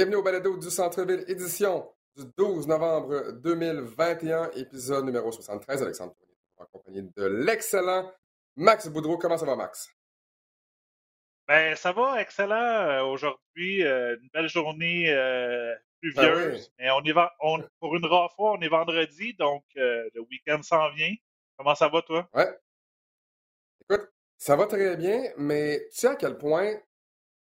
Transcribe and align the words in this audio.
Bienvenue 0.00 0.16
au 0.16 0.22
balado 0.22 0.56
du 0.56 0.70
Centre-Ville, 0.70 1.26
édition 1.28 1.86
du 2.16 2.22
12 2.38 2.66
novembre 2.68 3.32
2021, 3.32 4.50
épisode 4.52 5.04
numéro 5.04 5.30
73. 5.30 5.82
Alexandre 5.82 6.14
Tournier, 6.14 6.38
en 6.56 6.64
compagnie 6.64 7.02
de 7.02 7.26
l'excellent 7.26 8.10
Max 8.56 8.88
Boudreau. 8.88 9.18
Comment 9.18 9.36
ça 9.36 9.44
va, 9.44 9.56
Max? 9.56 9.90
Ben, 11.46 11.76
ça 11.76 11.92
va, 11.92 12.18
excellent. 12.18 12.54
Euh, 12.54 13.02
aujourd'hui, 13.02 13.84
euh, 13.84 14.16
une 14.22 14.30
belle 14.32 14.48
journée 14.48 15.12
euh, 15.12 15.74
pluvieuse. 16.00 16.72
Mais 16.78 16.90
on 16.92 17.04
est 17.04 17.14
on, 17.40 17.62
pour 17.78 17.94
une 17.94 18.06
rare 18.06 18.32
fois, 18.34 18.52
on 18.52 18.60
est 18.62 18.70
vendredi, 18.70 19.34
donc 19.34 19.64
le 19.74 20.20
week-end 20.30 20.62
s'en 20.62 20.90
vient. 20.92 21.14
Comment 21.58 21.74
ça 21.74 21.88
va, 21.88 22.00
toi? 22.00 22.26
Ouais. 22.32 22.48
Écoute, 23.82 24.08
ça 24.38 24.56
va 24.56 24.64
très 24.64 24.96
bien, 24.96 25.24
mais 25.36 25.78
tu 25.90 25.98
sais 25.98 26.06
à 26.06 26.16
quel 26.16 26.38
point 26.38 26.72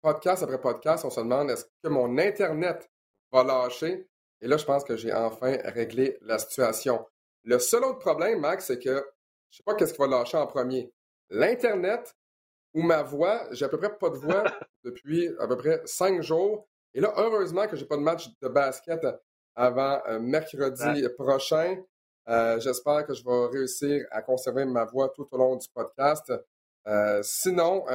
podcast 0.01 0.43
après 0.43 0.59
podcast, 0.59 1.05
on 1.05 1.09
se 1.09 1.19
demande 1.19 1.51
est-ce 1.51 1.65
que 1.83 1.89
mon 1.89 2.17
Internet 2.17 2.89
va 3.31 3.43
lâcher? 3.43 4.07
Et 4.41 4.47
là, 4.47 4.57
je 4.57 4.65
pense 4.65 4.83
que 4.83 4.95
j'ai 4.95 5.13
enfin 5.13 5.57
réglé 5.65 6.17
la 6.21 6.37
situation. 6.37 7.05
Le 7.43 7.59
seul 7.59 7.83
autre 7.83 7.99
problème, 7.99 8.39
Max, 8.39 8.65
c'est 8.67 8.79
que 8.79 8.89
je 8.89 8.95
ne 8.95 9.01
sais 9.49 9.63
pas 9.65 9.75
qu'est-ce 9.75 9.93
qui 9.93 9.99
va 9.99 10.07
lâcher 10.07 10.37
en 10.37 10.47
premier. 10.47 10.91
L'Internet 11.29 12.15
ou 12.73 12.81
ma 12.81 13.01
voix. 13.01 13.47
J'ai 13.51 13.65
à 13.65 13.69
peu 13.69 13.77
près 13.77 13.95
pas 13.97 14.09
de 14.09 14.17
voix 14.17 14.43
depuis 14.83 15.29
à 15.39 15.47
peu 15.47 15.57
près 15.57 15.81
cinq 15.85 16.21
jours. 16.21 16.67
Et 16.93 17.01
là, 17.01 17.13
heureusement 17.17 17.67
que 17.67 17.75
j'ai 17.75 17.85
pas 17.85 17.97
de 17.97 18.01
match 18.01 18.29
de 18.41 18.47
basket 18.47 19.05
avant 19.55 20.01
euh, 20.07 20.19
mercredi 20.19 21.07
prochain. 21.17 21.81
Euh, 22.29 22.59
j'espère 22.59 23.05
que 23.05 23.13
je 23.13 23.23
vais 23.23 23.57
réussir 23.57 24.05
à 24.11 24.21
conserver 24.21 24.65
ma 24.65 24.85
voix 24.85 25.09
tout 25.09 25.27
au 25.31 25.37
long 25.37 25.55
du 25.55 25.67
podcast. 25.73 26.31
Euh, 26.87 27.21
sinon, 27.23 27.85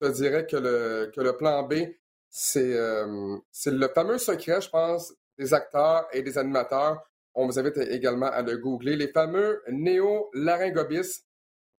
je 0.00 0.08
te 0.08 0.12
dirais 0.12 0.46
que 0.46 0.56
le, 0.56 1.10
que 1.14 1.20
le 1.20 1.36
plan 1.36 1.62
B, 1.62 1.74
c'est 2.30 2.74
le 2.74 3.88
fameux 3.94 4.18
secret, 4.18 4.60
je 4.60 4.68
pense, 4.68 5.14
des 5.38 5.54
acteurs 5.54 6.06
et 6.12 6.22
des 6.22 6.36
animateurs. 6.38 7.02
On 7.34 7.46
vous 7.46 7.58
invite 7.58 7.76
également 7.76 8.26
à 8.26 8.42
le 8.42 8.58
googler. 8.58 8.96
Les 8.96 9.08
fameux 9.08 9.62
néo-laryngobis. 9.68 11.24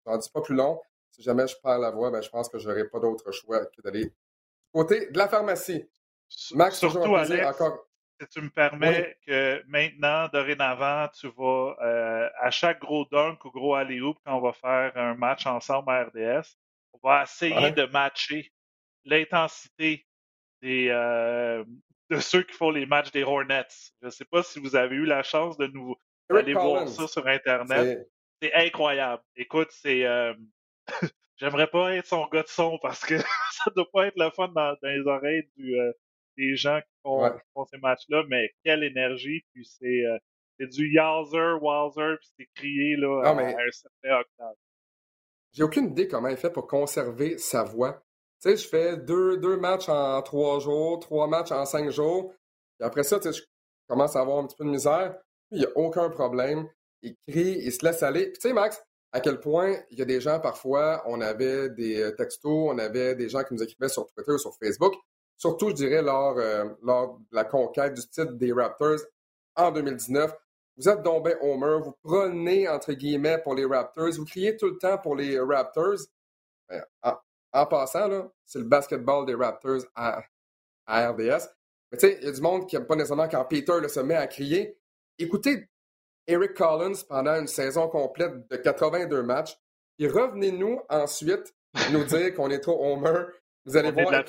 Je 0.06 0.12
n'en 0.12 0.18
dis 0.18 0.30
pas 0.30 0.42
plus 0.42 0.56
long. 0.56 0.80
Si 1.12 1.22
jamais 1.22 1.48
je 1.48 1.56
perds 1.62 1.80
la 1.80 1.92
voix, 1.92 2.12
ben, 2.12 2.22
je 2.22 2.30
pense 2.30 2.48
que 2.50 2.58
je 2.58 2.70
n'aurai 2.70 2.88
pas 2.88 3.00
d'autre 3.00 3.32
choix 3.32 3.66
que 3.66 3.82
d'aller 3.82 4.06
du 4.06 4.14
côté 4.72 5.10
de 5.12 5.18
la 5.18 5.28
pharmacie. 5.28 5.86
Max, 6.54 6.78
Surtout, 6.78 7.16
Alex, 7.16 7.46
encore... 7.46 7.88
si 8.22 8.28
tu 8.30 8.42
me 8.42 8.50
permets 8.50 9.18
que 9.26 9.62
maintenant, 9.68 10.30
dorénavant, 10.32 11.08
tu 11.10 11.28
vas, 11.36 11.76
euh, 11.82 12.30
à 12.40 12.52
chaque 12.52 12.80
gros 12.80 13.06
dunk 13.12 13.44
ou 13.46 13.52
gros 13.52 13.76
alley-oop, 13.76 14.18
quand 14.24 14.38
on 14.38 14.42
va 14.42 14.54
faire 14.54 14.92
un 14.96 15.16
match 15.16 15.46
ensemble 15.48 15.92
à 15.92 16.06
RDS, 16.06 16.56
on 16.94 17.08
va 17.08 17.24
essayer 17.24 17.72
de 17.72 17.86
matcher 17.86 18.52
l'intensité 19.06 20.06
des, 20.62 20.90
euh, 20.90 21.64
de 22.10 22.20
ceux 22.20 22.44
qui 22.44 22.54
font 22.54 22.72
les 22.72 22.86
matchs 22.86 23.12
des 23.12 23.24
Hornets. 23.24 23.68
Je 24.02 24.08
ne 24.08 24.12
sais 24.12 24.26
pas 24.26 24.44
si 24.44 24.60
vous 24.60 24.76
avez 24.76 24.96
eu 24.96 25.06
la 25.06 25.24
chance 25.24 25.58
de 25.58 25.68
nous 25.68 25.96
aller 26.30 26.54
voir 26.54 26.88
ça 26.88 27.08
sur 27.08 27.28
Internet. 27.28 28.08
C'est 28.42 28.54
incroyable. 28.54 29.22
Écoute, 29.36 29.70
c'est. 29.72 30.06
Euh, 30.06 30.34
j'aimerais 31.38 31.68
pas 31.68 31.96
être 31.96 32.06
son 32.06 32.26
gars 32.28 32.44
de 32.44 32.48
son 32.48 32.78
parce 32.82 33.06
que 33.06 33.18
ça 33.52 33.72
doit 33.76 33.90
pas 33.92 34.08
être 34.08 34.18
le 34.18 34.30
fun 34.32 34.48
dans, 34.50 34.76
les 34.84 35.02
oreilles 35.06 35.48
euh, 35.60 35.92
des 36.38 36.56
gens 36.56 36.80
qui 36.80 36.94
font, 37.04 37.66
ces 37.66 37.78
matchs-là, 37.78 38.24
mais 38.30 38.54
quelle 38.64 38.84
énergie, 38.84 39.44
puis 39.54 39.66
c'est 39.66 40.04
c'est 40.60 40.68
du 40.68 40.90
Yowzer, 40.90 41.62
Wowzer, 41.62 42.18
puis 42.20 42.30
c'est 42.38 42.50
crié 42.54 42.98
là, 42.98 43.22
à 43.24 43.32
un 43.32 43.72
certain 43.72 44.20
octave. 44.20 44.56
J'ai 45.52 45.64
aucune 45.64 45.88
idée 45.88 46.08
comment 46.08 46.28
il 46.28 46.38
fait 46.38 46.52
pour 46.52 46.68
conserver 46.68 47.38
sa 47.38 47.64
voix. 47.64 48.04
Tu 48.42 48.50
sais, 48.50 48.58
je 48.58 48.68
fais 48.68 48.98
deux, 48.98 49.38
deux 49.38 49.58
matchs 49.58 49.90
en 49.90 50.22
trois 50.22 50.60
jours, 50.60 51.00
trois 51.00 51.28
matchs 51.28 51.52
en 51.52 51.66
cinq 51.66 51.90
jours. 51.90 52.34
Et 52.80 52.84
après 52.84 53.04
ça, 53.04 53.20
tu 53.20 53.32
sais, 53.32 53.40
je 53.40 53.44
commence 53.88 54.16
à 54.16 54.22
avoir 54.22 54.38
un 54.38 54.46
petit 54.46 54.56
peu 54.56 54.64
de 54.64 54.70
misère. 54.70 55.16
Il 55.52 55.60
n'y 55.60 55.66
a 55.66 55.72
aucun 55.76 56.10
problème. 56.10 56.68
Il 57.02 57.16
crie, 57.28 57.58
il 57.60 57.72
se 57.72 57.84
laisse 57.84 58.04
aller. 58.04 58.28
Puis 58.28 58.40
tu 58.40 58.48
sais, 58.48 58.54
Max, 58.54 58.82
à 59.12 59.20
quel 59.20 59.40
point 59.40 59.76
il 59.90 59.98
y 59.98 60.02
a 60.02 60.06
des 60.06 60.22
gens, 60.22 60.40
parfois, 60.40 61.04
on 61.08 61.20
avait 61.22 61.70
des 61.70 62.00
euh, 62.00 62.12
textos, 62.12 62.70
on 62.72 62.78
avait 62.78 63.16
des 63.16 63.30
gens 63.30 63.44
qui 63.44 63.56
nous 63.56 63.64
écrivaient 63.64 63.90
sur 63.90 64.06
Twitter 64.06 64.32
ou 64.32 64.38
sur 64.38 64.56
Facebook. 64.56 64.94
Surtout, 65.38 65.70
je 65.70 65.76
dirais, 65.76 66.02
lors, 66.02 66.38
euh, 66.38 66.66
lors 66.84 67.18
de 67.18 67.26
la 67.32 67.46
conquête 67.46 67.94
du 67.94 68.02
titre 68.02 68.34
des 68.34 68.52
Raptors 68.54 69.00
en 69.56 69.72
2019. 69.72 70.32
Vous 70.80 70.88
êtes 70.88 71.04
donc 71.04 71.28
Homer, 71.42 71.82
vous 71.84 71.94
prenez 72.02 72.70
entre 72.70 72.94
guillemets 72.94 73.38
pour 73.38 73.54
les 73.54 73.66
Raptors, 73.66 74.12
vous 74.12 74.24
criez 74.24 74.56
tout 74.56 74.68
le 74.68 74.78
temps 74.78 74.98
pour 74.98 75.14
les 75.14 75.38
Raptors. 75.38 76.00
Ben, 76.70 76.82
en, 77.52 77.66
passant, 77.66 78.08
là, 78.08 78.32
c'est 78.46 78.60
le 78.60 78.66
basketball 78.66 79.26
des 79.26 79.36
Raptors 79.36 79.82
à, 79.94 80.22
RDS. 80.88 81.50
Mais 81.92 81.98
tu 81.98 82.08
sais, 82.08 82.18
il 82.22 82.26
y 82.26 82.30
a 82.30 82.32
du 82.32 82.40
monde 82.40 82.66
qui 82.66 82.78
n'aime 82.78 82.88
pas 82.88 82.96
nécessairement 82.96 83.28
quand 83.28 83.44
Peter 83.44 83.74
se 83.90 84.00
met 84.00 84.16
à 84.16 84.28
crier. 84.28 84.80
Écoutez 85.18 85.70
Eric 86.28 86.54
Collins 86.54 87.04
pendant 87.10 87.36
une 87.38 87.48
saison 87.48 87.90
complète 87.90 88.48
de 88.50 88.56
82 88.56 89.22
matchs. 89.22 89.60
Et 89.98 90.08
revenez-nous 90.08 90.80
ensuite 90.88 91.54
nous 91.92 92.04
dire 92.06 92.34
qu'on 92.34 92.50
est 92.52 92.62
trop 92.62 92.94
Homer. 92.94 93.26
Vous 93.66 93.76
allez 93.76 93.92
voir, 93.92 94.24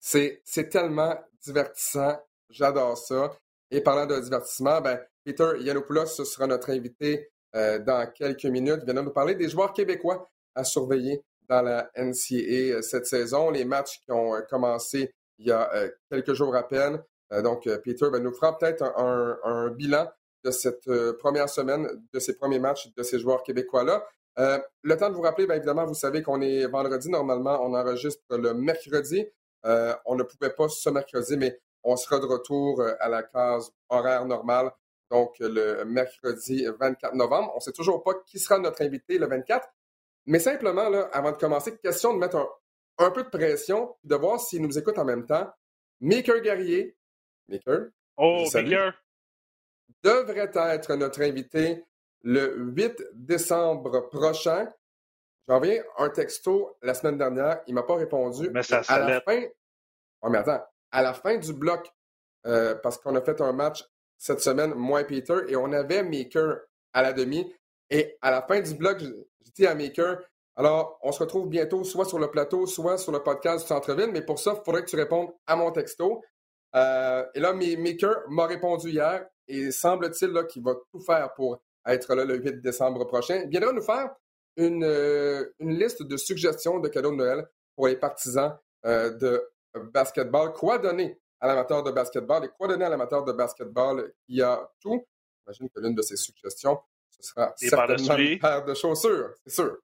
c'est 0.00 0.68
tellement 0.68 1.16
divertissant. 1.42 2.20
J'adore 2.50 2.98
ça. 2.98 3.30
Et 3.70 3.80
parlant 3.80 4.06
de 4.06 4.18
divertissement, 4.20 4.80
ben, 4.80 5.00
Peter 5.24 5.52
Yanopoulos 5.60 6.06
sera 6.06 6.46
notre 6.46 6.70
invité 6.70 7.30
euh, 7.56 7.78
dans 7.78 8.10
quelques 8.12 8.44
minutes. 8.44 8.80
Il 8.82 8.84
viendra 8.84 9.04
nous 9.04 9.12
parler 9.12 9.34
des 9.34 9.48
joueurs 9.48 9.72
québécois 9.72 10.28
à 10.54 10.64
surveiller 10.64 11.22
dans 11.48 11.62
la 11.62 11.90
NCAA 11.96 12.76
euh, 12.76 12.82
cette 12.82 13.06
saison. 13.06 13.50
Les 13.50 13.64
matchs 13.64 14.00
qui 14.04 14.10
ont 14.10 14.34
euh, 14.34 14.40
commencé 14.42 15.12
il 15.38 15.46
y 15.46 15.50
a 15.50 15.68
quelques 16.08 16.32
jours 16.32 16.54
à 16.54 16.62
peine. 16.68 17.02
donc, 17.42 17.68
Peter 17.82 18.06
ben, 18.12 18.22
nous 18.22 18.32
fera 18.32 18.56
peut-être 18.56 18.84
un, 18.84 19.68
bilan 19.70 20.08
de 20.44 20.52
cette 20.52 20.88
première 21.18 21.48
semaine, 21.48 21.88
de 22.12 22.20
ces 22.20 22.36
premiers 22.36 22.60
matchs 22.60 22.94
de 22.96 23.02
ces 23.02 23.18
joueurs 23.18 23.42
québécois-là. 23.42 24.06
le 24.36 24.96
temps 24.96 25.10
de 25.10 25.14
vous 25.16 25.22
rappeler, 25.22 25.48
bien 25.48 25.56
évidemment, 25.56 25.86
vous 25.86 25.94
savez 25.94 26.22
qu'on 26.22 26.40
est 26.40 26.68
vendredi. 26.68 27.10
Normalement, 27.10 27.58
on 27.64 27.74
enregistre 27.74 28.22
le 28.30 28.54
mercredi. 28.54 29.26
on 29.64 30.14
ne 30.14 30.22
pouvait 30.22 30.54
pas 30.54 30.68
ce 30.68 30.88
mercredi, 30.88 31.36
mais 31.36 31.58
on 31.84 31.96
sera 31.96 32.18
de 32.18 32.26
retour 32.26 32.80
euh, 32.80 32.94
à 32.98 33.08
la 33.08 33.22
case 33.22 33.70
horaire 33.88 34.24
normale, 34.24 34.72
donc 35.10 35.36
le 35.38 35.84
mercredi 35.84 36.66
24 36.80 37.14
novembre. 37.14 37.52
On 37.52 37.56
ne 37.56 37.60
sait 37.60 37.72
toujours 37.72 38.02
pas 38.02 38.14
qui 38.26 38.38
sera 38.38 38.58
notre 38.58 38.82
invité 38.82 39.18
le 39.18 39.26
24, 39.26 39.68
mais 40.26 40.38
simplement, 40.38 40.88
là, 40.88 41.08
avant 41.12 41.32
de 41.32 41.36
commencer, 41.36 41.76
question 41.78 42.14
de 42.14 42.18
mettre 42.18 42.36
un, 42.98 43.10
peu 43.10 43.24
de 43.24 43.28
pression, 43.28 43.94
de 44.02 44.16
voir 44.16 44.40
s'il 44.40 44.62
nous 44.62 44.78
écoute 44.78 44.98
en 44.98 45.04
même 45.04 45.26
temps. 45.26 45.48
Maker 46.00 46.40
Guerrier, 46.40 46.96
Maker, 47.48 47.88
oh, 48.16 48.44
Maker. 48.52 48.94
devrait 50.02 50.50
être 50.54 50.94
notre 50.94 51.22
invité 51.22 51.84
le 52.22 52.56
8 52.56 53.04
décembre 53.12 54.08
prochain. 54.08 54.68
J'ai 55.46 55.54
envoyé 55.54 55.82
un 55.98 56.08
texto 56.08 56.76
la 56.82 56.94
semaine 56.94 57.18
dernière, 57.18 57.60
il 57.66 57.74
ne 57.74 57.80
m'a 57.80 57.86
pas 57.86 57.96
répondu. 57.96 58.48
Mais 58.50 58.62
ça 58.62 58.82
à 58.88 58.98
la 58.98 59.20
fin. 59.20 59.42
Oh, 60.22 60.30
mais 60.30 60.38
attends, 60.38 60.64
à 60.94 61.02
la 61.02 61.12
fin 61.12 61.36
du 61.36 61.52
bloc, 61.52 61.92
euh, 62.46 62.76
parce 62.76 62.98
qu'on 62.98 63.16
a 63.16 63.20
fait 63.20 63.40
un 63.40 63.52
match 63.52 63.84
cette 64.16 64.40
semaine, 64.40 64.74
moi 64.74 65.00
et 65.00 65.04
Peter, 65.04 65.38
et 65.48 65.56
on 65.56 65.72
avait 65.72 66.04
Maker 66.04 66.60
à 66.92 67.02
la 67.02 67.12
demi. 67.12 67.52
Et 67.90 68.16
à 68.22 68.30
la 68.30 68.42
fin 68.42 68.60
du 68.60 68.74
bloc, 68.74 69.00
je, 69.00 69.10
dis 69.56 69.66
à 69.66 69.74
Maker, 69.74 70.20
alors, 70.56 71.00
on 71.02 71.10
se 71.10 71.18
retrouve 71.18 71.48
bientôt 71.48 71.82
soit 71.82 72.04
sur 72.04 72.20
le 72.20 72.30
plateau, 72.30 72.64
soit 72.66 72.96
sur 72.96 73.10
le 73.10 73.24
podcast 73.24 73.64
du 73.64 73.68
Centre-Ville, 73.68 74.10
mais 74.12 74.22
pour 74.22 74.38
ça, 74.38 74.54
il 74.56 74.64
faudrait 74.64 74.84
que 74.84 74.88
tu 74.88 74.94
répondes 74.94 75.30
à 75.48 75.56
mon 75.56 75.72
texto. 75.72 76.22
Euh, 76.76 77.26
et 77.34 77.40
là, 77.40 77.52
Maker 77.52 78.22
m'a 78.28 78.46
répondu 78.46 78.90
hier 78.90 79.26
et 79.48 79.72
semble-t-il 79.72 80.32
qu'il 80.46 80.62
va 80.62 80.74
tout 80.92 81.00
faire 81.00 81.34
pour 81.34 81.60
être 81.84 82.14
là 82.14 82.24
le 82.24 82.36
8 82.36 82.62
décembre 82.62 83.04
prochain. 83.04 83.42
Il 83.44 83.48
viendra 83.48 83.72
nous 83.72 83.82
faire 83.82 84.14
une, 84.56 84.84
euh, 84.84 85.52
une 85.58 85.76
liste 85.76 86.04
de 86.04 86.16
suggestions 86.16 86.78
de 86.78 86.88
cadeaux 86.88 87.10
de 87.10 87.16
Noël 87.16 87.48
pour 87.74 87.88
les 87.88 87.96
partisans 87.96 88.56
de 88.84 89.42
basketball. 89.80 90.52
Quoi 90.52 90.78
donner 90.78 91.18
à 91.40 91.46
l'amateur 91.46 91.82
de 91.82 91.90
basketball 91.90 92.44
et 92.44 92.48
quoi 92.48 92.68
donner 92.68 92.84
à 92.84 92.88
l'amateur 92.88 93.24
de 93.24 93.32
basketball 93.32 94.12
qui 94.26 94.40
a 94.42 94.70
tout? 94.80 95.06
J'imagine 95.40 95.68
que 95.68 95.80
l'une 95.80 95.94
de 95.94 96.02
ses 96.02 96.16
suggestions, 96.16 96.80
ce 97.10 97.22
sera 97.22 97.52
certainement 97.56 98.16
une 98.16 98.38
paire 98.38 98.64
de 98.64 98.74
chaussures, 98.74 99.34
c'est 99.44 99.54
sûr. 99.54 99.78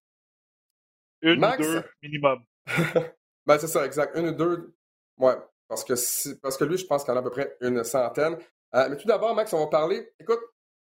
Une 1.23 1.45
ou 1.45 1.57
deux 1.59 1.85
minimum. 2.03 2.43
ben, 3.47 3.59
c'est 3.59 3.69
ça, 3.69 3.85
exact. 3.85 4.17
Une 4.17 4.29
ou 4.29 4.33
deux. 4.33 4.75
Ouais, 5.19 5.37
parce 5.69 5.85
que, 5.85 6.35
parce 6.41 6.57
que 6.57 6.65
lui, 6.65 6.79
je 6.79 6.87
pense 6.87 7.05
qu'il 7.05 7.13
en 7.13 7.17
a 7.17 7.21
à 7.21 7.23
peu 7.23 7.31
près 7.31 7.57
une 7.61 7.85
centaine. 7.85 8.39
Euh, 8.75 8.89
mais 8.89 8.97
tout 8.97 9.07
d'abord, 9.07 9.35
Max, 9.35 9.53
on 9.53 9.61
va 9.61 9.67
parler. 9.67 10.13
Écoute, 10.19 10.41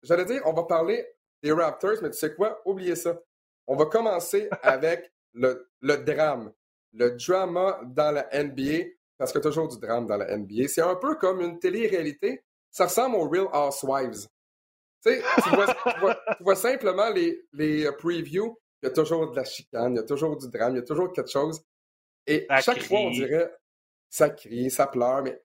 j'allais 0.03 0.25
dire, 0.25 0.41
on 0.45 0.53
va 0.53 0.63
parler 0.63 1.07
des 1.41 1.51
Raptors, 1.51 1.97
mais 2.01 2.09
tu 2.09 2.17
sais 2.17 2.33
quoi? 2.35 2.61
Oubliez 2.65 2.95
ça. 2.95 3.17
On 3.67 3.75
va 3.75 3.85
commencer 3.85 4.49
avec 4.63 5.13
le, 5.33 5.69
le 5.81 5.97
drame 5.97 6.51
le 6.93 7.11
drama 7.11 7.79
dans 7.85 8.11
la 8.11 8.27
NBA, 8.43 8.85
parce 9.17 9.31
qu'il 9.31 9.39
y 9.39 9.45
a 9.45 9.49
toujours 9.49 9.67
du 9.67 9.79
drame 9.79 10.05
dans 10.05 10.17
la 10.17 10.37
NBA, 10.37 10.67
c'est 10.67 10.81
un 10.81 10.95
peu 10.95 11.15
comme 11.15 11.41
une 11.41 11.59
télé-réalité. 11.59 12.43
Ça 12.71 12.85
ressemble 12.85 13.15
aux 13.15 13.27
Real 13.27 13.47
Housewives. 13.53 14.27
Tu 15.03 15.21
vois, 16.41 16.55
simplement 16.55 17.09
les, 17.09 17.45
les 17.53 17.89
previews, 17.97 18.57
il 18.81 18.87
y 18.87 18.89
a 18.89 18.91
toujours 18.91 19.31
de 19.31 19.35
la 19.35 19.43
chicane, 19.43 19.93
il 19.93 19.97
y 19.97 19.99
a 19.99 20.03
toujours 20.03 20.37
du 20.37 20.49
drame, 20.49 20.73
il 20.73 20.77
y 20.77 20.81
a 20.81 20.85
toujours 20.85 21.11
quelque 21.13 21.31
chose. 21.31 21.61
Et 22.25 22.45
à 22.49 22.61
chaque 22.61 22.83
fois, 22.83 22.99
on 22.99 23.11
dirait, 23.11 23.51
ça 24.09 24.29
crie, 24.29 24.69
ça 24.69 24.87
pleure, 24.87 25.23
mais 25.23 25.41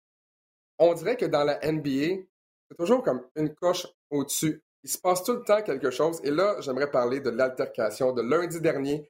on 0.79 0.93
dirait 0.95 1.17
que 1.17 1.27
dans 1.27 1.45
la 1.45 1.59
NBA, 1.65 2.23
c'est 2.69 2.77
toujours 2.77 3.03
comme 3.03 3.27
une 3.37 3.55
coche 3.55 3.87
au-dessus. 4.11 4.63
Il 4.83 4.91
se 4.91 4.99
passe 4.99 5.23
tout 5.23 5.35
le 5.35 5.45
temps 5.45 5.63
quelque 5.63 5.91
chose. 5.91 6.21
Et 6.25 6.31
là, 6.31 6.57
j'aimerais 6.61 6.91
parler 6.91 7.21
de 7.21 7.31
l'altercation 7.31 8.13
de 8.13 8.23
lundi 8.23 8.61
dernier. 8.61 9.09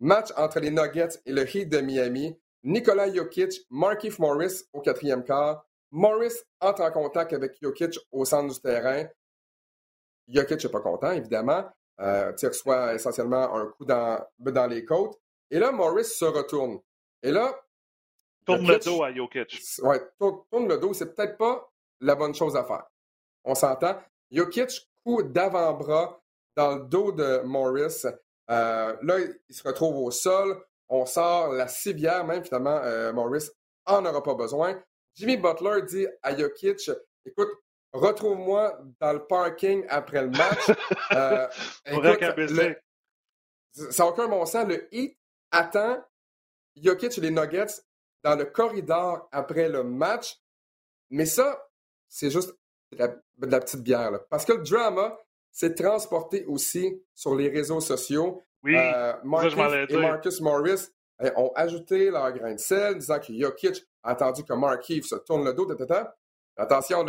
Match 0.00 0.28
entre 0.36 0.60
les 0.60 0.70
Nuggets 0.70 1.20
et 1.24 1.32
le 1.32 1.44
Heat 1.44 1.68
de 1.68 1.80
Miami. 1.80 2.38
Nikola 2.62 3.12
Jokic, 3.12 3.66
Markif 3.70 4.18
Morris 4.18 4.64
au 4.72 4.80
quatrième 4.80 5.24
quart. 5.24 5.64
Morris 5.90 6.34
entre 6.60 6.82
en 6.82 6.90
contact 6.90 7.32
avec 7.32 7.56
Jokic 7.62 7.98
au 8.10 8.24
centre 8.24 8.52
du 8.52 8.60
terrain. 8.60 9.06
Jokic 10.28 10.64
n'est 10.64 10.70
pas 10.70 10.80
content, 10.80 11.12
évidemment. 11.12 11.64
Euh, 12.00 12.32
il 12.40 12.48
reçoit 12.48 12.94
essentiellement 12.94 13.54
un 13.54 13.66
coup 13.66 13.84
dans, 13.84 14.20
dans 14.38 14.66
les 14.66 14.84
côtes. 14.84 15.18
Et 15.50 15.58
là, 15.58 15.72
Morris 15.72 16.04
se 16.04 16.24
retourne. 16.24 16.80
Et 17.22 17.30
là. 17.30 17.54
Tourne 18.44 18.66
le 18.66 18.78
dos 18.78 19.02
à 19.02 19.14
Jokic. 19.14 19.62
Ouais, 19.82 20.00
tourne, 20.18 20.68
le 20.68 20.78
dos. 20.78 20.92
C'est 20.92 21.14
peut-être 21.14 21.36
pas 21.36 21.70
la 22.00 22.14
bonne 22.14 22.34
chose 22.34 22.56
à 22.56 22.64
faire. 22.64 22.84
On 23.44 23.54
s'entend. 23.54 23.98
Jokic, 24.30 24.90
coup 25.04 25.22
d'avant-bras 25.22 26.20
dans 26.56 26.76
le 26.76 26.84
dos 26.84 27.12
de 27.12 27.42
Morris. 27.44 28.04
Euh, 28.50 28.96
là, 29.02 29.18
il 29.48 29.54
se 29.54 29.62
retrouve 29.66 29.96
au 29.96 30.10
sol. 30.10 30.56
On 30.88 31.04
sort 31.04 31.52
la 31.52 31.68
civière, 31.68 32.24
même 32.24 32.44
finalement, 32.44 32.80
euh, 32.84 33.12
Morris 33.12 33.48
en 33.86 34.04
aura 34.04 34.22
pas 34.22 34.34
besoin. 34.34 34.80
Jimmy 35.14 35.36
Butler 35.36 35.82
dit 35.82 36.06
à 36.22 36.36
Jokic 36.36 36.90
Écoute, 37.24 37.48
retrouve-moi 37.92 38.78
dans 39.00 39.12
le 39.12 39.26
parking 39.26 39.84
après 39.88 40.22
le 40.22 40.30
match. 40.30 40.70
euh, 41.12 41.48
écoute, 41.86 42.76
ça 43.90 44.04
n'a 44.04 44.10
aucun 44.10 44.28
bon 44.28 44.44
sens. 44.46 44.66
Le 44.68 44.86
Heat 44.94 45.18
attend 45.50 46.04
Jokic 46.76 47.16
et 47.18 47.20
les 47.20 47.30
Nuggets 47.30 47.82
dans 48.22 48.36
le 48.36 48.44
corridor 48.44 49.28
après 49.32 49.68
le 49.68 49.82
match. 49.82 50.36
Mais 51.10 51.26
ça, 51.26 51.66
c'est 52.08 52.30
juste 52.30 52.54
de 52.92 52.98
la, 52.98 53.60
petite 53.60 53.82
bière. 53.82 54.12
Parce 54.30 54.44
que 54.44 54.52
le 54.52 54.62
drama 54.62 55.16
s'est 55.56 55.72
transporté 55.72 56.44
aussi 56.44 57.02
sur 57.14 57.34
les 57.34 57.48
réseaux 57.48 57.80
sociaux. 57.80 58.42
Oui, 58.62 58.76
euh, 58.76 59.14
et 59.88 59.96
Marcus 59.96 60.40
Morris 60.42 60.90
eh, 61.22 61.30
ont 61.34 61.50
ajouté 61.54 62.10
leur 62.10 62.30
grain 62.32 62.52
de 62.52 62.60
sel, 62.60 62.98
disant 62.98 63.18
que 63.18 63.32
Jokic 63.32 63.82
a 64.02 64.10
attendu 64.10 64.44
que 64.44 64.52
Markif 64.52 65.06
se 65.06 65.14
tourne 65.14 65.46
le 65.46 65.54
dos. 65.54 65.66
Attention, 66.58 67.06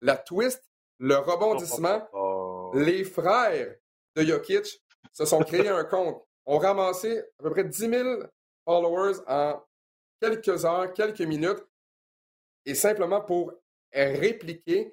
la 0.00 0.16
twist, 0.16 0.68
le 0.98 1.14
rebondissement, 1.14 2.08
oh, 2.12 2.18
oh, 2.18 2.70
oh. 2.74 2.78
les 2.78 3.04
frères 3.04 3.76
de 4.16 4.22
Jokic 4.22 4.82
se 5.12 5.24
sont 5.24 5.40
créés 5.40 5.68
un 5.68 5.84
compte, 5.94 6.24
ont 6.46 6.58
ramassé 6.58 7.20
à 7.38 7.42
peu 7.44 7.50
près 7.50 7.62
10 7.62 7.78
000 7.78 8.20
followers 8.64 9.18
en 9.28 9.62
quelques 10.20 10.64
heures, 10.64 10.92
quelques 10.92 11.20
minutes, 11.20 11.64
et 12.66 12.74
simplement 12.74 13.20
pour 13.20 13.52
répliquer 13.92 14.92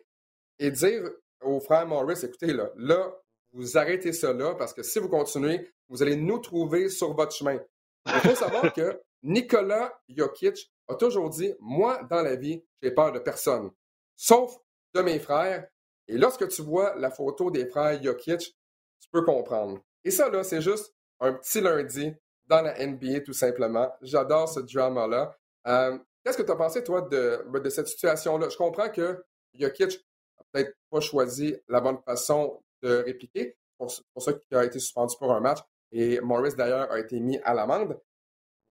et 0.59 0.69
dire 0.69 1.09
aux 1.47 1.59
frères 1.59 1.87
Morris, 1.87 2.19
écoutez, 2.23 2.53
là, 2.53 2.69
là, 2.75 3.15
vous 3.53 3.77
arrêtez 3.77 4.11
cela 4.11 4.55
parce 4.55 4.73
que 4.73 4.83
si 4.83 4.99
vous 4.99 5.09
continuez, 5.09 5.71
vous 5.89 6.03
allez 6.03 6.15
nous 6.15 6.39
trouver 6.39 6.89
sur 6.89 7.13
votre 7.13 7.33
chemin. 7.33 7.57
Il 8.05 8.13
faut 8.13 8.35
savoir 8.35 8.73
que 8.73 9.01
Nicolas 9.23 9.97
Jokic 10.09 10.71
a 10.87 10.95
toujours 10.95 11.29
dit, 11.29 11.53
moi, 11.59 12.03
dans 12.09 12.21
la 12.21 12.35
vie, 12.35 12.63
j'ai 12.81 12.91
peur 12.91 13.11
de 13.11 13.19
personne, 13.19 13.71
sauf 14.15 14.57
de 14.93 15.01
mes 15.01 15.19
frères. 15.19 15.67
Et 16.07 16.17
lorsque 16.17 16.47
tu 16.49 16.61
vois 16.61 16.95
la 16.95 17.09
photo 17.09 17.49
des 17.49 17.65
frères 17.65 18.01
Jokic, 18.01 18.55
tu 18.99 19.09
peux 19.11 19.23
comprendre. 19.23 19.79
Et 20.03 20.11
ça, 20.11 20.29
là, 20.29 20.43
c'est 20.43 20.61
juste 20.61 20.93
un 21.19 21.33
petit 21.33 21.61
lundi 21.61 22.13
dans 22.45 22.61
la 22.61 22.85
NBA, 22.85 23.21
tout 23.21 23.33
simplement. 23.33 23.91
J'adore 24.01 24.47
ce 24.47 24.59
drama-là. 24.61 25.35
Euh, 25.67 25.97
qu'est-ce 26.23 26.37
que 26.37 26.43
tu 26.43 26.51
as 26.51 26.55
pensé, 26.55 26.83
toi, 26.83 27.01
de, 27.01 27.43
de 27.59 27.69
cette 27.69 27.87
situation-là? 27.87 28.49
Je 28.49 28.57
comprends 28.57 28.89
que 28.89 29.23
Jokic 29.53 30.05
peut-être 30.51 30.75
pas 30.89 30.99
choisi 30.99 31.55
la 31.67 31.81
bonne 31.81 31.99
façon 31.99 32.61
de 32.81 33.03
répliquer. 33.05 33.57
Pour, 33.77 33.91
pour 34.13 34.23
ça 34.23 34.33
qu'il 34.33 34.57
a 34.57 34.65
été 34.65 34.79
suspendu 34.79 35.15
pour 35.19 35.31
un 35.33 35.39
match. 35.39 35.59
Et 35.91 36.19
Morris, 36.21 36.55
d'ailleurs, 36.55 36.91
a 36.91 36.99
été 36.99 37.19
mis 37.19 37.37
à 37.39 37.53
l'amende. 37.53 37.99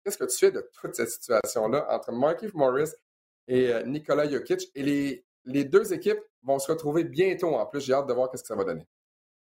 Qu'est-ce 0.02 0.18
que 0.18 0.24
tu 0.24 0.36
fais 0.36 0.50
de 0.50 0.68
toute 0.80 0.94
cette 0.94 1.10
situation-là 1.10 1.86
entre 1.90 2.12
Markif 2.12 2.52
Morris 2.54 2.90
et 3.48 3.72
euh, 3.72 3.82
Nicolas 3.84 4.28
Jokic? 4.28 4.70
Et 4.74 4.82
les, 4.82 5.24
les 5.44 5.64
deux 5.64 5.92
équipes 5.92 6.20
vont 6.42 6.58
se 6.58 6.70
retrouver 6.70 7.04
bientôt 7.04 7.54
en 7.54 7.66
plus. 7.66 7.84
J'ai 7.84 7.92
hâte 7.92 8.06
de 8.06 8.12
voir 8.12 8.28
ce 8.34 8.42
que 8.42 8.46
ça 8.46 8.56
va 8.56 8.64
donner. 8.64 8.86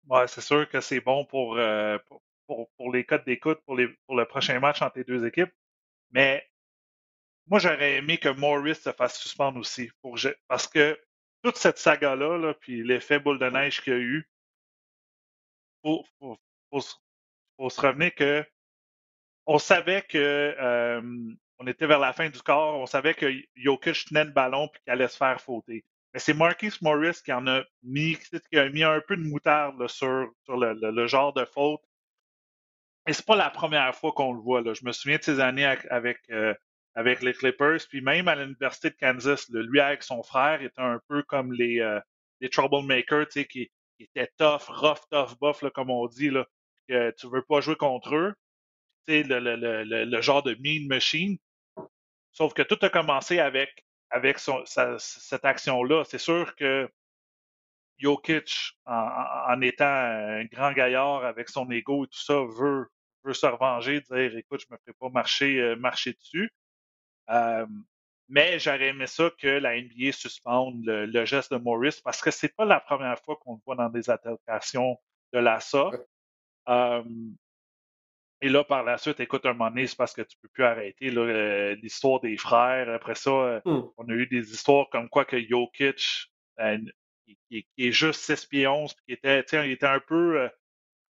Ouais, 0.08 0.26
c'est 0.28 0.40
sûr 0.40 0.68
que 0.68 0.80
c'est 0.80 1.00
bon 1.00 1.24
pour, 1.24 1.56
euh, 1.56 1.98
pour, 2.46 2.70
pour, 2.76 2.92
les 2.92 3.04
codes 3.04 3.24
d'écoute 3.24 3.58
pour, 3.66 3.76
pour 4.06 4.16
le 4.16 4.24
prochain 4.26 4.60
match 4.60 4.82
entre 4.82 4.98
les 4.98 5.04
deux 5.04 5.26
équipes. 5.26 5.52
Mais 6.10 6.46
moi, 7.48 7.58
j'aurais 7.58 7.96
aimé 7.96 8.18
que 8.18 8.28
Morris 8.28 8.76
se 8.76 8.92
fasse 8.92 9.18
suspendre 9.18 9.58
aussi. 9.58 9.90
Pour, 10.02 10.16
parce 10.46 10.68
que 10.68 10.98
toute 11.46 11.58
cette 11.58 11.78
saga-là, 11.78 12.38
là, 12.38 12.54
puis 12.54 12.82
l'effet 12.82 13.20
boule 13.20 13.38
de 13.38 13.48
neige 13.48 13.80
qu'il 13.80 13.92
y 13.92 13.96
a 13.96 14.00
eu, 14.00 14.28
il 15.84 16.02
faut, 16.20 16.36
faut, 16.72 17.70
se 17.70 17.80
revenir 17.80 18.12
que 18.16 18.44
on 19.46 19.58
savait 19.58 20.02
que 20.02 20.18
euh, 20.18 21.00
on 21.60 21.66
était 21.68 21.86
vers 21.86 22.00
la 22.00 22.12
fin 22.12 22.28
du 22.28 22.42
corps, 22.42 22.80
on 22.80 22.86
savait 22.86 23.14
que 23.14 23.32
Jokic 23.54 24.06
tenait 24.06 24.24
le 24.24 24.32
ballon 24.32 24.66
puis 24.66 24.82
qu'il 24.82 24.92
allait 24.92 25.06
se 25.06 25.16
faire 25.16 25.40
fauter. 25.40 25.84
Mais 26.12 26.18
c'est 26.18 26.34
Marcus 26.34 26.82
Morris 26.82 27.22
qui 27.24 27.32
en 27.32 27.46
a 27.46 27.62
mis, 27.84 28.18
qui 28.50 28.58
a 28.58 28.68
mis 28.68 28.82
un 28.82 29.00
peu 29.00 29.16
de 29.16 29.22
moutarde 29.22 29.86
sur, 29.86 30.28
sur 30.46 30.56
le, 30.56 31.06
genre 31.06 31.32
de 31.32 31.44
faute. 31.44 31.80
Et 33.06 33.12
c'est 33.12 33.24
pas 33.24 33.36
la 33.36 33.50
première 33.50 33.94
fois 33.94 34.10
qu'on 34.10 34.32
le 34.32 34.40
voit. 34.40 34.62
Là. 34.62 34.74
Je 34.74 34.84
me 34.84 34.90
souviens 34.90 35.18
de 35.18 35.22
ces 35.22 35.38
années 35.38 35.64
avec, 35.90 36.18
euh, 36.30 36.54
avec 36.96 37.22
les 37.22 37.34
Clippers, 37.34 37.80
puis 37.88 38.00
même 38.00 38.26
à 38.26 38.34
l'Université 38.34 38.88
de 38.88 38.96
Kansas, 38.96 39.48
lui 39.50 39.80
avec 39.80 40.02
son 40.02 40.22
frère 40.22 40.62
était 40.62 40.80
un 40.80 40.98
peu 41.08 41.22
comme 41.22 41.52
les, 41.52 41.80
euh, 41.80 42.00
troublemakers, 42.50 43.28
qui, 43.28 43.46
qui 43.46 43.70
étaient 44.00 44.30
tough, 44.38 44.66
rough, 44.68 45.00
tough, 45.10 45.38
buff, 45.40 45.62
comme 45.74 45.90
on 45.90 46.06
dit, 46.06 46.30
là, 46.30 46.46
que 46.88 47.10
tu 47.12 47.28
veux 47.28 47.42
pas 47.42 47.60
jouer 47.60 47.76
contre 47.76 48.14
eux. 48.14 48.34
Le, 49.08 49.38
le, 49.38 49.56
le, 49.56 50.04
le, 50.04 50.20
genre 50.20 50.42
de 50.42 50.56
mean 50.58 50.88
machine. 50.88 51.36
Sauf 52.32 52.54
que 52.54 52.62
tout 52.62 52.78
a 52.82 52.88
commencé 52.88 53.38
avec, 53.38 53.84
avec 54.10 54.40
son, 54.40 54.64
cette 54.98 55.44
action-là. 55.44 56.02
C'est 56.04 56.18
sûr 56.18 56.56
que 56.56 56.90
Jokic, 57.98 58.72
en, 58.86 59.60
étant 59.60 59.84
un 59.84 60.44
grand 60.46 60.72
gaillard 60.72 61.24
avec 61.24 61.48
son 61.48 61.70
ego 61.70 62.04
et 62.04 62.08
tout 62.08 62.18
ça, 62.18 62.34
veut, 62.58 62.88
veut 63.22 63.32
se 63.32 63.46
revenger, 63.46 64.00
dire 64.00 64.36
écoute, 64.36 64.64
je 64.68 64.74
me 64.74 64.78
ferai 64.78 64.92
pas 64.98 65.08
marcher, 65.10 65.60
euh, 65.60 65.76
marcher 65.76 66.14
dessus. 66.14 66.50
Mais 68.28 68.58
j'aurais 68.58 68.88
aimé 68.88 69.06
ça 69.06 69.30
que 69.38 69.46
la 69.46 69.80
NBA 69.80 70.12
suspende 70.12 70.84
le, 70.84 71.24
geste 71.24 71.52
de 71.52 71.58
Morris 71.58 72.00
parce 72.02 72.20
que 72.20 72.32
c'est 72.32 72.54
pas 72.54 72.64
la 72.64 72.80
première 72.80 73.20
fois 73.20 73.36
qu'on 73.36 73.54
le 73.54 73.60
voit 73.64 73.76
dans 73.76 73.88
des 73.88 74.10
altercations 74.10 74.98
de 75.32 75.38
l'ASA. 75.38 75.90
Euh, 76.68 77.02
et 78.42 78.48
là, 78.48 78.64
par 78.64 78.82
la 78.84 78.98
suite, 78.98 79.20
écoute, 79.20 79.46
un 79.46 79.52
moment 79.52 79.70
donné, 79.70 79.86
c'est 79.86 79.96
parce 79.96 80.12
que 80.12 80.22
tu 80.22 80.36
peux 80.42 80.48
plus 80.48 80.64
arrêter 80.64 81.10
euh, 81.16 81.74
l'histoire 81.76 82.20
des 82.20 82.36
frères. 82.36 82.88
Après 82.90 83.14
ça, 83.14 83.30
euh, 83.30 83.60
hmm. 83.64 83.84
on 83.96 84.08
a 84.08 84.12
eu 84.12 84.26
des 84.26 84.52
histoires 84.52 84.88
comme 84.90 85.08
quoi 85.08 85.24
que 85.24 85.40
Jokic, 85.40 86.30
euh, 86.60 86.78
qui, 87.48 87.66
est 87.78 87.92
juste 87.92 88.20
6 88.20 88.46
pieds 88.46 88.66
11, 88.66 88.94
qui 89.06 89.12
était, 89.14 89.44
il 89.64 89.70
était 89.70 89.86
un 89.86 90.00
peu, 90.00 90.48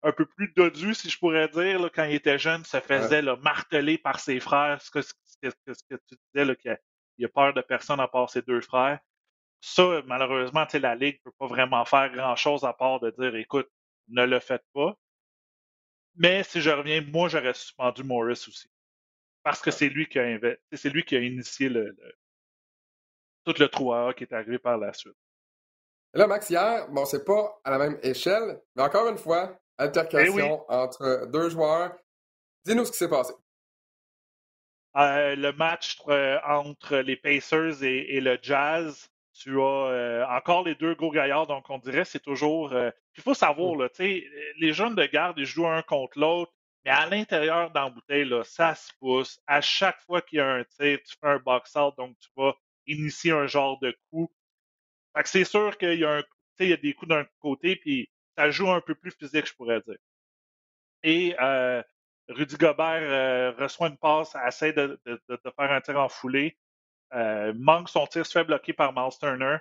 un 0.03 0.11
peu 0.11 0.25
plus 0.25 0.51
dodu, 0.55 0.93
si 0.93 1.09
je 1.09 1.17
pourrais 1.17 1.47
dire, 1.47 1.79
là, 1.79 1.89
quand 1.93 2.03
il 2.03 2.15
était 2.15 2.37
jeune, 2.37 2.65
se 2.65 2.79
faisait 2.81 3.21
marteler 3.41 3.97
par 3.97 4.19
ses 4.19 4.39
frères. 4.41 4.81
Ce 4.81 4.91
que, 4.91 4.99
ce 5.49 5.83
que, 5.89 5.95
tu 6.07 6.15
disais, 6.33 6.55
qu'il 6.55 7.25
a 7.25 7.29
peur 7.29 7.53
de 7.53 7.61
personne 7.61 7.99
à 7.99 8.07
part 8.07 8.29
ses 8.29 8.41
deux 8.41 8.61
frères. 8.61 8.99
Ça, 9.61 10.01
malheureusement, 10.05 10.65
la 10.73 10.95
Ligue 10.95 11.19
ne 11.25 11.31
peut 11.31 11.35
pas 11.39 11.47
vraiment 11.47 11.85
faire 11.85 12.11
grand-chose 12.11 12.65
à 12.65 12.73
part 12.73 12.99
de 12.99 13.11
dire, 13.11 13.35
écoute, 13.35 13.69
ne 14.09 14.25
le 14.25 14.39
faites 14.39 14.65
pas. 14.73 14.97
Mais 16.15 16.43
si 16.43 16.61
je 16.61 16.69
reviens, 16.69 17.01
moi, 17.01 17.29
j'aurais 17.29 17.53
suspendu 17.53 18.03
Morris 18.03 18.45
aussi. 18.47 18.69
Parce 19.41 19.61
que 19.61 19.71
c'est 19.71 19.89
lui 19.89 20.07
qui 20.07 20.19
a 20.19 20.39
c'est 20.73 20.89
lui 20.89 21.03
qui 21.03 21.15
a 21.15 21.19
initié 21.19 21.69
le, 21.69 21.95
tout 23.43 23.55
le 23.59 23.67
trou 23.67 23.93
qui 24.15 24.23
est 24.23 24.33
arrivé 24.33 24.57
par 24.57 24.77
la 24.77 24.93
suite. 24.93 25.15
là, 26.13 26.27
Max, 26.27 26.49
hier, 26.49 26.87
bon, 26.89 27.05
c'est 27.05 27.25
pas 27.25 27.59
à 27.63 27.71
la 27.71 27.77
même 27.77 27.99
échelle, 28.03 28.61
mais 28.75 28.83
encore 28.83 29.07
une 29.09 29.17
fois, 29.17 29.59
altercation 29.77 30.65
eh 30.69 30.73
entre 30.73 31.27
deux 31.27 31.49
joueurs. 31.49 31.93
Dis-nous 32.65 32.85
ce 32.85 32.91
qui 32.91 32.97
s'est 32.97 33.09
passé. 33.09 33.33
Euh, 34.95 35.35
le 35.35 35.51
match 35.53 35.97
euh, 36.07 36.39
entre 36.45 36.97
les 36.97 37.15
Pacers 37.15 37.83
et, 37.83 38.21
le 38.21 38.37
Jazz, 38.41 39.09
tu 39.33 39.59
as 39.59 39.63
euh, 39.63 40.25
encore 40.27 40.63
les 40.63 40.75
deux 40.75 40.93
gros 40.93 41.11
gaillards, 41.11 41.47
donc 41.47 41.69
on 41.69 41.79
dirait 41.79 42.05
c'est 42.05 42.19
toujours. 42.19 42.73
Il 43.17 43.23
faut 43.23 43.33
savoir, 43.33 43.75
mmh. 43.75 43.81
là, 43.81 43.89
les 44.59 44.73
jeunes 44.73 44.95
de 44.95 45.05
garde, 45.05 45.37
ils 45.39 45.45
jouent 45.45 45.67
un 45.67 45.81
contre 45.81 46.19
l'autre, 46.19 46.53
mais 46.85 46.91
à 46.91 47.07
l'intérieur 47.07 47.71
dans 47.71 47.85
la 47.85 47.89
bouteille, 47.89 48.25
là, 48.25 48.43
ça 48.43 48.75
se 48.75 48.91
pousse. 48.99 49.39
À 49.47 49.61
chaque 49.61 49.99
fois 50.01 50.21
qu'il 50.21 50.37
y 50.37 50.41
a 50.41 50.47
un 50.47 50.63
tir, 50.63 50.99
tu 51.05 51.15
fais 51.19 51.27
un 51.27 51.39
box-out, 51.39 51.95
donc 51.97 52.15
tu 52.19 52.29
vas 52.35 52.53
initier 52.85 53.31
un 53.31 53.47
genre 53.47 53.79
de 53.79 53.97
coup. 54.11 54.31
Fait 55.15 55.23
que 55.23 55.29
c'est 55.29 55.45
sûr 55.45 55.77
qu'il 55.77 55.99
y 55.99 56.05
a 56.05 56.17
un 56.17 56.23
il 56.59 56.69
y 56.69 56.73
a 56.73 56.77
des 56.77 56.93
coups 56.93 57.09
d'un 57.09 57.25
côté, 57.39 57.75
puis 57.75 58.09
ça 58.37 58.51
joue 58.51 58.69
un 58.69 58.81
peu 58.81 58.95
plus 58.95 59.11
physique, 59.11 59.47
je 59.47 59.53
pourrais 59.53 59.81
dire. 59.81 59.97
Et 61.03 61.35
euh, 61.39 61.83
Rudy 62.29 62.55
Gobert 62.55 63.55
reçoit 63.57 63.89
une 63.89 63.97
passe, 63.97 64.35
essaie 64.47 64.73
de, 64.73 64.99
de, 65.05 65.21
de, 65.29 65.51
faire 65.57 65.71
un 65.71 65.81
tir 65.81 65.99
en 65.99 66.09
foulée. 66.09 66.57
manque 67.11 67.89
son 67.89 68.07
tir, 68.07 68.25
se 68.25 68.31
fait 68.31 68.45
bloquer 68.45 68.73
par 68.73 68.93
Miles 68.93 69.17
Turner, 69.19 69.57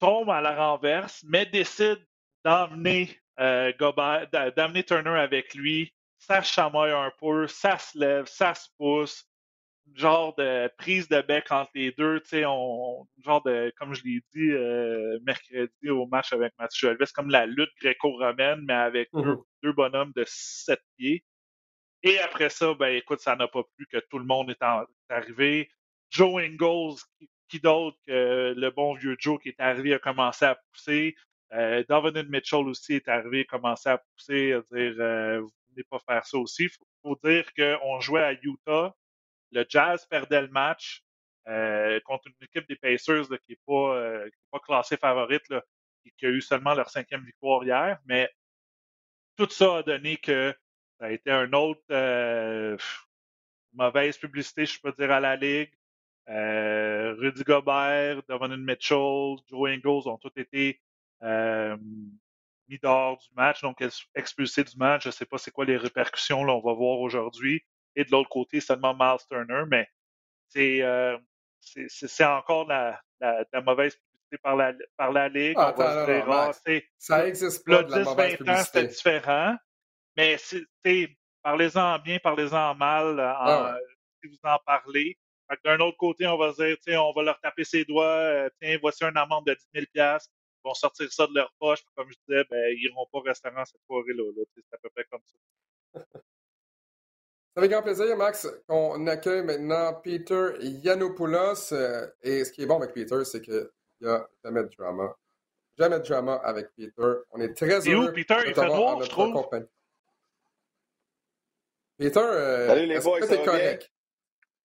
tombe 0.00 0.30
à 0.30 0.40
la 0.40 0.54
renverse, 0.56 1.24
mais 1.28 1.46
décide 1.46 2.04
d'emmener 2.44 3.16
d'amener 3.38 4.84
Turner 4.84 5.18
avec 5.18 5.54
lui. 5.54 5.94
Ça 6.18 6.42
chamaille 6.42 6.92
un 6.92 7.12
peu, 7.18 7.46
ça 7.46 7.78
se 7.78 7.98
lève, 7.98 8.26
ça 8.26 8.54
se 8.54 8.68
pousse 8.78 9.26
genre 9.94 10.34
de 10.36 10.70
prise 10.78 11.08
de 11.08 11.20
bec 11.22 11.50
entre 11.50 11.70
les 11.74 11.92
deux, 11.92 12.20
tu 12.20 12.28
sais, 12.28 12.44
on, 12.46 13.06
genre 13.24 13.42
de, 13.42 13.72
comme 13.76 13.94
je 13.94 14.02
l'ai 14.04 14.20
dit 14.34 14.50
euh, 14.50 15.18
mercredi 15.22 15.90
au 15.90 16.06
match 16.06 16.32
avec 16.32 16.52
Mathieu 16.58 16.90
Elvis, 16.90 17.12
comme 17.12 17.30
la 17.30 17.46
lutte 17.46 17.72
gréco-romaine, 17.80 18.60
mais 18.66 18.74
avec 18.74 19.12
mmh 19.12 19.34
deux, 19.62 19.72
bonhommes 19.72 20.12
de 20.16 20.24
sept 20.26 20.80
pieds. 20.96 21.24
Et 22.02 22.18
après 22.18 22.50
ça, 22.50 22.74
ben 22.74 22.94
écoute, 22.94 23.20
ça 23.20 23.36
n'a 23.36 23.48
pas 23.48 23.62
plu 23.76 23.86
que 23.86 23.98
tout 23.98 24.18
le 24.18 24.24
monde 24.24 24.50
est, 24.50 24.62
arrivé. 25.08 25.70
Joe 26.10 26.42
Ingalls, 26.42 26.96
qui, 27.48 27.60
d'autre 27.60 27.96
que 28.06 28.54
le 28.56 28.70
bon 28.70 28.94
vieux 28.94 29.16
Joe 29.18 29.40
qui 29.40 29.50
est 29.50 29.60
arrivé, 29.60 29.94
a 29.94 29.98
commencé 29.98 30.44
à 30.44 30.56
pousser. 30.72 31.14
Euh, 31.52 31.84
Mitchell 32.28 32.66
aussi 32.66 32.94
est 32.94 33.08
arrivé, 33.08 33.40
a 33.40 33.44
commencé 33.44 33.88
à 33.88 33.98
pousser, 33.98 34.52
à 34.52 34.60
dire 34.74 34.94
euh, 34.98 35.40
vous 35.40 35.46
ne 35.46 35.74
venez 35.74 35.84
pas 35.88 35.98
faire 36.00 36.26
ça 36.26 36.38
aussi. 36.38 36.64
Il 36.64 36.70
faut, 36.70 36.86
faut, 37.02 37.18
dire 37.22 37.46
qu'on 37.54 38.00
jouait 38.00 38.22
à 38.22 38.32
Utah 38.32 38.94
le 39.52 39.66
Jazz 39.68 40.06
perdait 40.06 40.42
le 40.42 40.48
match 40.48 41.04
euh, 41.48 42.00
contre 42.00 42.28
une 42.28 42.46
équipe 42.46 42.66
des 42.68 42.76
Pacers 42.76 43.28
qui 43.28 43.52
n'est 43.52 43.58
pas, 43.66 43.96
euh, 43.96 44.30
pas 44.50 44.58
classée 44.60 44.96
favorite, 44.96 45.44
et 46.04 46.10
qui 46.16 46.26
a 46.26 46.30
eu 46.30 46.40
seulement 46.40 46.74
leur 46.74 46.90
cinquième 46.90 47.24
victoire 47.24 47.62
hier. 47.62 47.98
Mais 48.06 48.30
tout 49.36 49.48
ça 49.50 49.78
a 49.78 49.82
donné 49.82 50.16
que 50.16 50.54
ça 51.02 51.08
a 51.08 51.10
été 51.10 51.32
un 51.32 51.52
autre 51.52 51.82
euh, 51.90 52.76
mauvaise 53.72 54.16
publicité, 54.16 54.66
je 54.66 54.80
peux 54.80 54.92
dire, 54.92 55.10
à 55.10 55.18
la 55.18 55.34
Ligue. 55.34 55.72
Rudy 56.28 57.42
Gobert, 57.42 58.22
Donovan 58.28 58.56
Mitchell, 58.56 59.34
Joe 59.50 59.68
Ingles 59.68 60.08
ont 60.08 60.16
tous 60.18 60.30
été 60.36 60.80
mis 62.68 62.78
dehors 62.78 63.18
du 63.18 63.26
match, 63.34 63.62
donc 63.62 63.82
expulsés 64.14 64.62
du 64.62 64.76
match. 64.76 65.02
Je 65.02 65.08
ne 65.08 65.12
sais 65.12 65.26
pas 65.26 65.38
c'est 65.38 65.50
quoi 65.50 65.64
les 65.64 65.76
répercussions, 65.76 66.44
là, 66.44 66.52
on 66.52 66.60
va 66.60 66.72
voir 66.72 67.00
aujourd'hui 67.00 67.64
et 67.96 68.04
de 68.04 68.10
l'autre 68.12 68.28
côté 68.28 68.60
seulement 68.60 68.94
Miles 68.94 69.26
Turner, 69.28 69.64
mais 69.68 69.88
c'est 70.46 70.82
euh, 70.82 71.18
c'est 71.60 72.24
encore 72.24 72.68
la, 72.68 73.00
la, 73.20 73.60
mauvaise 73.60 73.96
publicité 73.96 74.38
par 74.40 74.54
la, 74.56 74.72
par 74.96 75.10
la 75.10 75.28
Ligue. 75.28 75.56
Ah, 75.56 75.74
on 75.76 75.76
ça 76.98 77.26
existe 77.26 77.66
pas. 77.66 77.82
de 77.82 77.90
la 77.90 78.04
mauvaise 78.04 78.36
20 78.38 78.52
ans, 78.52 78.62
c'était 78.62 78.86
différent. 78.86 79.56
Mais 80.16 80.36
parlez-en 81.42 81.98
bien, 81.98 82.18
parlez-en 82.18 82.74
mal, 82.74 83.18
ah, 83.20 83.76
si 84.20 84.28
vous 84.28 84.38
en 84.44 84.58
parlez. 84.64 85.16
D'un 85.64 85.78
autre 85.80 85.98
côté, 85.98 86.26
on 86.26 86.38
va 86.38 86.52
dire, 86.52 87.04
on 87.04 87.12
va 87.12 87.22
leur 87.22 87.40
taper 87.40 87.64
ses 87.64 87.84
doigts, 87.84 88.06
euh, 88.06 88.48
tiens, 88.60 88.78
voici 88.80 89.04
un 89.04 89.14
amende 89.16 89.44
de 89.46 89.54
10 89.74 89.84
000 89.84 89.86
Ils 89.94 90.18
vont 90.64 90.72
sortir 90.72 91.12
ça 91.12 91.26
de 91.26 91.34
leur 91.34 91.52
poche, 91.58 91.80
comme 91.94 92.08
je 92.10 92.16
disais, 92.26 92.44
ben, 92.50 92.72
ils 92.74 92.88
n'iront 92.88 93.06
pas 93.12 93.18
au 93.18 93.22
restaurant 93.22 93.64
cette 93.64 93.80
soirée-là. 93.86 94.22
c'est 94.54 94.74
à 94.74 94.78
peu 94.78 94.88
près 94.90 95.04
comme 95.10 95.20
ça. 95.26 96.02
Avec 97.54 97.70
grand 97.70 97.82
plaisir, 97.82 98.16
Max, 98.16 98.48
qu'on 98.66 99.06
accueille 99.06 99.42
maintenant 99.42 99.92
Peter 100.02 100.52
Yanopoulos. 100.60 101.72
Euh, 101.72 102.06
et 102.22 102.46
ce 102.46 102.52
qui 102.52 102.62
est 102.62 102.66
bon 102.66 102.78
avec 102.78 102.94
Peter, 102.94 103.22
c'est 103.24 103.42
qu'il 103.42 103.68
n'y 104.00 104.08
a 104.08 104.26
jamais 104.42 104.62
de 104.62 104.70
drama. 104.78 105.14
Jamais 105.78 105.98
de 105.98 106.04
drama 106.04 106.36
avec 106.36 106.68
Peter. 106.74 107.12
On 107.30 107.40
est 107.40 107.52
très 107.52 107.86
heureux 107.86 108.08
où, 108.08 108.12
Peter, 108.14 108.36
il 108.46 108.54
fait 108.54 108.66
noir, 108.66 109.02
je 109.02 109.10
trouve. 109.10 109.34
Compagnie. 109.34 109.66
Peter, 112.02 112.18
euh, 112.20 112.66
Salut 112.66 112.86
les 112.86 112.98
boys, 112.98 113.22
ça 113.22 113.36
correct? 113.36 113.92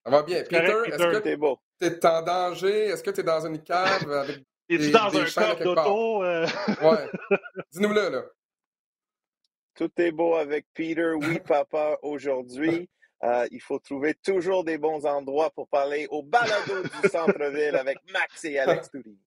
Ça 0.03 0.09
va 0.09 0.23
bien. 0.23 0.41
Peter, 0.43 0.73
est-ce 0.87 0.97
que 0.97 1.19
tu 1.21 1.85
es 1.85 2.05
en 2.05 2.21
danger? 2.23 2.85
Est-ce 2.87 3.03
que 3.03 3.11
tu 3.11 3.19
es 3.19 3.23
dans 3.23 3.45
une 3.45 3.61
cave 3.61 4.11
avec 4.11 4.37
Es-tu 4.67 4.89
dans 4.89 5.15
un 5.15 5.23
coffre 5.23 5.63
d'auto? 5.63 6.23
Euh? 6.23 6.47
ouais. 6.81 7.37
Dis-nous-le, 7.71 8.09
là. 8.09 8.23
Tout 9.75 9.91
est 9.97 10.11
beau 10.11 10.35
avec 10.35 10.65
Peter. 10.73 11.11
Oui, 11.13 11.39
papa, 11.47 11.99
aujourd'hui. 12.01 12.89
Euh, 13.23 13.47
il 13.51 13.61
faut 13.61 13.77
trouver 13.77 14.15
toujours 14.15 14.63
des 14.63 14.79
bons 14.79 15.05
endroits 15.05 15.51
pour 15.51 15.67
parler 15.67 16.07
au 16.09 16.23
balado 16.23 16.81
du 16.81 17.09
centre-ville 17.09 17.75
avec 17.75 17.99
Max 18.11 18.45
et 18.45 18.57
Alex 18.57 18.89
Touri. 18.89 19.17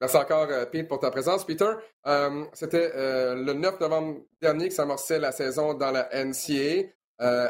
Merci 0.00 0.16
encore, 0.16 0.48
euh, 0.50 0.66
Pete, 0.66 0.88
pour 0.88 0.98
ta 0.98 1.12
présence. 1.12 1.46
Peter, 1.46 1.72
euh, 2.06 2.44
c'était 2.52 2.90
le 2.94 3.52
9 3.52 3.78
novembre 3.80 4.20
dernier 4.40 4.68
que 4.68 4.74
s'amorçait 4.74 5.20
la 5.20 5.30
saison 5.30 5.74
dans 5.74 5.92
la 5.92 6.08
NCA. 6.12 6.88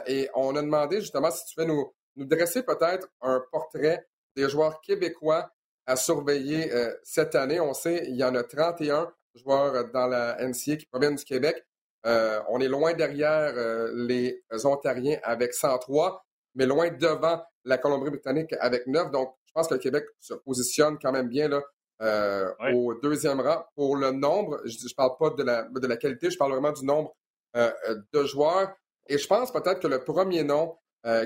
Et 0.06 0.28
on 0.34 0.54
a 0.56 0.62
demandé 0.62 1.00
justement 1.00 1.30
si 1.30 1.44
tu 1.46 1.60
veux 1.60 1.66
nous, 1.66 1.92
nous 2.16 2.26
dresser 2.26 2.62
peut-être 2.62 3.08
un 3.22 3.42
portrait 3.50 4.06
des 4.36 4.48
joueurs 4.48 4.80
québécois 4.80 5.50
à 5.86 5.96
surveiller 5.96 6.70
cette 7.02 7.34
année. 7.34 7.60
On 7.60 7.74
sait 7.74 8.04
il 8.08 8.16
y 8.16 8.24
en 8.24 8.34
a 8.34 8.42
31 8.42 9.12
joueurs 9.34 9.90
dans 9.92 10.06
la 10.06 10.36
NCA 10.46 10.76
qui 10.76 10.86
proviennent 10.86 11.16
du 11.16 11.24
Québec. 11.24 11.64
Euh, 12.06 12.40
on 12.48 12.60
est 12.60 12.68
loin 12.68 12.92
derrière 12.92 13.54
euh, 13.56 13.90
les 13.94 14.42
Ontariens 14.64 15.18
avec 15.22 15.54
103, 15.54 16.24
mais 16.54 16.66
loin 16.66 16.90
devant 16.90 17.42
la 17.64 17.78
Colombie-Britannique 17.78 18.54
avec 18.60 18.86
9. 18.86 19.10
Donc, 19.10 19.34
je 19.46 19.52
pense 19.52 19.68
que 19.68 19.74
le 19.74 19.80
Québec 19.80 20.04
se 20.20 20.34
positionne 20.34 20.98
quand 21.00 21.12
même 21.12 21.28
bien 21.28 21.48
là, 21.48 21.62
euh, 22.02 22.52
au 22.74 22.94
deuxième 22.94 23.40
rang. 23.40 23.64
Pour 23.74 23.96
le 23.96 24.10
nombre, 24.10 24.60
je 24.64 24.76
ne 24.76 24.94
parle 24.94 25.16
pas 25.18 25.30
de 25.30 25.42
la, 25.42 25.62
de 25.62 25.86
la 25.86 25.96
qualité, 25.96 26.30
je 26.30 26.36
parle 26.36 26.52
vraiment 26.52 26.72
du 26.72 26.84
nombre 26.84 27.14
de 27.54 28.24
joueurs. 28.24 28.74
Et 29.06 29.18
je 29.18 29.26
pense 29.26 29.52
peut-être 29.52 29.80
que 29.80 29.86
le 29.86 30.02
premier 30.02 30.42
nom 30.42 30.76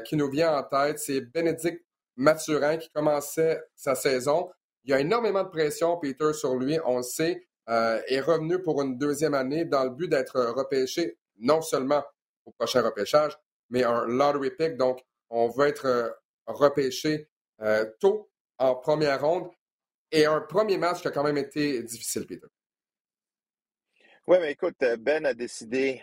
qui 0.05 0.17
nous 0.17 0.29
vient 0.29 0.57
en 0.57 0.65
tête, 0.65 0.99
c'est 0.99 1.21
Bénédicte 1.21 1.85
Mathurin 2.17 2.79
qui 2.79 2.91
commençait 2.91 3.63
sa 3.77 3.95
saison. 3.95 4.51
Il 4.83 4.91
y 4.91 4.93
a 4.93 5.01
énormément 5.01 5.45
de 5.45 5.49
pression, 5.49 5.97
Peter, 5.99 6.33
sur 6.33 6.57
lui, 6.57 6.79
on 6.85 6.97
le 6.97 7.03
sait. 7.05 7.49
Euh, 7.69 8.01
est 8.07 8.21
revenu 8.21 8.63
pour 8.63 8.81
une 8.81 8.97
deuxième 8.97 9.35
année 9.35 9.67
dans 9.67 9.85
le 9.85 9.91
but 9.91 10.09
d'être 10.09 10.41
repêché 10.57 11.19
non 11.39 11.61
seulement 11.61 12.03
au 12.47 12.51
prochain 12.53 12.81
repêchage, 12.81 13.39
mais 13.69 13.85
un 13.85 14.07
lottery 14.07 14.51
pick. 14.53 14.79
Donc, 14.79 15.05
on 15.29 15.49
veut 15.49 15.67
être 15.67 15.87
euh, 15.87 16.09
repêché 16.47 17.29
euh, 17.61 17.85
tôt 18.01 18.31
en 18.57 18.75
première 18.75 19.21
ronde. 19.21 19.51
Et 20.11 20.25
un 20.25 20.41
premier 20.41 20.79
match 20.79 21.03
qui 21.03 21.09
a 21.09 21.11
quand 21.11 21.23
même 21.23 21.37
été 21.37 21.83
difficile, 21.83 22.27
Peter. 22.27 22.47
Oui, 24.29 24.37
mais 24.43 24.53
écoute, 24.53 24.85
Ben 24.99 25.25
a 25.25 25.33
décidé, 25.33 26.03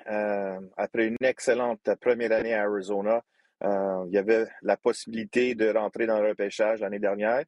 après 0.78 1.06
une 1.06 1.16
excellente 1.22 1.88
première 2.02 2.32
année 2.32 2.56
à 2.56 2.64
Arizona, 2.64 3.22
il 3.62 4.10
y 4.14 4.18
avait 4.18 4.48
la 4.64 4.78
possibilité 4.78 5.54
de 5.54 5.70
rentrer 5.72 6.08
dans 6.08 6.20
le 6.20 6.30
repêchage 6.30 6.80
l'année 6.80 6.98
dernière. 6.98 7.44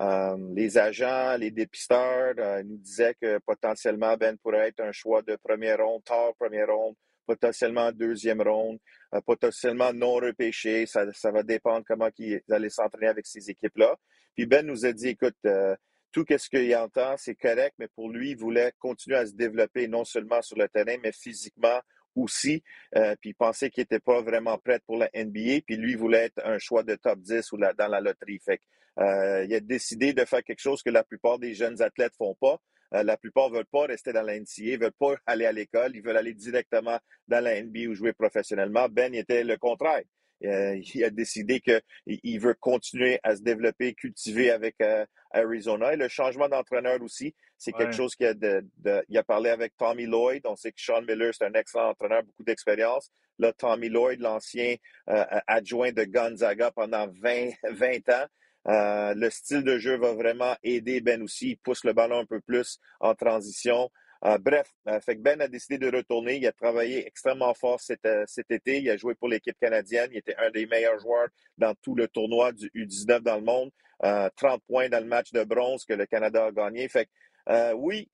Euh, 0.00 0.38
les 0.54 0.78
agents, 0.78 1.36
les 1.36 1.50
dépisteurs 1.50 2.32
euh, 2.38 2.62
nous 2.62 2.78
disaient 2.78 3.14
que 3.20 3.40
potentiellement 3.44 4.16
Ben 4.16 4.38
pourrait 4.38 4.68
être 4.68 4.80
un 4.80 4.90
choix 4.90 5.20
de 5.20 5.36
première 5.36 5.84
ronde, 5.84 6.02
tard 6.02 6.32
première 6.38 6.68
ronde, 6.68 6.94
potentiellement 7.26 7.92
deuxième 7.92 8.40
ronde, 8.40 8.78
euh, 9.14 9.20
potentiellement 9.20 9.92
non 9.92 10.14
repêché. 10.14 10.86
Ça, 10.86 11.04
ça 11.12 11.30
va 11.30 11.42
dépendre 11.42 11.84
comment 11.86 12.08
ils 12.16 12.40
allaient 12.50 12.70
s'entraîner 12.70 13.08
avec 13.08 13.26
ces 13.26 13.50
équipes-là. 13.50 13.96
Puis 14.34 14.46
Ben 14.46 14.64
nous 14.64 14.86
a 14.86 14.92
dit, 14.92 15.08
écoute, 15.08 15.36
tout 16.12 16.24
ce 16.28 16.48
qu'il 16.48 16.74
entend, 16.76 17.16
c'est 17.16 17.34
correct, 17.34 17.74
mais 17.78 17.88
pour 17.88 18.10
lui, 18.10 18.30
il 18.30 18.36
voulait 18.36 18.72
continuer 18.78 19.16
à 19.16 19.26
se 19.26 19.34
développer 19.34 19.88
non 19.88 20.04
seulement 20.04 20.42
sur 20.42 20.56
le 20.56 20.68
terrain, 20.68 20.96
mais 21.02 21.12
physiquement 21.12 21.80
aussi. 22.14 22.62
puis 22.92 23.30
il 23.30 23.34
pensait 23.34 23.70
qu'il 23.70 23.80
n'était 23.82 24.00
pas 24.00 24.20
vraiment 24.20 24.58
prêt 24.58 24.80
pour 24.86 24.98
la 24.98 25.08
NBA. 25.14 25.62
Puis 25.66 25.76
lui, 25.76 25.92
il 25.92 25.98
voulait 25.98 26.26
être 26.26 26.40
un 26.44 26.58
choix 26.58 26.82
de 26.82 26.94
top 26.94 27.18
10 27.20 27.50
ou 27.52 27.58
dans 27.58 27.88
la 27.88 28.00
loterie. 28.00 28.38
Fait 28.38 28.60
euh, 28.98 29.44
il 29.44 29.54
a 29.54 29.60
décidé 29.60 30.12
de 30.12 30.24
faire 30.24 30.42
quelque 30.42 30.60
chose 30.60 30.82
que 30.82 30.90
la 30.90 31.04
plupart 31.04 31.38
des 31.38 31.54
jeunes 31.54 31.80
athlètes 31.82 32.14
font 32.16 32.36
pas. 32.40 32.60
Euh, 32.94 33.02
la 33.02 33.16
plupart 33.16 33.48
ne 33.50 33.56
veulent 33.56 33.66
pas 33.66 33.86
rester 33.86 34.12
dans 34.12 34.22
la 34.22 34.38
NCA, 34.38 34.76
veulent 34.78 34.92
pas 34.98 35.14
aller 35.24 35.46
à 35.46 35.52
l'école, 35.52 35.92
ils 35.94 36.02
veulent 36.02 36.16
aller 36.16 36.34
directement 36.34 36.98
dans 37.26 37.42
la 37.42 37.62
NBA 37.62 37.88
ou 37.88 37.94
jouer 37.94 38.12
professionnellement. 38.12 38.88
Ben 38.90 39.14
était 39.14 39.44
le 39.44 39.56
contraire. 39.56 40.02
Euh, 40.44 40.80
il 40.94 41.04
a 41.04 41.10
décidé 41.10 41.60
qu'il 41.60 42.40
veut 42.40 42.54
continuer 42.54 43.20
à 43.22 43.36
se 43.36 43.42
développer, 43.42 43.94
cultiver 43.94 44.50
avec 44.50 44.76
Arizona. 45.32 45.92
Et 45.92 45.96
le 45.96 46.08
changement 46.08 46.48
d'entraîneur 46.48 47.00
aussi, 47.02 47.34
c'est 47.58 47.72
quelque 47.72 47.94
chose 47.94 48.14
qu'il 48.14 48.26
a, 48.26 48.34
de, 48.34 48.64
il 49.08 49.18
a 49.18 49.22
parlé 49.22 49.50
avec 49.50 49.76
Tommy 49.76 50.06
Lloyd. 50.06 50.42
On 50.46 50.56
sait 50.56 50.72
que 50.72 50.80
Sean 50.80 51.02
Miller, 51.02 51.32
c'est 51.32 51.44
un 51.44 51.52
excellent 51.54 51.90
entraîneur, 51.90 52.22
beaucoup 52.22 52.44
d'expérience. 52.44 53.10
Là, 53.38 53.52
Tommy 53.52 53.88
Lloyd, 53.88 54.20
l'ancien 54.20 54.76
adjoint 55.46 55.92
de 55.92 56.04
Gonzaga 56.04 56.70
pendant 56.72 57.06
20, 57.06 57.50
20 57.70 58.08
ans, 58.10 58.26
euh, 58.68 59.14
le 59.14 59.28
style 59.30 59.64
de 59.64 59.78
jeu 59.78 59.96
va 59.96 60.12
vraiment 60.14 60.54
aider 60.62 61.00
Ben 61.00 61.22
aussi. 61.22 61.50
Il 61.50 61.56
pousse 61.58 61.84
le 61.84 61.92
ballon 61.92 62.20
un 62.20 62.26
peu 62.26 62.40
plus 62.40 62.78
en 63.00 63.14
transition. 63.14 63.90
Euh, 64.24 64.38
bref, 64.38 64.72
euh, 64.86 65.00
fait 65.00 65.16
que 65.16 65.20
Ben 65.20 65.40
a 65.40 65.48
décidé 65.48 65.78
de 65.78 65.94
retourner. 65.94 66.36
Il 66.36 66.46
a 66.46 66.52
travaillé 66.52 67.06
extrêmement 67.06 67.54
fort 67.54 67.80
cet, 67.80 68.04
été. 68.50 68.78
Il 68.78 68.88
a 68.90 68.96
joué 68.96 69.14
pour 69.14 69.28
l'équipe 69.28 69.56
canadienne. 69.58 70.10
Il 70.12 70.18
était 70.18 70.36
un 70.36 70.50
des 70.50 70.66
meilleurs 70.66 70.98
joueurs 71.00 71.28
dans 71.58 71.74
tout 71.82 71.96
le 71.96 72.06
tournoi 72.06 72.52
du 72.52 72.68
U19 72.74 73.20
dans 73.20 73.36
le 73.36 73.42
monde. 73.42 73.70
30 74.36 74.62
points 74.66 74.88
dans 74.88 74.98
le 75.00 75.06
match 75.06 75.32
de 75.32 75.44
bronze 75.44 75.84
que 75.84 75.94
le 75.94 76.06
Canada 76.06 76.46
a 76.46 76.52
gagné. 76.52 76.88
Fait 76.88 77.06
que, 77.06 77.72
oui, 77.74 78.10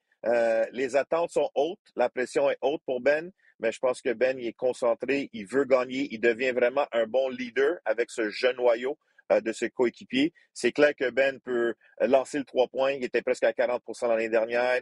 les 0.73 0.97
attentes 0.97 1.31
sont 1.31 1.51
hautes. 1.55 1.79
La 1.97 2.09
pression 2.09 2.51
est 2.51 2.59
haute 2.63 2.83
pour 2.87 3.01
Ben. 3.01 3.31
Mais 3.61 3.73
je 3.73 3.79
pense 3.79 4.01
que 4.01 4.13
Ben 4.13 4.39
il 4.39 4.47
est 4.47 4.53
concentré, 4.53 5.31
il 5.33 5.47
veut 5.47 5.65
gagner, 5.65 6.09
il 6.13 6.21
devient 6.21 6.53
vraiment 6.53 6.87
un 6.93 7.07
bon 7.07 7.29
leader 7.29 7.79
avec 7.85 8.11
ce 8.11 8.31
jeune 8.31 8.57
noyau. 8.57 8.99
de 9.31 9.53
ses 9.53 9.69
coéquipiers. 9.69 10.33
C'est 10.55 10.73
clair 10.73 10.95
que 10.95 11.11
Ben 11.11 11.39
peut 11.41 11.75
lancer 12.01 12.39
le 12.39 12.45
trois 12.45 12.69
points. 12.69 12.93
Il 12.93 13.05
était 13.05 13.21
presque 13.21 13.45
à 13.45 13.53
40% 13.53 14.09
l'année 14.09 14.31
dernière. 14.31 14.81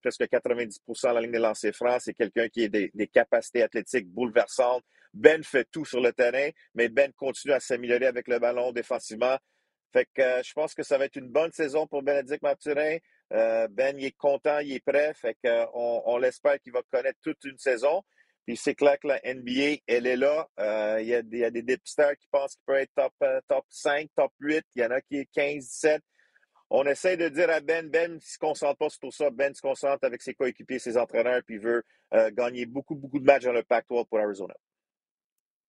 Presque 0.00 0.22
90% 0.22 1.08
à 1.08 1.12
la 1.12 1.20
ligne 1.20 1.32
de 1.32 1.38
lancer 1.38 1.72
franc. 1.72 1.98
C'est 2.00 2.14
quelqu'un 2.14 2.48
qui 2.48 2.64
a 2.64 2.68
des, 2.68 2.90
des, 2.94 3.08
capacités 3.08 3.62
athlétiques 3.62 4.08
bouleversantes. 4.08 4.84
Ben 5.12 5.42
fait 5.42 5.66
tout 5.70 5.84
sur 5.84 6.00
le 6.00 6.12
terrain, 6.12 6.50
mais 6.74 6.88
Ben 6.88 7.12
continue 7.12 7.52
à 7.52 7.60
s'améliorer 7.60 8.06
avec 8.06 8.28
le 8.28 8.38
ballon 8.38 8.72
défensivement. 8.72 9.36
Fait 9.92 10.06
que 10.14 10.22
euh, 10.22 10.42
je 10.42 10.52
pense 10.52 10.74
que 10.74 10.82
ça 10.82 10.98
va 10.98 11.06
être 11.06 11.16
une 11.16 11.28
bonne 11.28 11.52
saison 11.52 11.86
pour 11.86 12.02
Bénédicte 12.02 12.42
Mathurin. 12.42 12.98
Euh, 13.32 13.68
ben, 13.68 13.98
il 13.98 14.06
est 14.06 14.16
content, 14.16 14.58
il 14.60 14.72
est 14.72 14.84
prêt. 14.84 15.12
Fait 15.14 15.36
que, 15.42 15.66
on, 15.74 16.02
on 16.06 16.18
l'espère 16.18 16.58
qu'il 16.60 16.72
va 16.72 16.82
connaître 16.90 17.18
toute 17.22 17.42
une 17.44 17.58
saison. 17.58 18.02
Puis 18.46 18.56
c'est 18.56 18.74
clair 18.74 18.98
que 18.98 19.08
la 19.08 19.20
NBA, 19.24 19.82
elle 19.86 20.06
est 20.06 20.16
là. 20.16 20.48
Euh, 20.58 20.98
il, 21.00 21.08
y 21.08 21.14
a 21.14 21.22
des, 21.22 21.40
il 21.40 21.64
des 21.64 21.76
qui 21.76 22.28
pensent 22.30 22.54
qu'il 22.54 22.64
peut 22.66 22.78
être 22.78 22.92
top, 22.94 23.14
top 23.48 23.64
5, 23.68 24.08
top 24.16 24.32
8. 24.40 24.64
Il 24.76 24.82
y 24.82 24.84
en 24.84 24.90
a 24.90 25.00
qui 25.00 25.18
est 25.18 25.28
15, 25.32 25.64
17. 25.64 26.02
On 26.70 26.84
essaie 26.84 27.16
de 27.16 27.28
dire 27.28 27.50
à 27.50 27.60
Ben, 27.60 27.88
Ben 27.88 28.14
ne 28.14 28.18
se 28.20 28.38
concentre 28.38 28.78
pas 28.78 28.88
sur 28.88 29.00
tout 29.00 29.10
ça. 29.10 29.30
Ben 29.30 29.52
se 29.52 29.60
concentre 29.60 30.04
avec 30.04 30.22
ses 30.22 30.34
coéquipiers, 30.34 30.78
ses 30.78 30.96
entraîneurs, 30.96 31.42
puis 31.44 31.58
veut 31.58 31.82
gagner 32.32 32.66
beaucoup, 32.66 32.94
beaucoup 32.94 33.18
de 33.18 33.24
matchs 33.24 33.44
dans 33.44 33.52
le 33.52 33.62
Pac-12 33.62 34.06
pour 34.06 34.18
Arizona. 34.18 34.54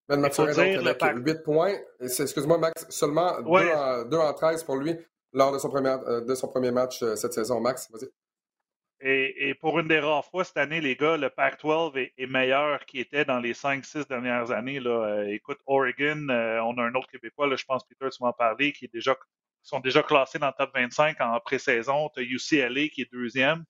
Ben 0.08 0.20
donc, 0.20 0.38
avec 0.38 1.26
8 1.26 1.42
points. 1.42 1.76
Excuse-moi, 2.00 2.58
Max, 2.58 2.86
seulement 2.90 3.40
2, 3.40 4.16
en, 4.16 4.34
13 4.34 4.64
pour 4.64 4.76
lui 4.76 4.96
lors 5.32 5.52
de 5.52 5.58
son 5.58 5.70
premier, 5.70 5.96
euh, 6.06 6.20
de 6.20 6.34
son 6.34 6.48
premier 6.48 6.70
match 6.70 7.02
euh, 7.02 7.16
cette 7.16 7.32
saison. 7.32 7.60
Max, 7.60 7.90
vas-y. 7.90 8.08
Et, 9.04 9.54
pour 9.54 9.80
une 9.80 9.88
des 9.88 9.98
rares 9.98 10.24
fois 10.24 10.44
cette 10.44 10.58
année, 10.58 10.80
les 10.80 10.94
gars, 10.94 11.16
le 11.16 11.28
Pac-12 11.28 12.12
est, 12.16 12.26
meilleur 12.26 12.84
qu'il 12.84 13.00
était 13.00 13.24
dans 13.24 13.40
les 13.40 13.52
5-6 13.52 14.06
dernières 14.06 14.52
années. 14.52 14.78
Là. 14.78 14.90
Euh, 14.90 15.26
écoute, 15.26 15.58
Oregon, 15.66 16.28
on 16.28 16.78
a 16.78 16.82
un 16.82 16.94
autre 16.94 17.08
Québécois, 17.08 17.48
là, 17.48 17.56
je 17.56 17.64
pense, 17.64 17.84
Peter, 17.84 18.08
tu 18.10 18.22
m'en 18.22 18.32
parlais, 18.32 18.70
qui 18.70 18.84
est 18.84 18.92
déjà, 18.92 19.16
sont 19.62 19.80
déjà 19.80 20.02
classés 20.02 20.38
dans 20.38 20.48
le 20.48 20.52
top 20.56 20.70
25 20.74 21.20
en 21.20 21.40
pré-saison. 21.40 22.10
Tu 22.14 22.20
as 22.20 22.22
UCLA 22.22 22.88
qui 22.88 23.02
est 23.02 23.12
deuxième. 23.12 23.64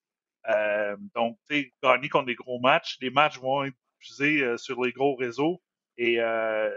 donc, 1.15 1.37
tu 1.49 1.55
sais, 1.55 1.73
gagner 1.81 2.09
contre 2.09 2.25
des 2.25 2.35
gros 2.35 2.59
matchs. 2.59 2.97
Les 3.01 3.09
matchs 3.09 3.39
vont 3.39 3.63
être 3.63 3.75
diffusés 3.99 4.57
sur 4.57 4.83
les 4.83 4.91
gros 4.91 5.15
réseaux. 5.15 5.61
Et 5.97 6.19
euh, 6.19 6.69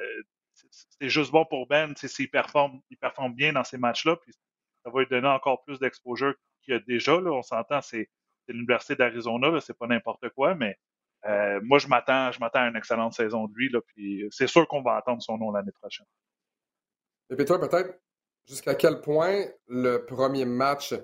c'est 0.53 1.09
juste 1.09 1.31
bon 1.31 1.45
pour 1.45 1.67
Ben 1.67 1.95
s'il 1.97 2.31
performe, 2.31 2.81
il 2.91 2.97
performe 2.97 3.35
bien 3.35 3.53
dans 3.53 3.65
ces 3.65 3.79
matchs-là. 3.79 4.17
Puis 4.17 4.33
ça 4.85 4.91
va 4.91 5.01
lui 5.01 5.09
donner 5.09 5.29
encore 5.29 5.63
plus 5.65 5.79
d'exposure 5.79 6.35
qu'il 6.63 6.75
y 6.75 6.77
a 6.77 6.81
déjà. 6.81 7.21
Là, 7.21 7.31
on 7.33 7.43
s'entend, 7.43 7.81
c'est 7.81 8.11
l'Université 8.49 8.95
d'Arizona, 8.95 9.61
c'est 9.61 9.77
pas 9.77 9.87
n'importe 9.87 10.29
quoi, 10.31 10.55
mais 10.55 10.79
euh, 11.27 11.61
moi, 11.65 11.79
je 11.79 11.89
m'attends, 11.89 12.31
je 12.31 12.39
m'attends 12.39 12.61
à 12.61 12.69
une 12.69 12.77
excellente 12.77 13.15
saison 13.15 13.47
de 13.47 13.55
lui. 13.55 13.69
Là, 13.69 13.81
puis 13.81 14.25
c'est 14.31 14.47
sûr 14.47 14.69
qu'on 14.69 14.83
va 14.83 14.97
attendre 14.97 15.23
son 15.23 15.39
nom 15.39 15.51
l'année 15.51 15.73
prochaine. 15.73 16.07
Et 17.31 17.37
puis 17.37 17.45
toi, 17.45 17.59
peut-être, 17.59 17.99
jusqu'à 18.47 18.75
quel 18.75 19.01
point 19.01 19.45
le 19.67 20.05
premier 20.05 20.45
match 20.45 20.95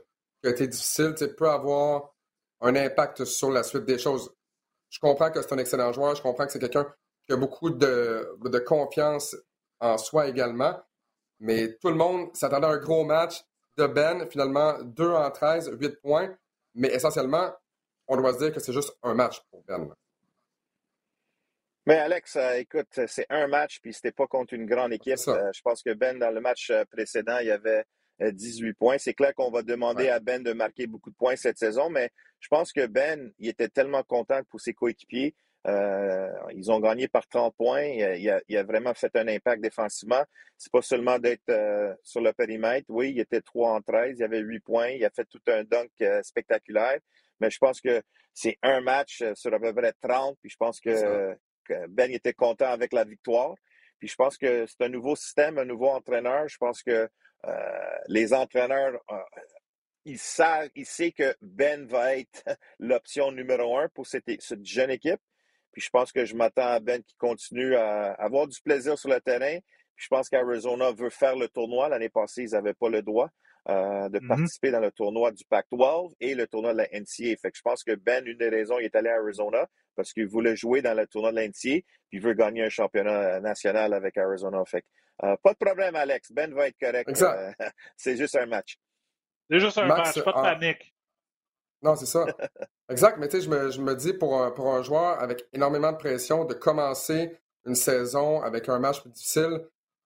qui 0.41 0.49
a 0.49 0.51
été 0.51 0.67
difficile 0.67 1.15
peut 1.37 1.49
avoir 1.49 2.15
un 2.61 2.77
impact 2.77 3.25
sur 3.25 3.51
la 3.51 3.63
suite 3.63 3.85
des 3.85 3.99
choses. 3.99 4.33
Je 4.89 4.99
comprends 5.01 5.31
que 5.31 5.43
c'est 5.43 5.53
un 5.53 5.59
excellent 5.59 5.93
joueur, 5.93 6.15
je 6.15 6.23
comprends 6.23 6.47
que 6.47 6.53
c'est 6.53 6.59
quelqu'un 6.59 6.87
qui 7.25 7.33
a 7.33 7.37
beaucoup 7.37 7.71
de, 7.71 8.65
confiance 8.67 9.37
en 9.81 9.99
soi 9.99 10.29
également. 10.29 10.81
Mais 11.41 11.77
tout 11.81 11.89
le 11.89 11.97
monde 11.97 12.35
s'attendait 12.35 12.67
à 12.67 12.71
un 12.71 12.79
gros 12.79 13.05
match 13.05 13.45
de 13.77 13.87
Ben, 13.87 14.29
finalement 14.31 14.81
2 14.83 15.11
en 15.11 15.31
13, 15.31 15.73
8 15.81 16.01
points. 16.01 16.31
Mais 16.75 16.89
essentiellement, 16.89 17.53
on 18.07 18.17
doit 18.17 18.33
se 18.35 18.39
dire 18.39 18.53
que 18.53 18.61
c'est 18.61 18.73
juste 18.73 18.97
un 19.03 19.15
match 19.15 19.41
pour 19.51 19.63
Ben. 19.65 19.93
Mais 21.87 21.99
Alex, 21.99 22.37
euh, 22.37 22.55
écoute, 22.55 23.01
c'est 23.07 23.27
un 23.29 23.49
match, 23.49 23.81
puis 23.81 23.93
c'était 23.93 24.13
pas 24.13 24.27
contre 24.27 24.55
une 24.55 24.67
grande 24.67 24.93
équipe. 24.93 25.19
Euh, 25.29 25.51
je 25.53 25.61
pense 25.63 25.83
que 25.83 25.93
Ben, 25.95 26.19
dans 26.19 26.31
le 26.31 26.41
match 26.41 26.71
euh, 26.71 26.85
précédent, 26.91 27.39
il 27.41 27.49
y 27.49 27.51
avait 27.51 27.85
18 28.21 28.75
points. 28.75 28.99
C'est 28.99 29.15
clair 29.15 29.35
qu'on 29.35 29.51
va 29.51 29.63
demander 29.63 30.09
à 30.09 30.21
Ben 30.21 30.43
de 30.43 30.53
marquer 30.53 30.87
beaucoup 30.87 31.11
de 31.11 31.17
points 31.17 31.35
cette 31.35 31.59
saison, 31.59 31.91
mais 31.91 32.11
je 32.39 32.49
pense 32.49 32.73
que 32.73 32.87
Ben, 32.87 33.33
il 33.39 33.49
était 33.49 33.69
tellement 33.69 34.05
content 34.05 34.41
pour 34.49 34.61
ses 34.61 34.75
coéquipiers. 34.75 35.35
Euh, 35.69 36.29
ils 36.55 36.73
ont 36.73 36.81
gagné 36.81 37.09
par 37.09 37.27
30 37.27 37.55
points. 37.57 37.83
Il 37.85 38.29
a, 38.29 38.63
vraiment 38.65 38.95
fait 38.95 39.15
un 39.17 39.29
impact 39.29 39.63
défensivement. 39.63 40.25
C'est 40.59 40.73
pas 40.73 40.83
seulement 40.83 41.19
d'être 41.19 41.49
euh, 41.51 41.95
sur 42.03 42.21
le 42.21 42.33
périmètre. 42.33 42.87
Oui, 42.89 43.11
il 43.11 43.21
était 43.21 43.41
3 43.41 43.71
en 43.71 43.81
13, 43.81 44.17
il 44.19 44.25
avait 44.25 44.41
8 44.41 44.61
points. 44.61 44.89
Il 44.89 45.05
a 45.05 45.11
fait 45.11 45.25
tout 45.25 45.41
un 45.49 45.65
dunk 45.65 45.91
euh, 46.03 46.23
spectaculaire. 46.23 46.99
Mais 47.41 47.51
je 47.51 47.59
pense 47.59 47.81
que 47.81 48.03
c'est 48.33 48.57
un 48.63 48.81
match 48.81 49.23
sur 49.35 49.53
à 49.55 49.61
peu 49.61 49.73
près 49.73 49.93
30. 50.01 50.37
Puis 50.41 50.51
je 50.51 50.57
pense 50.57 50.81
que, 50.81 51.37
Ben 51.89 52.11
était 52.11 52.33
content 52.33 52.71
avec 52.71 52.93
la 52.93 53.05
victoire. 53.05 53.55
Puis 53.99 54.09
je 54.09 54.17
pense 54.17 54.37
que 54.37 54.67
c'est 54.67 54.85
un 54.85 54.89
nouveau 54.89 55.17
système, 55.17 55.59
un 55.59 55.65
nouveau 55.65 55.89
entraîneur. 55.89 56.49
Je 56.49 56.57
pense 56.59 56.83
que 56.83 57.09
les 58.09 58.33
entraîneurs 58.33 59.01
il 60.05 60.19
sait, 60.19 60.71
il 60.75 60.87
sait 60.87 61.13
que 61.13 61.35
Ben 61.41 61.87
va 61.87 62.17
être 62.17 62.45
l'option 62.79 63.33
numéro 63.33 63.79
un 63.79 63.89
pour 63.89 64.07
cette, 64.07 64.25
cette, 64.41 64.65
jeune 64.65 64.91
équipe. 64.91 65.21
Puis 65.73 65.83
je 65.83 65.91
pense 65.91 66.13
que 66.13 66.25
je 66.25 66.35
m'attends 66.35 66.67
à 66.67 66.81
Ben 66.81 67.03
qui 67.03 67.15
continue 67.17 67.77
à 67.77 68.13
avoir 68.13 68.47
du 68.47 68.61
plaisir 68.61 68.99
sur 68.99 69.09
le 69.09 69.21
terrain. 69.21 69.59
Puis 69.95 70.05
je 70.05 70.09
pense 70.09 70.29
qu'Arizona 70.29 70.93
veut 70.93 71.11
faire 71.11 71.37
le 71.37 71.49
tournoi. 71.49 71.89
L'année 71.89 72.09
passée, 72.09 72.43
ils 72.43 72.51
n'avaient 72.51 72.75
pas 72.75 72.89
le 72.89 73.03
droit 73.03 73.31
euh, 73.69 74.09
de 74.09 74.19
mm-hmm. 74.19 74.29
participer 74.29 74.71
dans 74.71 74.81
le 74.81 74.91
tournoi 74.91 75.31
du 75.31 75.45
Pac-12 75.45 76.15
et 76.21 76.35
le 76.35 76.47
tournoi 76.47 76.73
de 76.73 76.79
la 76.79 76.89
NCA. 76.93 77.37
Fait 77.41 77.51
que 77.51 77.57
je 77.57 77.63
pense 77.63 77.85
que 77.85 77.95
Ben, 77.95 78.27
une 78.27 78.39
des 78.39 78.49
raisons, 78.49 78.79
il 78.79 78.87
est 78.87 78.97
allé 78.97 79.09
à 79.09 79.17
Arizona 79.17 79.69
parce 79.95 80.13
qu'il 80.13 80.27
voulait 80.27 80.57
jouer 80.57 80.83
dans 80.83 80.95
le 80.95 81.07
tournoi 81.07 81.31
de 81.31 81.37
la 81.37 81.47
NCA 81.49 81.81
puis 82.13 82.19
il 82.19 82.21
veut 82.21 82.35
gagner 82.35 82.65
un 82.65 82.69
championnat 82.69 83.41
national 83.41 83.95
avec 83.95 84.17
Arizona. 84.19 84.63
Fait 84.65 84.83
que, 84.83 84.87
euh, 85.25 85.37
pas 85.43 85.53
de 85.53 85.59
problème, 85.59 85.95
Alex. 85.97 86.33
Ben 86.33 86.53
va 86.53 86.69
être 86.69 86.79
correct. 86.79 87.23
Euh, 87.23 87.53
c'est 87.97 88.17
juste 88.17 88.37
un 88.37 88.47
match. 88.47 88.79
C'est 89.51 89.61
juste 89.61 89.79
un 89.79 89.87
match, 89.87 90.21
pas 90.23 90.33
de 90.33 90.59
panique. 90.59 90.95
Non, 91.83 91.97
c'est 91.97 92.07
ça. 92.07 92.27
exact, 92.91 93.19
mais 93.19 93.29
tu 93.29 93.39
sais, 93.39 93.45
je 93.45 93.51
me, 93.51 93.71
je 93.71 93.81
me, 93.81 93.95
dis 93.95 94.13
pour 94.13 94.41
un, 94.41 94.51
pour 94.51 94.73
un 94.75 94.83
joueur 94.83 95.21
avec 95.21 95.47
énormément 95.53 95.93
de 95.93 95.97
pression, 95.97 96.45
de 96.45 96.55
commencer 96.55 97.37
une 97.67 97.75
saison 97.75 98.41
avec 98.43 98.69
un 98.69 98.79
match 98.79 99.01
plus 99.01 99.11
difficile, 99.11 99.61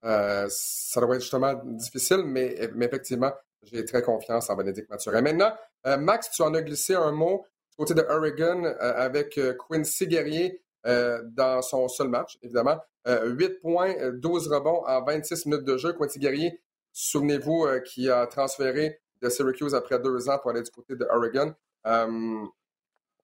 euh, 0.04 0.46
ça 0.48 1.00
doit 1.00 1.16
être 1.16 1.22
justement 1.22 1.54
difficile, 1.64 2.22
mais, 2.24 2.70
mais 2.74 2.86
effectivement, 2.86 3.32
j'ai 3.66 3.84
très 3.84 4.02
confiance 4.02 4.50
en 4.50 4.56
Bénédicte 4.56 4.88
Mathurin. 4.90 5.20
Maintenant, 5.20 5.52
euh, 5.86 5.96
Max, 5.96 6.30
tu 6.30 6.42
en 6.42 6.54
as 6.54 6.62
glissé 6.62 6.94
un 6.94 7.12
mot 7.12 7.44
du 7.70 7.76
côté 7.76 7.94
de 7.94 8.02
Oregon 8.08 8.64
euh, 8.64 8.74
avec 8.80 9.38
Quincy 9.68 10.06
Guerrier 10.06 10.62
dans 10.84 11.62
son 11.62 11.88
seul 11.88 12.06
match, 12.08 12.38
évidemment. 12.42 12.78
8 13.08 13.60
points, 13.60 13.92
12 14.12 14.46
rebonds 14.46 14.84
en 14.86 15.02
26 15.02 15.46
minutes 15.46 15.64
de 15.64 15.76
jeu. 15.76 15.92
Quincy 15.94 16.20
Guerrier, 16.20 16.60
souvenez-vous, 16.92 17.66
qui 17.84 18.08
a 18.08 18.24
transféré 18.28 19.00
de 19.22 19.28
Syracuse 19.28 19.74
après 19.74 19.98
deux 19.98 20.28
ans 20.28 20.38
pour 20.38 20.50
aller 20.50 20.62
du 20.62 20.70
côté 20.70 20.94
de 20.94 21.04
Oregon. 21.10 21.54
Euh, 21.86 22.46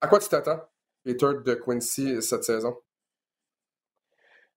à 0.01 0.09
quoi 0.09 0.19
tu 0.19 0.29
t'attends, 0.29 0.61
Peter, 1.05 1.31
de 1.45 1.55
Quincy 1.55 2.23
cette 2.23 2.45
saison? 2.45 2.77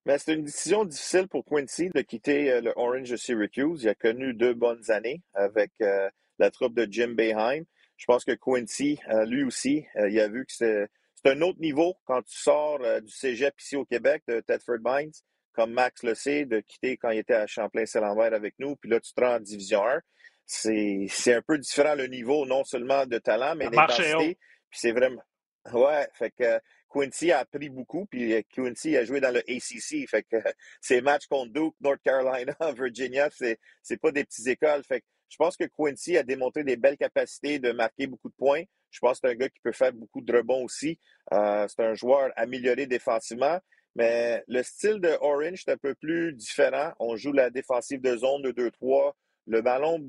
Ben, 0.06 0.18
c'est 0.18 0.34
une 0.34 0.44
décision 0.44 0.86
difficile 0.86 1.28
pour 1.28 1.44
Quincy 1.46 1.90
de 1.90 2.02
quitter 2.02 2.52
euh, 2.52 2.62
le 2.62 2.74
Orange 2.76 3.10
de 3.10 3.16
Syracuse. 3.16 3.84
Il 3.84 3.90
a 3.90 3.96
connu 3.96 4.34
deux 4.34 4.54
bonnes 4.54 4.92
années 4.92 5.22
avec 5.34 5.72
euh, 5.82 6.10
la 6.38 6.52
troupe 6.52 6.76
de 6.76 6.88
Jim 6.90 7.14
Beheim. 7.16 7.64
Je 7.98 8.06
pense 8.06 8.24
que 8.24 8.34
Quincy, 8.34 9.00
lui 9.26 9.46
aussi, 9.46 9.86
il 9.96 10.20
a 10.20 10.28
vu 10.28 10.46
que 10.46 10.52
c'est 10.52 10.90
un 11.24 11.42
autre 11.42 11.62
niveau 11.62 11.96
quand 12.04 12.22
tu 12.24 12.38
sors 12.38 12.80
du 13.02 13.10
cégep 13.10 13.54
ici 13.58 13.78
au 13.78 13.86
Québec, 13.86 14.22
de 14.28 14.42
Tedford 14.42 14.80
Mines, 14.84 15.14
comme 15.54 15.72
Max 15.72 16.04
le 16.04 16.14
sait, 16.14 16.44
de 16.44 16.60
quitter 16.60 16.98
quand 16.98 17.12
il 17.12 17.20
était 17.20 17.36
à 17.36 17.48
Champlain-Saint-Lambert 17.48 18.34
avec 18.34 18.56
nous, 18.60 18.76
puis 18.76 18.90
là, 18.90 19.00
tu 19.00 19.14
te 19.14 19.22
rends 19.22 19.36
en 19.36 19.40
Division 19.40 19.88
1 19.88 20.02
c'est 20.46 21.34
un 21.34 21.42
peu 21.42 21.58
différent 21.58 21.96
le 21.96 22.08
niveau, 22.08 22.46
non 22.46 22.64
seulement 22.64 23.06
de 23.06 23.18
talent, 23.18 23.56
mais 23.56 23.70
d'intensité. 23.70 24.38
Puis 24.70 24.80
c'est 24.80 24.92
vraiment. 24.92 25.24
Ouais, 25.74 26.08
fait 26.14 26.32
que 26.32 26.60
Quincy 26.96 27.32
a 27.34 27.40
appris 27.40 27.70
beaucoup, 27.70 28.06
puis 28.06 28.34
euh, 28.34 28.42
Quincy 28.50 28.96
a 28.96 29.04
joué 29.04 29.20
dans 29.20 29.32
le 29.32 29.40
ACC. 29.40 30.08
Fait 30.08 30.24
que 30.24 30.38
ces 30.82 31.02
matchs 31.02 31.28
contre 31.28 31.52
Duke, 31.52 31.76
North 31.82 32.00
Carolina, 32.02 32.56
Virginia, 32.74 33.30
c'est 33.32 33.60
c'est 33.84 33.98
pas 33.98 34.12
des 34.12 34.24
petites 34.24 34.48
écoles. 34.48 34.82
Fait 34.84 35.02
que 35.02 35.06
je 35.28 35.36
pense 35.36 35.58
que 35.58 35.66
Quincy 35.66 36.18
a 36.18 36.24
démontré 36.24 36.64
des 36.64 36.78
belles 36.78 36.98
capacités 36.98 37.60
de 37.60 37.74
marquer 37.74 38.08
beaucoup 38.08 38.30
de 38.30 38.36
points. 38.36 38.64
Je 38.92 39.00
pense 39.00 39.20
que 39.20 39.28
c'est 39.28 39.34
un 39.34 39.36
gars 39.36 39.50
qui 39.50 39.60
peut 39.60 39.74
faire 39.74 39.92
beaucoup 39.92 40.22
de 40.22 40.34
rebonds 40.38 40.64
aussi. 40.64 40.98
Euh, 41.34 41.68
c'est 41.68 41.84
un 41.84 41.96
joueur 41.96 42.32
amélioré 42.38 42.86
défensivement. 42.86 43.60
Mais 43.96 44.44
le 44.48 44.64
style 44.64 45.00
de 45.02 45.10
Orange 45.20 45.64
est 45.68 45.72
un 45.72 45.78
peu 45.78 45.96
plus 45.96 46.34
différent. 46.34 46.94
On 47.00 47.18
joue 47.18 47.34
la 47.34 47.50
défensive 47.50 48.00
de 48.00 48.16
zone 48.16 48.42
de 48.42 48.52
2-3. 48.52 49.14
Le 49.48 49.62
ballon, 49.62 50.02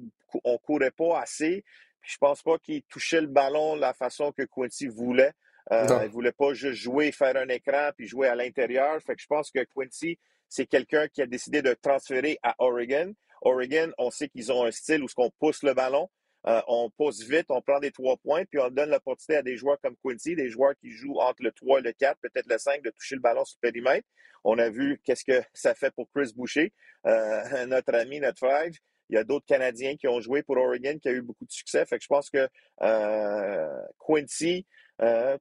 on 0.44 0.59
courait 0.59 0.92
pas 0.92 1.20
assez. 1.20 1.64
Puis 2.01 2.12
je 2.12 2.18
pense 2.18 2.42
pas 2.42 2.59
qu'il 2.59 2.83
touchait 2.85 3.20
le 3.20 3.27
ballon 3.27 3.75
de 3.75 3.81
la 3.81 3.94
façon 3.94 4.31
que 4.31 4.42
Quincy 4.42 4.87
voulait. 4.87 5.33
Euh, 5.72 6.00
il 6.05 6.11
voulait 6.11 6.33
pas 6.33 6.55
juste 6.55 6.81
jouer, 6.81 7.11
faire 7.12 7.37
un 7.37 7.48
écran, 7.48 7.90
puis 7.96 8.07
jouer 8.07 8.29
à 8.29 8.35
l'intérieur. 8.35 9.00
Fait 9.02 9.14
que 9.16 9.22
je 9.22 9.26
pense 9.26 9.50
que 9.50 9.64
Quincy, 9.74 10.18
c'est 10.48 10.66
quelqu'un 10.66 11.09
qui 11.09 11.22
a 11.22 11.26
décidé 11.26 11.62
de 11.62 11.74
transférer 11.74 12.38
à 12.42 12.55
Oregon. 12.59 13.12
Oregon, 13.42 13.92
on 13.98 14.11
sait 14.11 14.29
qu'ils 14.29 14.52
ont 14.52 14.64
un 14.64 14.70
style 14.70 15.02
où 15.02 15.09
on 15.16 15.31
pousse 15.38 15.62
le 15.62 15.74
ballon. 15.74 16.09
euh, 16.46 16.62
on 16.68 16.90
pousse 16.90 17.22
vite, 17.24 17.46
on 17.48 17.61
prend 17.61 17.81
des 17.81 17.90
trois 17.90 18.16
points, 18.18 18.44
puis 18.44 18.61
on 18.61 18.70
donne 18.70 18.90
l'opportunité 18.90 19.37
à 19.37 19.42
des 19.42 19.57
joueurs 19.57 19.79
comme 19.83 19.96
Quincy, 20.05 20.37
des 20.37 20.48
joueurs 20.48 20.74
qui 20.81 20.90
jouent 20.90 21.18
entre 21.18 21.42
le 21.42 21.50
3 21.50 21.81
et 21.81 21.83
le 21.83 21.92
4, 21.92 22.18
peut-être 22.20 22.46
le 22.48 22.59
5, 22.59 22.83
de 22.83 22.90
toucher 22.90 23.16
le 23.16 23.20
ballon 23.20 23.44
sur 23.44 23.59
le 23.61 23.70
périmètre. 23.70 24.07
On 24.44 24.57
a 24.59 24.70
vu 24.70 25.00
qu'est-ce 25.02 25.24
que 25.24 25.42
ça 25.52 25.74
fait 25.74 25.90
pour 25.90 26.09
Chris 26.14 26.33
Boucher, 26.37 26.72
euh, 27.07 27.42
notre 27.66 27.94
ami, 27.96 28.20
notre 28.20 28.38
frère. 28.38 28.70
Il 29.09 29.14
y 29.14 29.18
a 29.18 29.24
d'autres 29.24 29.46
Canadiens 29.46 29.96
qui 29.96 30.07
ont 30.09 30.20
joué 30.20 30.42
pour 30.42 30.57
Oregon 30.57 30.98
qui 31.00 31.09
a 31.09 31.12
eu 31.12 31.22
beaucoup 31.22 31.44
de 31.44 31.50
succès. 31.50 31.85
Fait 31.87 31.98
que 31.98 32.02
je 32.02 32.09
pense 32.09 32.31
que 32.31 32.48
euh, 32.83 33.83
Quincy, 34.05 34.66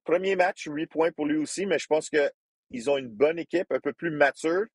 premier 0.03 0.35
match, 0.35 0.67
8 0.67 0.87
points 0.87 1.11
pour 1.11 1.25
lui 1.25 1.37
aussi, 1.37 1.65
mais 1.65 1.79
je 1.79 1.87
pense 1.87 2.09
qu'ils 2.09 2.89
ont 2.89 2.97
une 2.97 3.09
bonne 3.09 3.39
équipe, 3.39 3.71
un 3.71 3.79
peu 3.79 3.93
plus 3.93 4.11
mature. 4.11 4.65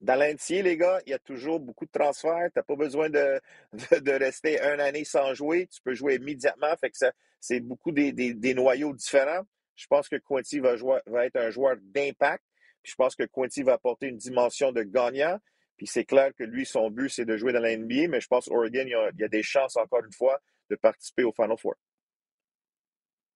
Dans 0.00 0.14
l'entier, 0.14 0.62
les 0.62 0.76
gars, 0.76 1.00
il 1.06 1.10
y 1.10 1.14
a 1.14 1.18
toujours 1.18 1.58
beaucoup 1.58 1.84
de 1.84 1.90
transferts. 1.90 2.50
Tu 2.52 2.58
n'as 2.58 2.62
pas 2.62 2.76
besoin 2.76 3.10
de, 3.10 3.40
de, 3.72 4.12
rester 4.12 4.60
une 4.60 4.80
année 4.80 5.04
sans 5.04 5.34
jouer. 5.34 5.66
Tu 5.66 5.80
peux 5.82 5.94
jouer 5.94 6.16
immédiatement. 6.16 6.74
Fait 6.80 6.90
que 6.90 6.96
c'est 7.40 7.60
beaucoup 7.60 7.90
des, 7.90 8.54
noyaux 8.54 8.94
différents. 8.94 9.42
Je 9.74 9.86
pense 9.86 10.08
que 10.08 10.16
Quincy 10.16 10.60
va, 10.60 10.76
jouer, 10.76 11.00
va 11.06 11.26
être 11.26 11.36
un 11.36 11.50
joueur 11.50 11.76
d'impact. 11.80 12.44
Je 12.84 12.94
pense 12.94 13.14
que 13.16 13.24
Quincy 13.24 13.62
va 13.62 13.74
apporter 13.74 14.06
une 14.06 14.16
dimension 14.16 14.72
de 14.72 14.82
gagnant. 14.82 15.38
Puis 15.76 15.86
c'est 15.86 16.04
clair 16.04 16.32
que 16.36 16.42
lui, 16.42 16.66
son 16.66 16.90
but, 16.90 17.08
c'est 17.08 17.24
de 17.24 17.36
jouer 17.36 17.52
dans 17.52 17.60
la 17.60 17.76
mais 17.76 18.20
je 18.20 18.26
pense 18.26 18.46
qu'Oregon, 18.46 18.84
il, 18.84 18.96
il 19.14 19.20
y, 19.20 19.24
a, 19.24 19.28
des 19.28 19.42
chances, 19.44 19.76
encore 19.76 20.04
une 20.04 20.12
fois, 20.12 20.40
de 20.70 20.76
participer 20.76 21.22
au 21.22 21.32
Final 21.32 21.56
Four. 21.56 21.74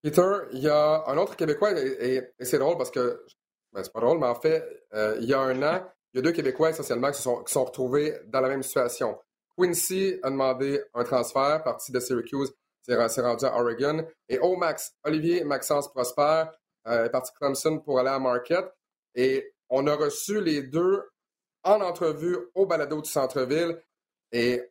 Peter, 0.03 0.33
il 0.53 0.59
y 0.61 0.69
a 0.69 1.05
un 1.07 1.17
autre 1.17 1.37
Québécois, 1.37 1.73
et, 1.79 2.33
c'est 2.41 2.59
drôle 2.59 2.77
parce 2.77 2.91
que, 2.91 3.25
ben, 3.73 3.83
c'est 3.83 3.93
pas 3.93 4.01
drôle, 4.01 4.19
mais 4.19 4.27
en 4.27 4.35
fait, 4.35 4.65
euh, 4.95 5.17
il 5.21 5.29
y 5.29 5.35
a 5.35 5.41
un 5.41 5.62
an, 5.62 5.87
il 6.12 6.17
y 6.17 6.19
a 6.19 6.23
deux 6.23 6.33
Québécois 6.33 6.71
essentiellement 6.71 7.11
qui, 7.12 7.23
sont, 7.23 7.45
sont 7.47 7.65
retrouvés 7.65 8.19
dans 8.27 8.41
la 8.41 8.49
même 8.49 8.62
situation. 8.62 9.19
Quincy 9.57 10.19
a 10.23 10.31
demandé 10.31 10.83
un 10.95 11.05
transfert, 11.05 11.62
parti 11.62 11.93
de 11.93 12.01
Syracuse, 12.01 12.53
s'est 12.83 13.21
rendu 13.21 13.45
à 13.45 13.61
Oregon. 13.61 14.07
Et 14.29 14.38
Omax, 14.41 14.95
Olivier 15.05 15.45
Maxence 15.45 15.88
Prosper, 15.93 16.45
euh, 16.88 17.05
est 17.05 17.11
parti 17.11 17.33
de 17.33 17.38
Clemson 17.38 17.79
pour 17.79 17.99
aller 17.99 18.09
à 18.09 18.19
Marquette. 18.19 18.73
Et 19.15 19.53
on 19.69 19.87
a 19.87 19.95
reçu 19.95 20.41
les 20.41 20.62
deux 20.62 21.03
en 21.62 21.81
entrevue 21.81 22.37
au 22.55 22.67
balado 22.67 23.01
du 23.01 23.09
centre-ville. 23.09 23.81
Et 24.33 24.62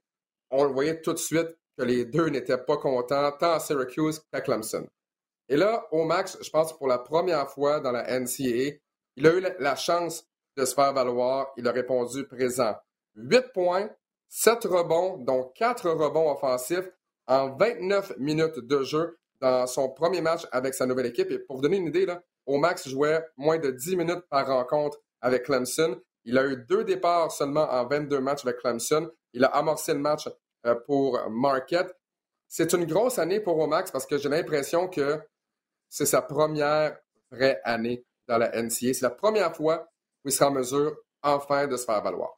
on 0.49 0.65
le 0.65 0.71
voyait 0.71 1.01
tout 1.01 1.13
de 1.13 1.19
suite 1.19 1.57
que 1.77 1.83
les 1.83 2.05
deux 2.05 2.27
n'étaient 2.29 2.57
pas 2.57 2.77
contents, 2.77 3.31
tant 3.33 3.53
à 3.53 3.59
Syracuse 3.59 4.21
qu'à 4.31 4.41
Clemson. 4.41 4.85
Et 5.51 5.57
là, 5.57 5.85
Omax, 5.91 6.37
je 6.41 6.49
pense 6.49 6.71
pour 6.77 6.87
la 6.87 6.97
première 6.97 7.49
fois 7.49 7.81
dans 7.81 7.91
la 7.91 8.03
NCAA, 8.17 8.77
il 9.17 9.27
a 9.27 9.33
eu 9.33 9.43
la 9.59 9.75
chance 9.75 10.25
de 10.55 10.63
se 10.63 10.73
faire 10.73 10.93
valoir. 10.93 11.51
Il 11.57 11.67
a 11.67 11.73
répondu 11.73 12.25
présent. 12.25 12.73
8 13.15 13.51
points, 13.53 13.89
7 14.29 14.63
rebonds, 14.63 15.17
dont 15.17 15.51
4 15.53 15.89
rebonds 15.89 16.31
offensifs 16.31 16.89
en 17.27 17.53
29 17.57 18.13
minutes 18.17 18.59
de 18.59 18.81
jeu 18.83 19.19
dans 19.41 19.67
son 19.67 19.89
premier 19.89 20.21
match 20.21 20.47
avec 20.53 20.73
sa 20.73 20.85
nouvelle 20.85 21.07
équipe. 21.07 21.29
Et 21.29 21.39
pour 21.39 21.57
vous 21.57 21.63
donner 21.63 21.77
une 21.77 21.87
idée, 21.87 22.05
là, 22.05 22.23
Max 22.47 22.87
jouait 22.87 23.21
moins 23.35 23.59
de 23.59 23.71
10 23.71 23.97
minutes 23.97 24.23
par 24.29 24.47
rencontre 24.47 24.99
avec 25.19 25.43
Clemson. 25.43 25.99
Il 26.23 26.37
a 26.37 26.45
eu 26.45 26.63
deux 26.69 26.85
départs 26.85 27.29
seulement 27.29 27.69
en 27.69 27.85
22 27.85 28.21
matchs 28.21 28.45
avec 28.45 28.59
Clemson. 28.59 29.11
Il 29.33 29.43
a 29.43 29.47
amorcé 29.47 29.91
le 29.91 29.99
match 29.99 30.29
euh, 30.65 30.75
pour 30.85 31.19
Marquette. 31.29 31.93
C'est 32.47 32.71
une 32.71 32.85
grosse 32.85 33.19
année 33.19 33.41
pour 33.41 33.59
Omax 33.59 33.91
parce 33.91 34.05
que 34.05 34.17
j'ai 34.17 34.29
l'impression 34.29 34.87
que 34.87 35.19
c'est 35.91 36.05
sa 36.05 36.21
première 36.21 36.97
vraie 37.29 37.59
année 37.63 38.03
dans 38.27 38.37
la 38.37 38.49
NCA. 38.49 38.93
C'est 38.93 39.01
la 39.01 39.09
première 39.11 39.55
fois 39.55 39.87
il 40.23 40.31
sera 40.31 40.49
en 40.49 40.53
mesure 40.53 40.95
enfin 41.21 41.67
de 41.67 41.75
se 41.75 41.85
faire 41.85 42.01
valoir. 42.01 42.37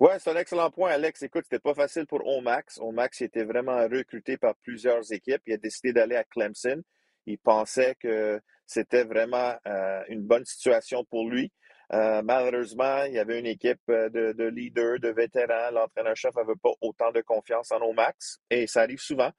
Oui, 0.00 0.10
c'est 0.18 0.30
un 0.30 0.36
excellent 0.36 0.70
point, 0.70 0.90
Alex. 0.90 1.22
Écoute, 1.22 1.44
c'était 1.44 1.60
pas 1.60 1.74
facile 1.74 2.06
pour 2.06 2.26
Omax. 2.26 2.78
Omax 2.78 3.20
était 3.20 3.44
vraiment 3.44 3.76
recruté 3.88 4.36
par 4.36 4.54
plusieurs 4.56 5.12
équipes. 5.12 5.42
Il 5.46 5.54
a 5.54 5.56
décidé 5.58 5.92
d'aller 5.92 6.16
à 6.16 6.24
Clemson. 6.24 6.82
Il 7.26 7.38
pensait 7.38 7.94
que 8.00 8.40
c'était 8.66 9.04
vraiment 9.04 9.54
euh, 9.66 10.02
une 10.08 10.22
bonne 10.22 10.44
situation 10.44 11.04
pour 11.04 11.28
lui. 11.28 11.52
Euh, 11.92 12.22
malheureusement, 12.22 13.04
il 13.04 13.12
y 13.12 13.18
avait 13.18 13.38
une 13.38 13.46
équipe 13.46 13.82
euh, 13.90 14.08
de, 14.08 14.32
de 14.32 14.44
leaders, 14.44 14.98
de 14.98 15.10
vétérans. 15.10 15.70
L'entraîneur-chef 15.70 16.34
n'avait 16.34 16.56
pas 16.60 16.72
autant 16.80 17.12
de 17.12 17.20
confiance 17.20 17.70
en 17.70 17.80
Omax 17.82 18.38
et 18.50 18.66
ça 18.66 18.80
arrive 18.80 19.00
souvent. 19.00 19.30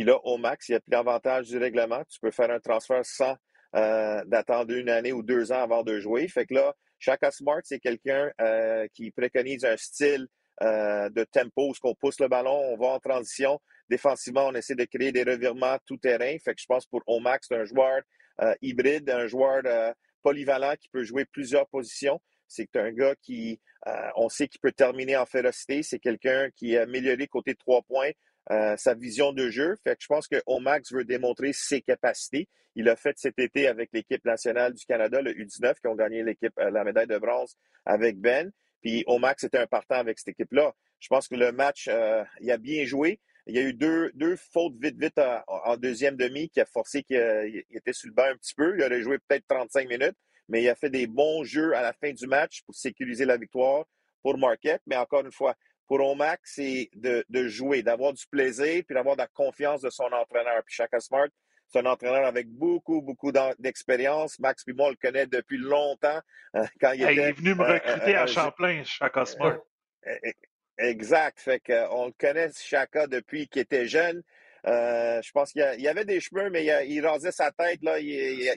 Puis 0.00 0.06
là, 0.06 0.18
Omax, 0.24 0.70
il 0.70 0.76
a 0.76 0.80
pris 0.80 0.92
l'avantage 0.92 1.48
du 1.48 1.58
règlement. 1.58 2.02
Tu 2.08 2.18
peux 2.20 2.30
faire 2.30 2.50
un 2.50 2.58
transfert 2.58 3.04
sans 3.04 3.36
euh, 3.76 4.24
d'attendre 4.24 4.72
une 4.72 4.88
année 4.88 5.12
ou 5.12 5.22
deux 5.22 5.52
ans 5.52 5.62
avant 5.62 5.82
de 5.82 6.00
jouer. 6.00 6.26
Fait 6.26 6.46
que 6.46 6.54
là, 6.54 6.74
Shaka 6.98 7.30
Smart, 7.30 7.60
c'est 7.64 7.80
quelqu'un 7.80 8.30
euh, 8.40 8.86
qui 8.94 9.10
préconise 9.10 9.62
un 9.66 9.76
style 9.76 10.26
euh, 10.62 11.10
de 11.10 11.22
tempo 11.24 11.68
où 11.68 11.72
qu'on 11.82 11.94
pousse 11.94 12.18
le 12.18 12.28
ballon, 12.28 12.58
on 12.72 12.78
va 12.78 12.94
en 12.94 12.98
transition. 12.98 13.60
Défensivement, 13.90 14.46
on 14.46 14.54
essaie 14.54 14.74
de 14.74 14.86
créer 14.86 15.12
des 15.12 15.22
revirements 15.22 15.76
tout 15.84 15.98
terrain. 15.98 16.34
Fait 16.42 16.54
que 16.54 16.62
je 16.62 16.66
pense 16.66 16.86
pour 16.86 17.02
Omax, 17.06 17.48
c'est 17.48 17.56
un 17.56 17.66
joueur 17.66 18.00
hybride, 18.62 19.10
un 19.10 19.26
joueur 19.26 19.60
polyvalent 20.22 20.76
qui 20.80 20.88
peut 20.88 21.04
jouer 21.04 21.26
plusieurs 21.26 21.68
positions. 21.68 22.22
C'est 22.48 22.74
un 22.74 22.90
gars 22.90 23.14
qui, 23.20 23.60
on 24.16 24.30
sait 24.30 24.48
qu'il 24.48 24.60
peut 24.60 24.72
terminer 24.72 25.18
en 25.18 25.26
férocité. 25.26 25.82
C'est 25.82 25.98
quelqu'un 25.98 26.48
qui 26.56 26.74
a 26.78 26.84
amélioré 26.84 27.26
côté 27.26 27.54
trois 27.54 27.82
points, 27.82 28.12
euh, 28.50 28.76
sa 28.76 28.94
vision 28.94 29.32
de 29.32 29.48
jeu. 29.50 29.76
Fait 29.84 29.94
que 29.96 30.02
je 30.02 30.06
pense 30.06 30.26
que 30.26 30.42
Omax 30.46 30.92
veut 30.92 31.04
démontrer 31.04 31.52
ses 31.52 31.82
capacités. 31.82 32.48
Il 32.74 32.88
a 32.88 32.96
fait 32.96 33.16
cet 33.18 33.38
été 33.38 33.66
avec 33.68 33.90
l'équipe 33.92 34.24
nationale 34.24 34.74
du 34.74 34.84
Canada, 34.84 35.20
le 35.20 35.32
U19, 35.32 35.74
qui 35.80 35.86
ont 35.86 35.94
gagné 35.94 36.22
l'équipe 36.22 36.52
euh, 36.58 36.70
la 36.70 36.84
médaille 36.84 37.06
de 37.06 37.18
bronze 37.18 37.56
avec 37.84 38.18
Ben. 38.18 38.50
Puis 38.80 39.04
Omax 39.06 39.44
était 39.44 39.58
un 39.58 39.66
partant 39.66 39.96
avec 39.96 40.18
cette 40.18 40.28
équipe-là. 40.28 40.72
Je 41.00 41.08
pense 41.08 41.28
que 41.28 41.34
le 41.34 41.52
match, 41.52 41.88
euh, 41.88 42.24
il 42.40 42.50
a 42.50 42.58
bien 42.58 42.84
joué. 42.84 43.20
Il 43.46 43.54
y 43.54 43.58
a 43.58 43.62
eu 43.62 43.72
deux, 43.72 44.10
deux 44.14 44.36
fautes 44.36 44.74
vite, 44.80 44.98
vite 44.98 45.18
en, 45.46 45.76
deuxième 45.76 46.16
demi 46.16 46.48
qui 46.50 46.60
a 46.60 46.66
forcé 46.66 47.02
qu'il 47.02 47.64
était 47.70 47.92
sur 47.92 48.08
le 48.08 48.14
banc 48.14 48.24
un 48.24 48.36
petit 48.36 48.54
peu. 48.54 48.76
Il 48.76 48.82
aurait 48.82 49.02
joué 49.02 49.18
peut-être 49.18 49.44
35 49.48 49.88
minutes, 49.88 50.16
mais 50.48 50.62
il 50.62 50.68
a 50.68 50.74
fait 50.74 50.90
des 50.90 51.06
bons 51.06 51.42
jeux 51.44 51.74
à 51.74 51.82
la 51.82 51.92
fin 51.92 52.12
du 52.12 52.26
match 52.26 52.62
pour 52.64 52.74
sécuriser 52.74 53.24
la 53.24 53.36
victoire 53.36 53.86
pour 54.22 54.38
Marquette. 54.38 54.82
Mais 54.86 54.96
encore 54.96 55.24
une 55.24 55.32
fois, 55.32 55.56
pour 55.90 56.08
Omax, 56.08 56.52
c'est 56.54 56.88
de, 56.94 57.48
jouer, 57.48 57.82
d'avoir 57.82 58.12
du 58.12 58.24
plaisir, 58.28 58.84
puis 58.86 58.94
d'avoir 58.94 59.16
de 59.16 59.22
la 59.22 59.26
confiance 59.26 59.82
de 59.82 59.90
son 59.90 60.04
entraîneur. 60.04 60.62
Puis 60.64 60.76
Chaka 60.76 61.00
Smart, 61.00 61.26
c'est 61.66 61.80
un 61.80 61.86
entraîneur 61.86 62.24
avec 62.26 62.46
beaucoup, 62.48 63.02
beaucoup 63.02 63.32
d'expérience. 63.58 64.38
Max 64.38 64.62
puis 64.62 64.72
moi, 64.72 64.90
le 64.90 64.94
connaît 64.94 65.26
depuis 65.26 65.58
longtemps. 65.58 66.20
Euh, 66.56 66.64
quand 66.80 66.90
il, 66.90 67.02
était, 67.02 67.12
il 67.12 67.18
est 67.20 67.32
venu 67.32 67.54
me 67.54 67.62
euh, 67.62 67.74
recruter 67.74 68.16
à 68.16 68.24
euh, 68.24 68.26
Champlain, 68.26 68.82
Chaka 68.82 69.24
Smart. 69.24 69.58
Exact. 70.78 71.38
Fait 71.38 71.60
qu'on 71.60 72.06
le 72.06 72.12
connaît, 72.18 72.50
Chaka, 72.52 73.06
depuis 73.06 73.46
qu'il 73.46 73.62
était 73.62 73.86
jeune. 73.86 74.20
je 74.64 75.30
pense 75.30 75.52
qu'il 75.52 75.62
y 75.78 75.86
avait 75.86 76.04
des 76.04 76.18
cheveux, 76.18 76.50
mais 76.50 76.64
il, 76.88 77.06
rasait 77.06 77.30
sa 77.30 77.52
tête. 77.52 77.78
Là. 77.82 78.00
Il, 78.00 78.50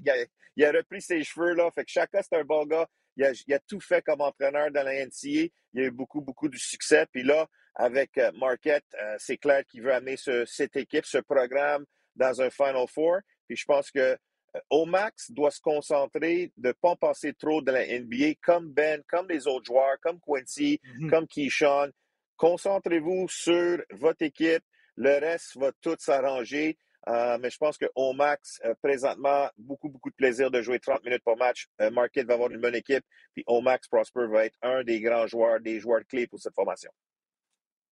a, 0.66 0.72
repris 0.72 1.04
ses 1.04 1.24
cheveux. 1.24 1.54
Là. 1.54 1.70
Fait 1.70 1.86
que 1.86 1.92
Chaka, 1.92 2.24
c'est 2.24 2.36
un 2.36 2.46
bon 2.46 2.66
gars. 2.66 2.88
Il 3.16 3.54
a, 3.54 3.60
tout 3.60 3.80
fait 3.80 4.02
comme 4.02 4.22
entraîneur 4.22 4.72
dans 4.72 4.84
la 4.84 5.06
NCA. 5.06 5.50
Il 5.74 5.82
a 5.82 5.84
eu 5.84 5.92
beaucoup, 5.92 6.22
beaucoup 6.22 6.50
de 6.50 6.58
succès. 6.58 7.06
Puis 7.12 7.24
là, 7.24 7.48
avec 7.76 8.18
euh, 8.18 8.32
Marquette, 8.34 8.86
euh, 9.02 9.16
c'est 9.20 9.38
clair 9.38 9.64
qu'il 9.66 9.82
veut 9.82 9.94
amener 9.94 10.16
cette 10.46 10.76
équipe, 10.76 11.06
ce 11.06 11.20
programme 11.20 11.86
dans 12.16 12.42
un 12.42 12.50
Final 12.50 12.88
Four. 12.88 13.20
Puis 13.48 13.58
je 13.58 13.66
pense 13.66 13.92
que 13.92 14.00
euh, 14.00 14.60
Omax 14.70 15.32
doit 15.32 15.52
se 15.52 15.62
concentrer 15.62 16.52
de 16.58 16.70
ne 16.70 16.74
pas 16.74 16.96
passer 16.96 17.34
trop 17.34 17.62
de 17.62 17.72
la 17.72 17.86
NBA, 17.86 18.36
comme 18.42 18.72
Ben, 18.72 19.02
comme 19.08 19.28
les 19.30 19.48
autres 19.48 19.66
joueurs, 19.66 20.00
comme 20.02 20.20
Quincy, 20.20 20.80
mm-hmm. 20.84 21.10
comme 21.10 21.28
Keyshawn. 21.28 21.92
Concentrez-vous 22.38 23.28
sur 23.30 23.82
votre 23.92 24.24
équipe. 24.24 24.64
Le 24.96 25.20
reste 25.20 25.58
va 25.58 25.72
tout 25.82 25.96
s'arranger. 26.00 26.78
Euh, 27.10 27.38
mais 27.42 27.50
je 27.50 27.58
pense 27.58 27.78
que 27.78 27.86
Omax, 27.96 28.62
euh, 28.64 28.74
présentement, 28.82 29.50
beaucoup, 29.58 29.90
beaucoup 29.90 30.10
de 30.10 30.16
plaisir 30.16 30.50
de 30.50 30.62
jouer 30.62 30.80
30 30.80 31.04
minutes 31.04 31.24
par 31.24 31.36
match. 31.36 31.68
Euh, 31.82 31.92
Marquette 31.92 32.28
va 32.28 32.36
avoir 32.36 32.50
une 32.50 32.62
bonne 32.62 32.76
équipe. 32.76 33.04
Puis 33.34 33.44
Omax 33.48 33.88
Prosper 33.88 34.28
va 34.28 34.46
être 34.46 34.58
un 34.62 34.84
des 34.84 35.02
grands 35.02 35.28
joueurs, 35.28 35.60
des 35.60 35.80
joueurs 35.80 36.02
clés 36.08 36.28
pour 36.28 36.40
cette 36.40 36.56
formation. 36.56 36.92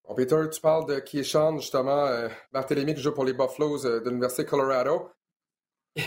Bon, 0.08 0.16
Peter, 0.16 0.42
tu 0.52 0.62
parles 0.62 0.88
de 0.88 1.00
Keyshawn, 1.00 1.60
justement, 1.60 2.28
Barthélemy 2.52 2.96
qui 2.96 3.02
joue 3.02 3.14
pour 3.14 3.26
les 3.26 3.34
Buffaloes 3.34 3.84
de 3.84 4.10
l'Université 4.10 4.46
Colorado. 4.46 5.10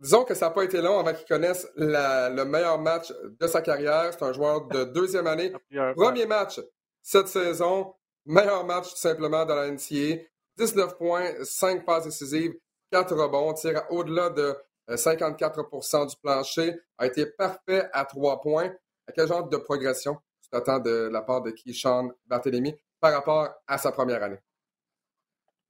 Disons 0.00 0.24
que 0.24 0.34
ça 0.34 0.46
n'a 0.46 0.52
pas 0.52 0.64
été 0.64 0.82
long 0.82 0.98
avant 0.98 1.14
qu'il 1.14 1.26
connaisse 1.26 1.66
le 1.76 2.44
meilleur 2.44 2.78
match 2.78 3.12
de 3.40 3.46
sa 3.46 3.62
carrière. 3.62 4.12
C'est 4.12 4.24
un 4.24 4.32
joueur 4.32 4.66
de 4.66 4.84
deuxième 4.84 5.26
année. 5.26 5.52
Premier 5.96 6.26
match 6.26 6.60
cette 7.00 7.28
saison. 7.28 7.94
Meilleur 8.26 8.64
match 8.64 8.90
tout 8.90 8.96
simplement 8.96 9.44
dans 9.46 9.54
la 9.54 9.70
NCAA. 9.70 10.24
19 10.56 10.96
points, 10.96 11.32
5 11.42 11.84
passes 11.84 12.04
décisives, 12.04 12.54
4 12.92 13.14
rebonds, 13.14 13.54
tire 13.54 13.82
au-delà 13.90 14.30
de 14.30 14.54
54% 14.88 16.02
euh, 16.02 16.06
du 16.06 16.16
plancher, 16.22 16.74
a 16.98 17.06
été 17.06 17.26
parfait 17.26 17.88
à 17.92 18.04
3 18.04 18.40
points. 18.40 18.72
À 19.06 19.12
quel 19.12 19.28
genre 19.28 19.48
de 19.48 19.56
progression 19.56 20.16
tu 20.42 20.48
t'attends 20.50 20.78
de 20.78 21.08
la 21.10 21.22
part 21.22 21.42
de 21.42 21.50
Keyshawn 21.50 22.12
Barthélemy 22.26 22.74
par 23.00 23.12
rapport 23.12 23.50
à 23.66 23.78
sa 23.78 23.92
première 23.92 24.22
année? 24.22 24.38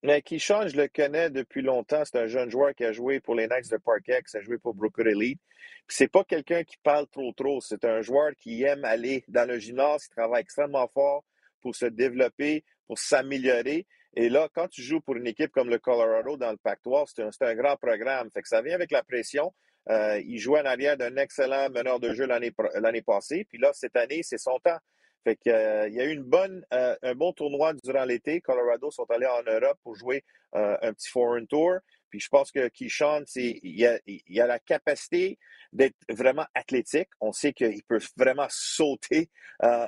Mais 0.05 0.23
je 0.29 0.77
le 0.77 0.87
connais 0.89 1.31
depuis 1.31 1.63
longtemps. 1.63 2.03
C'est 2.05 2.19
un 2.19 2.27
jeune 2.27 2.51
joueur 2.51 2.75
qui 2.75 2.85
a 2.85 2.93
joué 2.93 3.21
pour 3.21 3.35
les 3.35 3.47
Knights 3.47 3.71
de 3.71 3.79
Parkex, 3.79 4.33
qui 4.33 4.37
a 4.37 4.41
joué 4.43 4.59
pour 4.59 4.75
Brooklyn 4.75 5.07
Elite. 5.07 5.41
C'est 5.89 6.09
pas 6.09 6.25
quelqu'un 6.25 6.63
qui 6.63 6.77
parle 6.83 7.07
trop 7.07 7.33
trop. 7.33 7.63
C'est 7.63 7.87
un 7.87 8.03
joueur 8.03 8.33
qui 8.39 8.65
aime 8.65 8.85
aller 8.85 9.25
dans 9.29 9.49
le 9.49 9.59
gymnase, 9.59 10.05
qui 10.05 10.11
travaille 10.11 10.43
extrêmement 10.43 10.87
fort 10.89 11.25
pour 11.63 11.75
se 11.75 11.87
développer, 11.87 12.65
pour 12.87 12.99
s'améliorer. 12.99 13.87
Et 14.17 14.29
là, 14.29 14.49
quand 14.55 14.69
tu 14.69 14.83
joues 14.83 15.01
pour 15.01 15.17
une 15.17 15.27
équipe 15.27 15.51
comme 15.51 15.69
le 15.69 15.79
Colorado 15.79 16.37
dans 16.37 16.53
le 16.53 16.57
Pac-12, 16.57 17.31
c'est 17.33 17.45
un, 17.45 17.55
grand 17.55 17.77
programme. 17.77 18.31
Fait 18.31 18.43
que 18.43 18.49
ça 18.49 18.63
vient 18.63 18.75
avec 18.75 18.93
la 18.93 19.03
pression. 19.03 19.53
Euh, 19.91 20.21
il 20.25 20.39
jouait 20.39 20.61
en 20.61 20.67
arrière 20.67 20.97
d'un 20.97 21.17
excellent 21.17 21.69
meneur 21.71 21.99
de 21.99 22.15
jeu 22.15 22.27
l'année 22.27 23.03
passée. 23.03 23.45
Puis 23.49 23.59
là, 23.59 23.73
cette 23.73 23.97
année, 23.97 24.23
c'est 24.23 24.39
son 24.39 24.59
temps. 24.61 24.79
Fait 25.25 25.37
que, 25.37 25.51
euh, 25.51 25.89
il 25.89 25.95
y 25.95 26.01
a 26.01 26.05
eu 26.05 26.13
une 26.13 26.23
bonne, 26.23 26.65
euh, 26.73 26.95
un 27.03 27.15
bon 27.15 27.33
tournoi 27.33 27.73
durant 27.83 28.05
l'été. 28.05 28.41
Colorado 28.41 28.91
sont 28.93 29.11
allés 29.11 29.27
en 29.27 29.43
Europe 29.43 29.79
pour 29.83 29.97
jouer 29.97 30.25
un 30.53 30.93
petit 30.93 31.11
foreign 31.11 31.49
tour. 31.49 31.79
Puis 32.09 32.21
je 32.21 32.29
pense 32.29 32.53
que 32.53 32.69
Keyshawn, 32.69 33.25
il 33.35 33.87
a, 33.87 33.99
il 34.07 34.41
a 34.41 34.47
la 34.47 34.61
capacité 34.61 35.37
d'être 35.73 35.97
vraiment 36.09 36.47
athlétique. 36.55 37.09
On 37.19 37.33
sait 37.33 37.53
qu'il 37.53 37.83
peut 37.89 37.99
vraiment 38.17 38.47
sauter. 38.49 39.31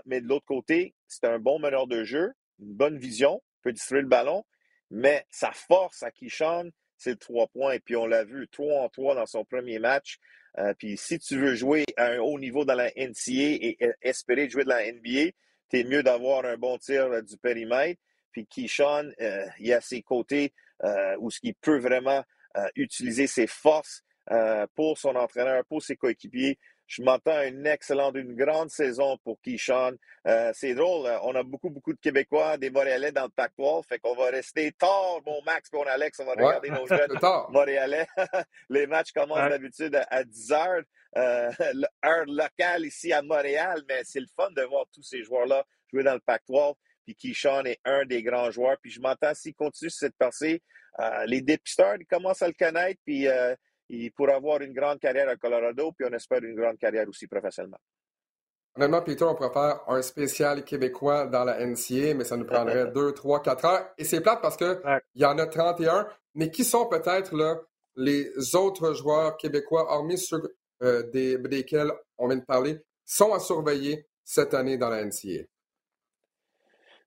mais 0.07 0.21
de 0.21 0.27
l'autre 0.27 0.45
côté, 0.45 0.97
c'est 1.07 1.25
un 1.27 1.39
bon 1.39 1.61
meneur 1.61 1.87
de 1.87 2.03
jeu, 2.03 2.33
une 2.59 2.75
bonne 2.75 2.99
vision, 2.99 3.41
peut 3.67 3.73
distribuer 3.73 4.03
le 4.03 4.09
ballon. 4.09 4.45
Mais 4.91 5.27
sa 5.31 5.51
force 5.51 6.03
à 6.05 6.11
Keyshawn, 6.13 6.71
c'est 6.97 7.11
le 7.11 7.17
trois 7.17 7.49
points. 7.49 7.73
Et 7.73 7.81
puis 7.81 7.97
on 7.97 8.07
l'a 8.07 8.25
vu, 8.25 8.49
3 8.49 8.83
en 8.83 8.89
3 8.89 9.17
dans 9.17 9.27
son 9.27 9.45
premier 9.45 9.79
match. 9.79 10.19
Euh, 10.59 10.73
puis 10.79 10.97
si 10.97 11.19
tu 11.19 11.39
veux 11.39 11.55
jouer 11.55 11.85
à 11.97 12.07
un 12.13 12.19
haut 12.19 12.39
niveau 12.39 12.65
dans 12.65 12.75
la 12.75 12.91
NCA 12.97 13.59
et 13.61 13.79
espérer 14.01 14.49
jouer 14.49 14.65
de 14.65 14.69
la 14.69 14.91
NBA, 14.91 15.33
es 15.73 15.85
mieux 15.85 16.03
d'avoir 16.03 16.45
un 16.45 16.57
bon 16.57 16.79
tir 16.79 17.07
euh, 17.07 17.23
du 17.23 17.37
périmètre. 17.37 18.01
Puis 18.33 18.47
Keyshawn, 18.47 19.13
euh, 19.21 19.47
il 19.59 19.73
a 19.73 19.81
ses 19.81 20.03
côtés 20.03 20.53
où 21.19 21.31
ce 21.31 21.41
qu'il 21.41 21.55
peut 21.55 21.79
vraiment 21.79 22.23
utiliser 22.75 23.27
ses 23.27 23.47
forces 23.47 24.03
pour 24.75 24.99
son 24.99 25.17
entraîneur, 25.17 25.65
pour 25.65 25.83
ses 25.83 25.97
coéquipiers. 25.97 26.59
Je 26.87 27.03
m'entends 27.03 27.43
une 27.43 27.67
excellente, 27.67 28.15
une 28.17 28.35
grande 28.35 28.71
saison 28.71 29.19
pour 29.19 29.41
Keyshawn. 29.41 29.97
Euh, 30.27 30.53
c'est 30.55 30.75
drôle, 30.75 31.11
on 31.23 31.35
a 31.35 31.43
beaucoup, 31.43 31.71
beaucoup 31.71 31.93
de 31.93 31.99
Québécois, 31.99 32.57
des 32.59 32.71
Montréalais 32.71 33.13
dans 33.13 33.25
le 33.25 33.31
Pac-12, 33.31 33.87
fait 33.87 33.99
qu'on 33.99 34.15
va 34.15 34.27
rester 34.27 34.73
tard, 34.73 35.21
mon 35.25 35.41
Max 35.43 35.69
et 35.73 35.89
Alex, 35.89 36.21
on 36.21 36.25
va 36.25 36.33
regarder 36.33 36.71
nos 36.71 36.87
jeunes 36.87 37.19
Montréalais. 37.51 38.07
Les 38.71 38.87
matchs 38.87 39.13
commencent 39.13 39.49
d'habitude 39.49 40.01
à 40.11 40.25
10 40.25 40.53
heures, 40.53 40.83
euh, 41.17 41.51
heure 42.05 42.27
locale 42.27 42.87
ici 42.87 43.13
à 43.13 43.23
Montréal, 43.23 43.83
mais 43.89 44.03
c'est 44.05 44.21
le 44.21 44.29
fun 44.35 44.51
de 44.57 44.63
voir 44.63 44.87
tous 44.93 45.03
ces 45.03 45.23
joueurs-là 45.23 45.65
jouer 45.93 46.03
dans 46.03 46.15
le 46.15 46.21
Pac-12. 46.21 46.75
Puis 47.05 47.15
Keyshawn 47.15 47.67
est 47.67 47.81
un 47.85 48.05
des 48.05 48.23
grands 48.23 48.51
joueurs. 48.51 48.77
Puis 48.83 48.91
je 48.91 49.01
m'entends 49.01 49.35
s'il 49.35 49.55
continue 49.55 49.91
sur 49.91 50.01
cette 50.01 50.17
percée, 50.17 50.63
euh, 50.99 51.25
les 51.27 51.41
dépisteurs, 51.41 51.97
ils 52.01 52.07
commencent 52.07 52.43
à 52.43 52.49
le 52.49 52.55
connaître. 52.55 53.01
Puis 53.05 53.29
euh, 53.29 53.55
il 53.89 54.13
pourrait 54.13 54.35
avoir 54.35 54.61
une 54.61 54.73
grande 54.73 54.99
carrière 54.99 55.29
à 55.29 55.37
Colorado, 55.37 55.93
puis 55.93 56.07
on 56.11 56.13
espère 56.13 56.43
une 56.43 56.55
grande 56.55 56.79
carrière 56.79 57.09
aussi 57.09 57.27
professionnellement. 57.27 57.79
Honnêtement, 58.77 59.01
Peter, 59.01 59.25
on 59.25 59.35
pourrait 59.35 59.53
faire 59.53 59.81
un 59.89 60.03
spécial 60.03 60.63
québécois 60.63 61.27
dans 61.27 61.45
la 61.45 61.65
NCA, 61.65 62.15
mais 62.15 62.25
ça 62.25 62.37
nous 62.37 62.45
prendrait 62.45 62.91
2, 62.91 63.13
3, 63.13 63.43
4 63.43 63.65
heures. 63.65 63.95
Et 63.97 64.05
c'est 64.05 64.21
plate 64.21 64.43
parce 64.43 64.57
qu'il 64.57 64.79
y 65.15 65.25
en 65.25 65.39
a 65.39 65.47
31. 65.47 66.07
Mais 66.35 66.51
qui 66.51 66.63
sont 66.63 66.87
peut-être 66.87 67.35
les 67.97 68.55
autres 68.55 68.93
joueurs 68.93 69.39
québécois, 69.39 69.91
hormis 69.91 70.19
ceux 70.19 70.43
euh, 70.83 71.03
des, 71.11 71.39
desquels 71.39 71.91
on 72.19 72.29
vient 72.29 72.37
de 72.37 72.45
parler, 72.45 72.79
sont 73.07 73.33
à 73.33 73.41
surveiller 73.41 74.07
cette 74.25 74.53
année 74.53 74.77
dans 74.77 74.91
la 74.91 75.03
NCA? 75.03 75.45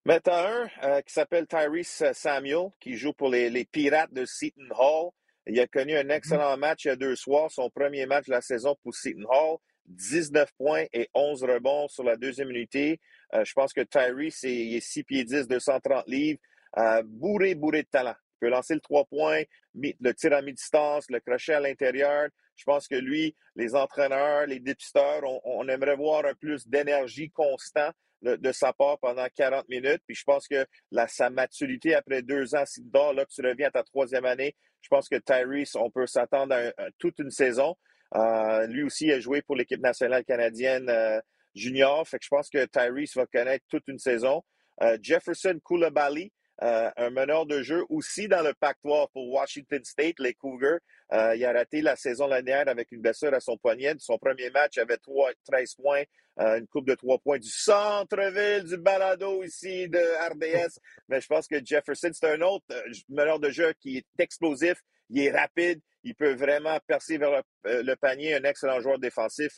Mais 0.05 0.27
as 0.27 0.47
un 0.47 0.69
euh, 0.83 1.01
qui 1.01 1.13
s'appelle 1.13 1.45
Tyrese 1.45 2.13
Samuel, 2.13 2.69
qui 2.79 2.95
joue 2.95 3.13
pour 3.13 3.29
les, 3.29 3.51
les 3.51 3.65
Pirates 3.65 4.11
de 4.11 4.25
Seton 4.25 4.69
Hall. 4.75 5.11
Il 5.49 5.59
a 5.59 5.67
connu 5.67 5.95
un 5.95 6.03
mm-hmm. 6.03 6.11
excellent 6.11 6.57
match 6.57 6.85
il 6.85 6.89
y 6.89 6.91
a 6.91 6.95
deux 6.95 7.15
soirs, 7.15 7.51
son 7.51 7.69
premier 7.69 8.05
match 8.05 8.27
de 8.27 8.31
la 8.31 8.41
saison 8.41 8.75
pour 8.83 8.93
Seton 8.93 9.25
Hall. 9.29 9.57
19 9.89 10.51
points 10.55 10.85
et 10.93 11.09
11 11.15 11.43
rebonds 11.43 11.87
sur 11.87 12.03
la 12.03 12.15
deuxième 12.15 12.51
unité. 12.51 12.99
Euh, 13.33 13.43
je 13.43 13.53
pense 13.53 13.73
que 13.73 13.81
Tyrese 13.81 14.43
est, 14.43 14.73
est 14.73 14.79
6 14.81 15.03
pieds 15.03 15.23
10, 15.23 15.47
230 15.47 16.07
livres. 16.07 16.39
Euh, 16.77 17.01
bourré, 17.03 17.55
bourré 17.55 17.83
de 17.83 17.87
talent. 17.87 18.15
Il 18.35 18.39
peut 18.45 18.49
lancer 18.49 18.75
le 18.75 18.81
3 18.81 19.05
points, 19.05 19.41
le 19.73 20.11
tir 20.13 20.33
à 20.33 20.41
mi-distance, 20.41 21.09
le 21.09 21.19
crochet 21.19 21.53
à 21.53 21.59
l'intérieur. 21.59 22.29
Je 22.55 22.63
pense 22.65 22.87
que 22.87 22.95
lui, 22.95 23.35
les 23.55 23.73
entraîneurs, 23.75 24.45
les 24.45 24.59
dépisteurs, 24.59 25.21
on, 25.45 25.67
aimerait 25.67 25.95
voir 25.95 26.25
un 26.25 26.33
plus 26.33 26.67
d'énergie 26.67 27.31
constant 27.31 27.89
de, 28.21 28.51
sa 28.51 28.73
part 28.73 28.99
pendant 28.99 29.25
40 29.35 29.67
minutes. 29.69 30.01
Puis 30.05 30.15
je 30.15 30.23
pense 30.23 30.47
que 30.47 30.65
sa 31.07 31.29
maturité 31.29 31.95
après 31.95 32.21
deux 32.21 32.55
ans, 32.55 32.65
si 32.65 32.81
là, 32.93 33.25
tu 33.25 33.41
reviens 33.41 33.67
à 33.67 33.71
ta 33.71 33.83
troisième 33.83 34.25
année, 34.25 34.55
je 34.81 34.87
pense 34.89 35.09
que 35.09 35.17
Tyrese, 35.17 35.75
on 35.75 35.89
peut 35.89 36.07
s'attendre 36.07 36.55
à, 36.55 36.71
toute 36.97 37.19
une 37.19 37.31
saison. 37.31 37.75
Euh, 38.15 38.65
lui 38.67 38.83
aussi 38.83 39.11
a 39.11 39.19
joué 39.19 39.41
pour 39.41 39.55
l'équipe 39.55 39.81
nationale 39.81 40.23
canadienne 40.25 40.89
euh, 40.89 41.19
junior. 41.53 42.07
Fait 42.07 42.17
que 42.17 42.25
je 42.25 42.29
pense 42.29 42.49
que 42.49 42.65
Tyrese 42.65 43.15
va 43.15 43.25
connaître 43.25 43.65
toute 43.69 43.87
une 43.87 43.99
saison. 43.99 44.41
Euh, 44.81 44.97
Jefferson 45.01 45.59
Koulibaly, 45.63 46.31
un 46.61 47.09
meneur 47.09 47.45
de 47.45 47.61
jeu 47.61 47.85
aussi 47.89 48.27
dans 48.27 48.41
le 48.41 48.53
Pac-12 48.53 49.07
pour 49.13 49.29
Washington 49.29 49.83
State, 49.83 50.19
les 50.19 50.33
Cougars. 50.33 50.79
il 51.11 51.45
a 51.45 51.53
raté 51.53 51.81
la 51.81 51.95
saison 51.95 52.27
dernière 52.27 52.67
avec 52.67 52.91
une 52.91 53.01
blessure 53.01 53.33
à 53.33 53.39
son 53.39 53.57
poignet. 53.57 53.95
Son 53.99 54.17
premier 54.17 54.49
match 54.49 54.77
avait 54.77 54.97
3, 54.97 55.31
13 55.49 55.75
points, 55.75 56.03
une 56.37 56.67
coupe 56.67 56.87
de 56.87 56.95
3 56.95 57.19
points 57.19 57.39
du 57.39 57.49
centre-ville 57.49 58.63
du 58.63 58.77
balado 58.77 59.43
ici 59.43 59.87
de 59.87 59.99
RDS. 60.31 60.79
Mais 61.07 61.21
je 61.21 61.27
pense 61.27 61.47
que 61.47 61.63
Jefferson, 61.63 62.11
c'est 62.13 62.31
un 62.31 62.41
autre 62.41 62.65
meneur 63.07 63.39
de 63.39 63.49
jeu 63.49 63.73
qui 63.79 63.97
est 63.97 64.05
explosif, 64.17 64.81
il 65.09 65.23
est 65.23 65.31
rapide, 65.31 65.81
il 66.03 66.15
peut 66.15 66.33
vraiment 66.33 66.77
percer 66.87 67.17
vers 67.17 67.41
le, 67.63 67.95
panier, 67.95 68.35
un 68.35 68.43
excellent 68.43 68.79
joueur 68.79 68.99
défensif. 68.99 69.51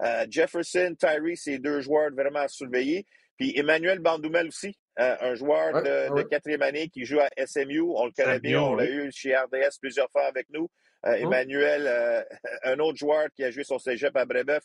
Euh, 0.00 0.26
Jefferson, 0.28 0.94
Tyree, 0.98 1.36
c'est 1.36 1.58
deux 1.58 1.80
joueurs 1.80 2.10
vraiment 2.12 2.40
à 2.40 2.48
surveiller. 2.48 3.06
Puis 3.42 3.58
Emmanuel 3.58 3.98
Bandoumel 3.98 4.46
aussi, 4.46 4.72
euh, 5.00 5.16
un 5.20 5.34
joueur 5.34 5.82
de, 5.82 6.22
quatrième 6.22 6.62
année 6.62 6.88
qui 6.88 7.04
joue 7.04 7.18
à 7.18 7.28
SMU. 7.44 7.80
On 7.80 8.06
le 8.06 8.12
connaît 8.12 8.38
bien, 8.38 8.62
on 8.62 8.76
l'a 8.76 8.88
eu 8.88 9.10
chez 9.10 9.34
RDS 9.34 9.80
plusieurs 9.80 10.08
fois 10.12 10.26
avec 10.26 10.46
nous. 10.50 10.70
Euh, 11.06 11.16
oh. 11.18 11.26
Emmanuel, 11.26 12.24
un 12.62 12.78
autre 12.78 12.98
joueur 12.98 13.26
qui 13.34 13.42
a 13.42 13.50
joué 13.50 13.64
son 13.64 13.80
cégep 13.80 14.16
à 14.16 14.24
Brébeuf, 14.26 14.62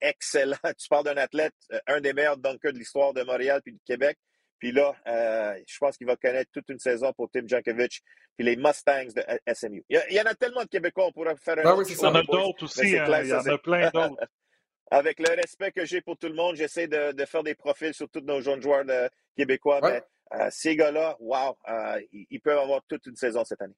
excellent. 0.00 0.56
Tu 0.78 0.88
parles 0.88 1.04
d'un 1.04 1.18
athlète, 1.18 1.52
un 1.86 2.00
des 2.00 2.14
meilleurs 2.14 2.38
dunkers 2.38 2.72
de 2.72 2.78
l'histoire 2.78 3.12
de 3.12 3.22
Montréal 3.22 3.60
puis 3.62 3.74
du 3.74 3.80
Québec. 3.84 4.16
Puis 4.58 4.72
là, 4.72 4.96
euh, 5.06 5.60
je 5.66 5.76
pense 5.78 5.98
qu'il 5.98 6.06
va 6.06 6.16
connaître 6.16 6.50
toute 6.54 6.70
une 6.70 6.78
saison 6.78 7.12
pour 7.12 7.30
Tim 7.30 7.46
Jankovic 7.46 8.00
puis 8.38 8.46
les 8.46 8.56
Mustangs 8.56 9.12
de 9.14 9.22
SMU. 9.52 9.84
Il 9.90 10.00
y, 10.08 10.20
en 10.22 10.24
a 10.24 10.34
tellement 10.34 10.62
de 10.62 10.68
Québécois, 10.68 11.04
on 11.06 11.12
pourrait 11.12 11.36
faire 11.36 11.58
un 11.58 11.62
ah 11.66 11.76
oui, 11.76 11.84
Il 11.86 11.94
y 11.94 12.06
en 12.06 12.14
a 12.14 12.22
d'autres 12.22 12.64
aussi, 12.64 12.98
hein, 12.98 13.04
il 13.22 13.28
y 13.28 13.34
en 13.34 13.46
a 13.46 13.58
plein 13.58 13.90
d'autres. 13.90 14.16
Avec 14.90 15.18
le 15.18 15.34
respect 15.34 15.72
que 15.72 15.84
j'ai 15.84 16.00
pour 16.00 16.16
tout 16.16 16.28
le 16.28 16.34
monde, 16.34 16.56
j'essaie 16.56 16.86
de, 16.86 17.24
faire 17.24 17.42
des 17.42 17.54
profils 17.54 17.92
sur 17.92 18.08
tous 18.08 18.20
nos 18.20 18.40
jeunes 18.40 18.62
joueurs 18.62 18.84
de, 18.84 19.08
québécois. 19.36 19.80
Mais 19.82 20.02
euh, 20.34 20.48
ces 20.50 20.76
gars-là, 20.76 21.16
wow, 21.20 21.56
euh, 21.68 22.00
ils, 22.12 22.40
peuvent 22.40 22.58
avoir 22.58 22.82
toute 22.88 23.06
une 23.06 23.16
saison 23.16 23.44
cette 23.44 23.62
année. 23.62 23.76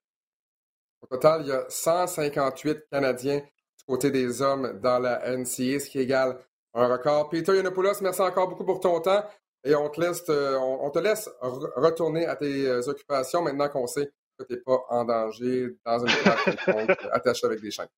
Au 1.00 1.06
total, 1.06 1.42
il 1.42 1.48
y 1.48 1.52
a 1.52 1.64
158 1.68 2.86
Canadiens 2.90 3.38
du 3.38 3.84
côté 3.86 4.10
des 4.10 4.42
hommes 4.42 4.80
dans 4.80 4.98
la 4.98 5.36
NCA, 5.36 5.80
ce 5.80 5.88
qui 5.88 6.00
égale 6.00 6.38
un 6.74 6.88
record. 6.88 7.28
Peter 7.30 7.54
Yanopoulos, 7.56 8.00
merci 8.02 8.20
encore 8.20 8.48
beaucoup 8.48 8.64
pour 8.64 8.80
ton 8.80 9.00
temps. 9.00 9.24
Et 9.64 9.74
on 9.74 9.88
te 9.90 10.00
laisse, 10.00 10.22
euh, 10.28 10.56
on, 10.56 10.90
te 10.90 10.98
laisse 10.98 11.28
retourner 11.40 12.26
à 12.26 12.36
tes 12.36 12.66
euh, 12.66 12.88
occupations 12.88 13.42
maintenant 13.42 13.68
qu'on 13.68 13.86
sait 13.86 14.10
que 14.38 14.44
tu 14.44 14.54
n'es 14.54 14.60
pas 14.60 14.84
en 14.88 15.04
danger 15.04 15.76
dans 15.84 16.06
une 16.06 16.08
attaché 17.12 17.46
avec 17.46 17.60
des 17.60 17.70
chaînes. 17.70 17.88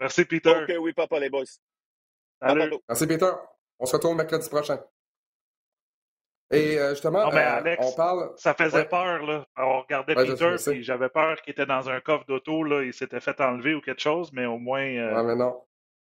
Merci, 0.00 0.24
Peter. 0.24 0.50
OK, 0.50 0.74
oui, 0.80 0.92
papa, 0.92 1.20
les 1.20 1.28
boys. 1.28 1.44
Merci, 2.88 3.06
Peter. 3.06 3.30
On 3.78 3.86
se 3.86 3.96
retrouve 3.96 4.16
mercredi 4.16 4.48
prochain. 4.48 4.80
Et 6.50 6.78
euh, 6.78 6.90
justement, 6.90 7.24
on 7.26 7.92
parle. 7.92 8.32
Ça 8.36 8.52
faisait 8.54 8.84
peur, 8.84 9.24
là. 9.24 9.46
On 9.56 9.80
regardait 9.80 10.14
Peter, 10.14 10.56
puis 10.66 10.82
j'avais 10.82 11.08
peur 11.08 11.40
qu'il 11.40 11.52
était 11.52 11.66
dans 11.66 11.88
un 11.88 12.00
coffre 12.00 12.26
d'auto, 12.26 12.62
là. 12.62 12.82
Il 12.82 12.92
s'était 12.92 13.20
fait 13.20 13.40
enlever 13.40 13.74
ou 13.74 13.80
quelque 13.80 14.02
chose, 14.02 14.30
mais 14.32 14.44
au 14.44 14.58
moins. 14.58 14.82
Ouais, 14.82 15.22
mais 15.22 15.36
non. 15.36 15.62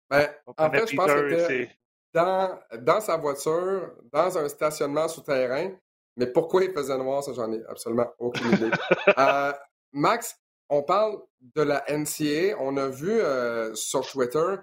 Ben, 0.10 0.30
en 0.58 0.72
fait, 0.72 0.88
je 0.90 0.96
pense 0.96 1.12
que 1.12 1.68
dans, 2.14 2.60
dans 2.80 3.02
sa 3.02 3.18
voiture, 3.18 3.92
dans 4.12 4.38
un 4.38 4.48
stationnement 4.50 5.08
souterrain. 5.08 5.72
Mais 6.18 6.28
pourquoi 6.28 6.64
il 6.64 6.74
faisait 6.74 6.98
noir, 6.98 7.24
ça, 7.24 7.32
j'en 7.34 7.52
ai 7.54 7.64
absolument 7.68 8.12
aucune 8.18 8.52
idée. 8.52 8.72
Euh, 9.18 9.54
Max, 9.94 10.38
on 10.70 10.84
parle 10.84 11.20
de 11.56 11.62
la 11.62 11.84
NCA. 11.90 12.58
On 12.60 12.78
a 12.78 12.88
vu 12.90 13.12
euh, 13.12 13.74
sur 13.74 14.06
Twitter, 14.06 14.56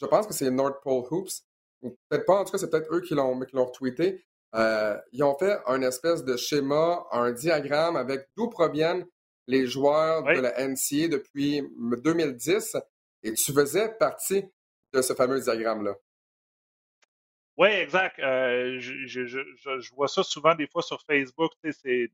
je 0.00 0.06
pense 0.06 0.26
que 0.26 0.34
c'est 0.34 0.50
North 0.50 0.82
Pole 0.82 1.04
Hoops, 1.10 1.44
ou 1.82 1.90
peut-être 2.08 2.26
pas, 2.26 2.40
en 2.40 2.44
tout 2.44 2.52
cas, 2.52 2.58
c'est 2.58 2.70
peut-être 2.70 2.92
eux 2.92 3.00
qui 3.00 3.14
l'ont 3.14 3.38
retweeté. 3.38 4.24
Euh, 4.54 4.98
ils 5.12 5.22
ont 5.22 5.36
fait 5.38 5.58
un 5.66 5.82
espèce 5.82 6.24
de 6.24 6.36
schéma, 6.36 7.06
un 7.10 7.32
diagramme 7.32 7.96
avec 7.96 8.28
d'où 8.36 8.48
proviennent 8.48 9.06
les 9.46 9.66
joueurs 9.66 10.22
de 10.22 10.40
la 10.40 10.52
NCA 10.68 11.08
depuis 11.08 11.62
2010. 11.78 12.76
Et 13.24 13.32
tu 13.34 13.52
faisais 13.52 13.88
partie 13.98 14.44
de 14.92 15.02
ce 15.02 15.14
fameux 15.14 15.40
diagramme-là. 15.40 15.94
Oui, 17.56 17.68
exact. 17.68 18.18
Euh, 18.18 18.78
je, 18.78 19.06
je, 19.06 19.26
je, 19.26 19.40
je, 19.56 19.94
vois 19.94 20.08
ça 20.08 20.22
souvent 20.22 20.54
des 20.54 20.66
fois 20.66 20.82
sur 20.82 21.00
Facebook. 21.02 21.52
ils 21.64 22.08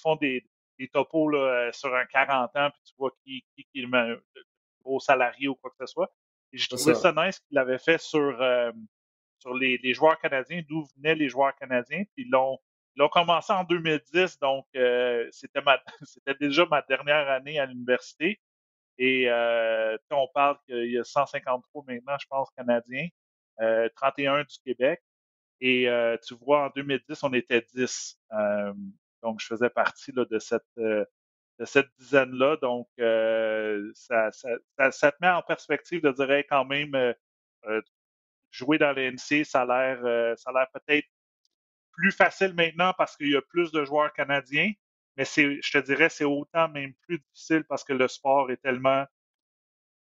font 0.00 0.16
des, 0.16 0.44
des 0.78 0.88
topos 0.88 1.28
là, 1.28 1.38
euh, 1.38 1.72
sur 1.72 1.94
un 1.94 2.06
40 2.06 2.56
ans, 2.56 2.70
puis 2.70 2.82
tu 2.84 2.94
vois 2.98 3.10
qui, 3.24 3.44
qui, 3.54 3.64
qui 3.64 3.80
est 3.80 3.86
le 3.86 4.22
gros 4.82 5.00
salarié 5.00 5.48
ou 5.48 5.54
quoi 5.56 5.70
que 5.70 5.76
ce 5.80 5.92
soit. 5.92 6.12
Et 6.56 6.58
j'ai 6.58 6.68
trouvé 6.68 6.94
ça. 6.94 7.12
nice 7.12 7.38
qu'il 7.40 7.54
l'avait 7.54 7.78
fait 7.78 8.00
sur, 8.00 8.40
euh, 8.40 8.72
sur 9.38 9.52
les, 9.52 9.78
les, 9.82 9.92
joueurs 9.92 10.18
canadiens, 10.18 10.62
d'où 10.66 10.86
venaient 10.96 11.14
les 11.14 11.28
joueurs 11.28 11.54
canadiens, 11.56 12.02
puis 12.14 12.24
ils 12.24 12.30
l'ont 12.30 12.58
commencé 13.10 13.52
en 13.52 13.64
2010, 13.64 14.38
donc 14.38 14.64
c'était, 15.30 15.60
c'était 16.02 16.34
déjà 16.40 16.64
ma 16.64 16.80
dernière 16.80 17.28
année 17.28 17.58
à 17.58 17.66
l'université. 17.66 18.40
Et 18.96 19.28
on 20.10 20.28
parle 20.32 20.56
qu'il 20.66 20.92
y 20.92 20.98
a 20.98 21.04
153 21.04 21.84
maintenant, 21.86 22.16
je 22.18 22.26
pense, 22.26 22.48
Canadiens, 22.56 23.08
31 23.58 24.44
du 24.44 24.56
Québec. 24.64 25.02
Et 25.60 25.90
tu 26.26 26.34
vois, 26.36 26.68
en 26.68 26.70
2010, 26.74 27.22
on 27.22 27.34
était 27.34 27.66
10. 27.74 28.18
donc, 29.22 29.40
je 29.40 29.46
faisais 29.46 29.68
partie 29.68 30.12
là, 30.12 30.24
de 30.24 30.38
cette 30.38 30.64
de 31.58 31.64
cette 31.64 31.88
dizaine-là. 31.98 32.56
Donc, 32.62 32.88
ça, 33.94 34.30
ça, 34.32 34.90
ça, 34.90 35.12
te 35.12 35.16
met 35.20 35.28
en 35.28 35.42
perspective 35.42 36.02
de 36.02 36.12
dire 36.12 36.44
quand 36.48 36.64
même 36.64 37.14
jouer 38.50 38.78
dans 38.78 38.92
l'NC, 38.92 39.44
ça 39.44 39.62
a 39.62 39.66
l'air 39.66 40.38
ça 40.38 40.50
a 40.50 40.52
l'air 40.52 40.68
peut-être 40.72 41.06
plus 41.96 42.12
facile 42.12 42.54
maintenant 42.54 42.92
parce 42.96 43.16
qu'il 43.16 43.30
y 43.30 43.36
a 43.36 43.42
plus 43.42 43.72
de 43.72 43.84
joueurs 43.84 44.12
canadiens, 44.12 44.72
mais 45.16 45.24
c'est, 45.24 45.60
je 45.62 45.72
te 45.72 45.78
dirais, 45.78 46.08
c'est 46.08 46.24
autant 46.24 46.68
même 46.68 46.92
plus 47.06 47.18
difficile 47.18 47.64
parce 47.64 47.84
que 47.84 47.92
le 47.92 48.06
sport 48.08 48.50
est 48.50 48.58
tellement 48.58 49.06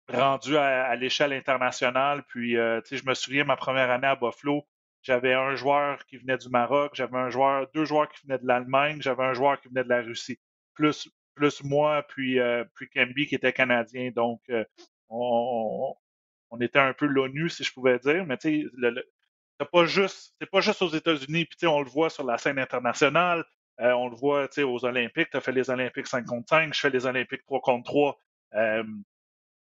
rendu 0.08 0.56
à, 0.56 0.94
l'échelle 0.96 1.32
internationale. 1.32 2.24
Puis, 2.28 2.56
euh, 2.56 2.80
tu 2.82 2.88
sais, 2.88 2.96
je 2.96 3.08
me 3.08 3.14
souviens, 3.14 3.44
ma 3.44 3.56
première 3.56 3.90
année 3.90 4.06
à 4.06 4.16
Buffalo, 4.16 4.66
j'avais 5.02 5.34
un 5.34 5.54
joueur 5.54 6.04
qui 6.06 6.16
venait 6.16 6.38
du 6.38 6.48
Maroc, 6.48 6.92
j'avais 6.94 7.16
un 7.16 7.30
joueur, 7.30 7.68
deux 7.74 7.84
joueurs 7.84 8.08
qui 8.08 8.26
venaient 8.26 8.38
de 8.38 8.46
l'Allemagne, 8.46 9.00
j'avais 9.00 9.24
un 9.24 9.34
joueur 9.34 9.60
qui 9.60 9.68
venait 9.68 9.84
de 9.84 9.88
la 9.88 10.02
Russie, 10.02 10.38
plus, 10.74 11.08
plus 11.38 11.62
moi, 11.64 12.04
puis, 12.08 12.38
euh, 12.40 12.64
puis 12.74 12.88
Kemby 12.90 13.26
qui 13.26 13.34
était 13.34 13.52
canadien. 13.52 14.10
Donc, 14.10 14.42
euh, 14.50 14.64
on, 15.08 15.94
on, 16.50 16.60
était 16.60 16.78
un 16.78 16.92
peu 16.92 17.06
l'ONU, 17.06 17.48
si 17.50 17.64
je 17.64 17.72
pouvais 17.72 17.98
dire. 17.98 18.26
Mais 18.26 18.36
tu 18.38 18.62
sais, 18.62 18.92
c'est 19.60 19.70
pas 19.70 19.86
juste, 19.86 20.34
c'est 20.40 20.50
pas 20.50 20.60
juste 20.60 20.82
aux 20.82 20.90
États-Unis, 20.90 21.46
puis 21.46 21.66
on 21.66 21.80
le 21.80 21.88
voit 21.88 22.10
sur 22.10 22.24
la 22.24 22.38
scène 22.38 22.58
internationale, 22.58 23.44
on 23.78 24.08
le 24.08 24.16
voit 24.16 24.48
aux 24.58 24.84
Olympiques, 24.84 25.30
tu 25.30 25.36
as 25.36 25.40
fait 25.40 25.52
les 25.52 25.70
Olympiques 25.70 26.06
5 26.06 26.24
contre 26.26 26.48
5, 26.48 26.74
je 26.74 26.80
fais 26.80 26.90
les 26.90 27.06
Olympiques 27.06 27.44
3 27.44 27.60
contre 27.60 27.84
3 27.84 28.18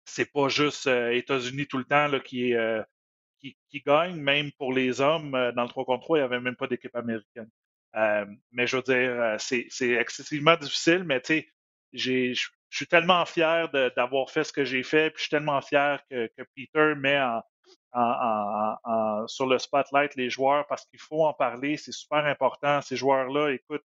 c'est 0.04 0.30
pas 0.32 0.48
juste 0.48 0.86
euh, 0.86 1.12
États-Unis 1.12 1.66
tout 1.66 1.78
le 1.78 1.84
temps 1.84 2.08
là, 2.08 2.20
qui, 2.20 2.54
euh, 2.54 2.82
qui, 3.40 3.56
qui, 3.68 3.80
gagne. 3.80 4.16
Même 4.16 4.52
pour 4.52 4.72
les 4.72 5.00
hommes, 5.00 5.34
euh, 5.34 5.52
dans 5.52 5.62
le 5.62 5.68
3 5.68 5.84
contre 5.84 6.04
3, 6.04 6.18
il 6.18 6.20
n'y 6.20 6.24
avait 6.24 6.40
même 6.40 6.56
pas 6.56 6.66
d'équipe 6.66 6.94
américaine. 6.94 7.48
Mais 7.94 8.66
je 8.66 8.76
veux 8.76 8.82
dire, 8.82 9.36
c'est 9.38 9.90
excessivement 9.90 10.56
difficile, 10.56 11.04
mais 11.04 11.20
tu 11.20 11.46
sais, 11.92 12.34
je 12.34 12.48
suis 12.70 12.86
tellement 12.86 13.24
fier 13.24 13.68
d'avoir 13.96 14.30
fait 14.30 14.44
ce 14.44 14.52
que 14.52 14.64
j'ai 14.64 14.82
fait, 14.82 15.10
puis 15.10 15.18
je 15.18 15.22
suis 15.22 15.30
tellement 15.30 15.60
fier 15.60 16.00
que, 16.10 16.26
que 16.36 16.42
Peter 16.56 16.94
met 16.96 17.20
en, 17.20 17.42
en, 17.92 18.76
en, 18.84 19.26
sur 19.28 19.46
le 19.46 19.58
spotlight 19.58 20.14
les 20.16 20.30
joueurs 20.30 20.66
parce 20.66 20.84
qu'il 20.86 21.00
faut 21.00 21.24
en 21.24 21.32
parler, 21.32 21.76
c'est 21.76 21.92
super 21.92 22.26
important. 22.26 22.80
Ces 22.82 22.96
joueurs-là, 22.96 23.50
écoute, 23.50 23.84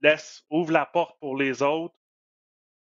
laisse, 0.00 0.44
ouvre 0.50 0.72
la 0.72 0.86
porte 0.86 1.18
pour 1.20 1.36
les 1.36 1.62
autres. 1.62 1.94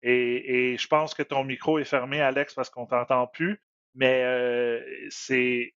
Et, 0.04 0.78
je 0.78 0.88
pense 0.88 1.14
que 1.16 1.24
ton 1.24 1.44
micro 1.44 1.80
est 1.80 1.86
fermé, 1.86 2.22
Alex, 2.22 2.54
parce 2.54 2.70
qu'on 2.70 2.86
t'entend 2.86 3.28
plus. 3.28 3.62
Mais 3.96 4.24
euh, 4.24 5.08
c'est 5.10 5.74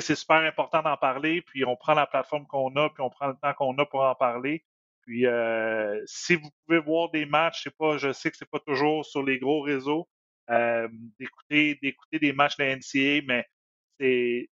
super 0.00 0.36
important 0.36 0.82
d'en 0.82 0.96
parler. 0.96 1.42
Puis 1.42 1.64
on 1.64 1.76
prend 1.76 1.94
la 1.94 2.06
plateforme 2.06 2.46
qu'on 2.46 2.74
a, 2.76 2.90
puis 2.90 3.02
on 3.02 3.10
prend 3.10 3.28
le 3.28 3.36
temps 3.36 3.54
qu'on 3.54 3.76
a 3.78 3.86
pour 3.86 4.02
en 4.02 4.14
parler. 4.14 4.64
Puis 5.02 5.26
euh, 5.26 6.02
si 6.06 6.36
vous 6.36 6.50
pouvez 6.66 6.80
voir 6.80 7.10
des 7.10 7.26
matchs, 7.26 7.58
je 7.58 7.62
sais 7.64 7.74
pas, 7.78 7.96
je 7.96 8.12
sais 8.12 8.30
que 8.30 8.36
c'est 8.36 8.50
pas 8.50 8.58
toujours 8.60 9.04
sur 9.06 9.22
les 9.22 9.38
gros 9.38 9.60
réseaux, 9.60 10.08
euh, 10.50 10.88
d'écouter 11.18 11.78
d'écouter 11.80 12.18
des 12.18 12.32
matchs 12.32 12.56
de 12.56 12.64
la 12.64 12.76
NCA, 12.76 13.24
mais 13.26 13.46
c'est 14.00 14.48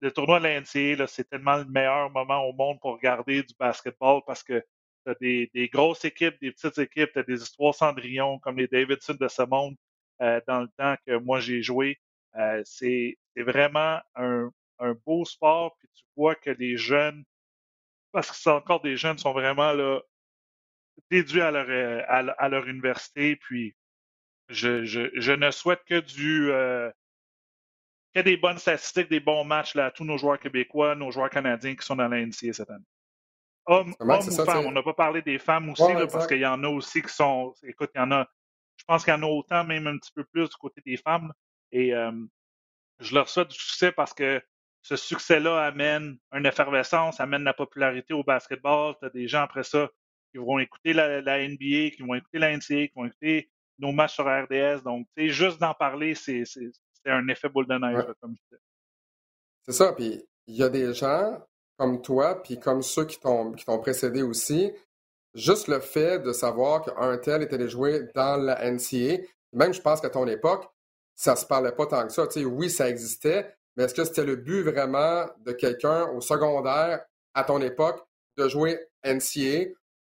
le 0.00 0.10
tournoi 0.12 0.38
de 0.38 0.44
la 0.44 0.60
NCA, 0.60 1.06
c'est 1.06 1.28
tellement 1.28 1.56
le 1.56 1.64
meilleur 1.64 2.10
moment 2.10 2.44
au 2.44 2.52
monde 2.52 2.78
pour 2.80 2.92
regarder 2.92 3.42
du 3.42 3.54
basketball 3.58 4.20
parce 4.26 4.42
que 4.42 4.62
tu 5.20 5.48
des, 5.54 5.68
grosses 5.68 6.04
équipes, 6.04 6.36
des 6.40 6.52
petites 6.52 6.78
équipes, 6.78 7.10
tu 7.12 7.18
as 7.18 7.22
des 7.22 7.42
histoires 7.42 7.74
Cendrillon 7.74 8.38
comme 8.40 8.58
les 8.58 8.68
Davidson 8.68 9.16
de 9.18 9.28
ce 9.28 9.42
monde 9.42 9.74
euh, 10.20 10.40
dans 10.46 10.60
le 10.60 10.68
temps 10.76 10.96
que 11.06 11.16
moi 11.16 11.40
j'ai 11.40 11.62
joué. 11.62 11.98
Euh, 12.36 12.62
c'est 12.64 13.16
vraiment 13.36 14.00
un, 14.14 14.50
beau 15.04 15.24
sport, 15.24 15.76
puis 15.78 15.88
tu 15.94 16.04
vois 16.16 16.34
que 16.34 16.50
les 16.50 16.76
jeunes, 16.76 17.24
parce 18.12 18.30
que 18.30 18.36
c'est 18.36 18.50
encore 18.50 18.80
des 18.80 18.96
jeunes, 18.96 19.18
sont 19.18 19.32
vraiment 19.32 19.72
là 19.72 20.00
déduits 21.10 21.40
à 21.40 21.50
leur, 21.50 21.66
euh, 21.68 22.02
à, 22.08 22.48
leur 22.48 22.66
université, 22.66 23.36
puis 23.36 23.74
je, 24.48 24.84
je, 24.84 25.32
ne 25.32 25.50
souhaite 25.50 25.84
que 25.84 26.00
du 26.00 26.50
que 28.14 28.20
des 28.20 28.36
bonnes 28.36 28.58
statistiques, 28.58 29.08
des 29.08 29.20
bons 29.20 29.44
matchs 29.44 29.74
là, 29.74 29.86
à 29.86 29.90
tous 29.90 30.04
nos 30.04 30.16
joueurs 30.16 30.38
québécois, 30.38 30.94
nos 30.94 31.10
joueurs 31.10 31.30
canadiens 31.30 31.74
qui 31.74 31.84
sont 31.84 31.96
dans 31.96 32.08
la 32.08 32.24
NCA 32.24 32.52
cette 32.52 32.70
année. 32.70 32.84
Hommes, 33.66 33.94
ou 34.00 34.44
femmes. 34.44 34.66
On 34.66 34.72
n'a 34.72 34.82
pas 34.82 34.94
parlé 34.94 35.20
des 35.20 35.38
femmes 35.38 35.68
aussi, 35.70 35.92
parce 36.10 36.26
qu'il 36.26 36.38
y 36.38 36.46
en 36.46 36.62
a 36.64 36.68
aussi 36.68 37.02
qui 37.02 37.12
sont. 37.12 37.54
Écoute, 37.62 37.90
il 37.94 37.98
y 37.98 38.00
en 38.00 38.10
a. 38.12 38.26
Je 38.76 38.84
pense 38.84 39.04
qu'il 39.04 39.12
y 39.12 39.16
en 39.16 39.22
a 39.22 39.26
autant, 39.26 39.64
même 39.64 39.86
un 39.86 39.98
petit 39.98 40.12
peu 40.12 40.24
plus 40.24 40.48
du 40.48 40.56
côté 40.56 40.80
des 40.86 40.96
femmes. 40.96 41.32
Et 41.72 41.94
euh, 41.94 42.12
je 43.00 43.14
leur 43.14 43.28
souhaite 43.28 43.48
du 43.48 43.58
succès 43.58 43.92
parce 43.92 44.14
que 44.14 44.42
ce 44.82 44.96
succès-là 44.96 45.66
amène 45.66 46.18
une 46.32 46.46
effervescence, 46.46 47.20
amène 47.20 47.44
la 47.44 47.54
popularité 47.54 48.14
au 48.14 48.22
basketball. 48.22 48.94
Tu 49.00 49.06
as 49.06 49.10
des 49.10 49.28
gens 49.28 49.42
après 49.42 49.64
ça 49.64 49.88
qui 50.32 50.38
vont 50.38 50.58
écouter 50.58 50.92
la, 50.92 51.20
NBA, 51.20 51.90
qui 51.96 52.02
vont 52.06 52.14
écouter 52.14 52.38
la 52.38 52.56
NCA, 52.56 52.86
qui 52.86 52.92
vont 52.94 53.06
écouter 53.06 53.50
nos 53.78 53.92
matchs 53.92 54.14
sur 54.14 54.24
RDS. 54.24 54.82
Donc, 54.82 55.06
juste 55.16 55.60
d'en 55.60 55.74
parler, 55.74 56.14
c'est 56.14 56.44
un 57.06 57.26
effet 57.28 57.48
boule 57.48 57.66
de 57.66 57.74
neige, 57.74 58.04
comme 58.20 58.34
je 58.34 58.42
disais. 58.42 58.62
C'est 59.66 59.72
ça. 59.72 59.92
Puis, 59.92 60.22
il 60.46 60.56
y 60.56 60.62
a 60.62 60.68
des 60.68 60.94
gens 60.94 61.38
comme 61.76 62.02
toi, 62.02 62.42
puis 62.42 62.58
comme 62.58 62.82
ceux 62.82 63.04
qui 63.04 63.20
t'ont 63.20 63.54
précédé 63.80 64.22
aussi, 64.22 64.72
juste 65.34 65.68
le 65.68 65.80
fait 65.80 66.18
de 66.20 66.32
savoir 66.32 66.82
qu'un 66.82 67.18
tel 67.18 67.42
était 67.42 67.54
allé 67.54 67.68
jouer 67.68 68.02
dans 68.14 68.36
la 68.36 68.70
NCA, 68.70 69.22
même 69.52 69.72
je 69.72 69.80
pense 69.80 70.00
qu'à 70.00 70.10
ton 70.10 70.26
époque, 70.26 70.68
ça 71.18 71.34
se 71.34 71.44
parlait 71.44 71.72
pas 71.72 71.86
tant 71.86 72.06
que 72.06 72.12
ça. 72.12 72.28
Tu 72.28 72.40
sais, 72.40 72.44
oui, 72.46 72.70
ça 72.70 72.88
existait, 72.88 73.52
mais 73.76 73.84
est-ce 73.84 73.94
que 73.94 74.04
c'était 74.04 74.24
le 74.24 74.36
but 74.36 74.62
vraiment 74.62 75.26
de 75.40 75.50
quelqu'un 75.50 76.06
au 76.10 76.20
secondaire 76.20 77.04
à 77.34 77.42
ton 77.42 77.60
époque 77.60 78.06
de 78.36 78.46
jouer 78.46 78.78
NCA? 79.04 79.72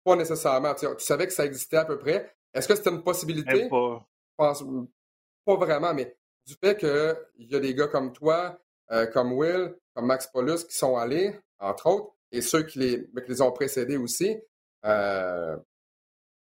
Pas 0.04 0.18
nécessairement. 0.18 0.76
Tu, 0.76 0.88
savais 0.98 1.26
que 1.26 1.34
ça 1.34 1.46
existait 1.46 1.78
à 1.78 1.86
peu 1.86 1.98
près. 1.98 2.36
Est-ce 2.54 2.68
que 2.68 2.76
c'était 2.76 2.90
une 2.90 3.02
possibilité? 3.02 3.70
pas. 3.70 4.06
pense, 4.36 4.62
pas 5.46 5.56
vraiment, 5.56 5.94
mais 5.94 6.18
du 6.46 6.56
fait 6.56 6.76
qu'il 6.78 7.48
y 7.48 7.56
a 7.56 7.60
des 7.62 7.74
gars 7.74 7.88
comme 7.88 8.12
toi, 8.12 8.60
euh, 8.92 9.08
comme 9.08 9.32
Will, 9.32 9.74
comme 9.94 10.06
Max 10.06 10.28
Paulus 10.28 10.66
qui 10.66 10.76
sont 10.76 10.98
allés, 10.98 11.40
entre 11.60 11.88
autres, 11.88 12.14
et 12.34 12.42
ceux 12.42 12.64
qui 12.64 12.80
les, 12.80 13.42
ont 13.42 13.54
précédés 13.54 13.96
aussi, 13.96 14.38
euh, 14.84 15.56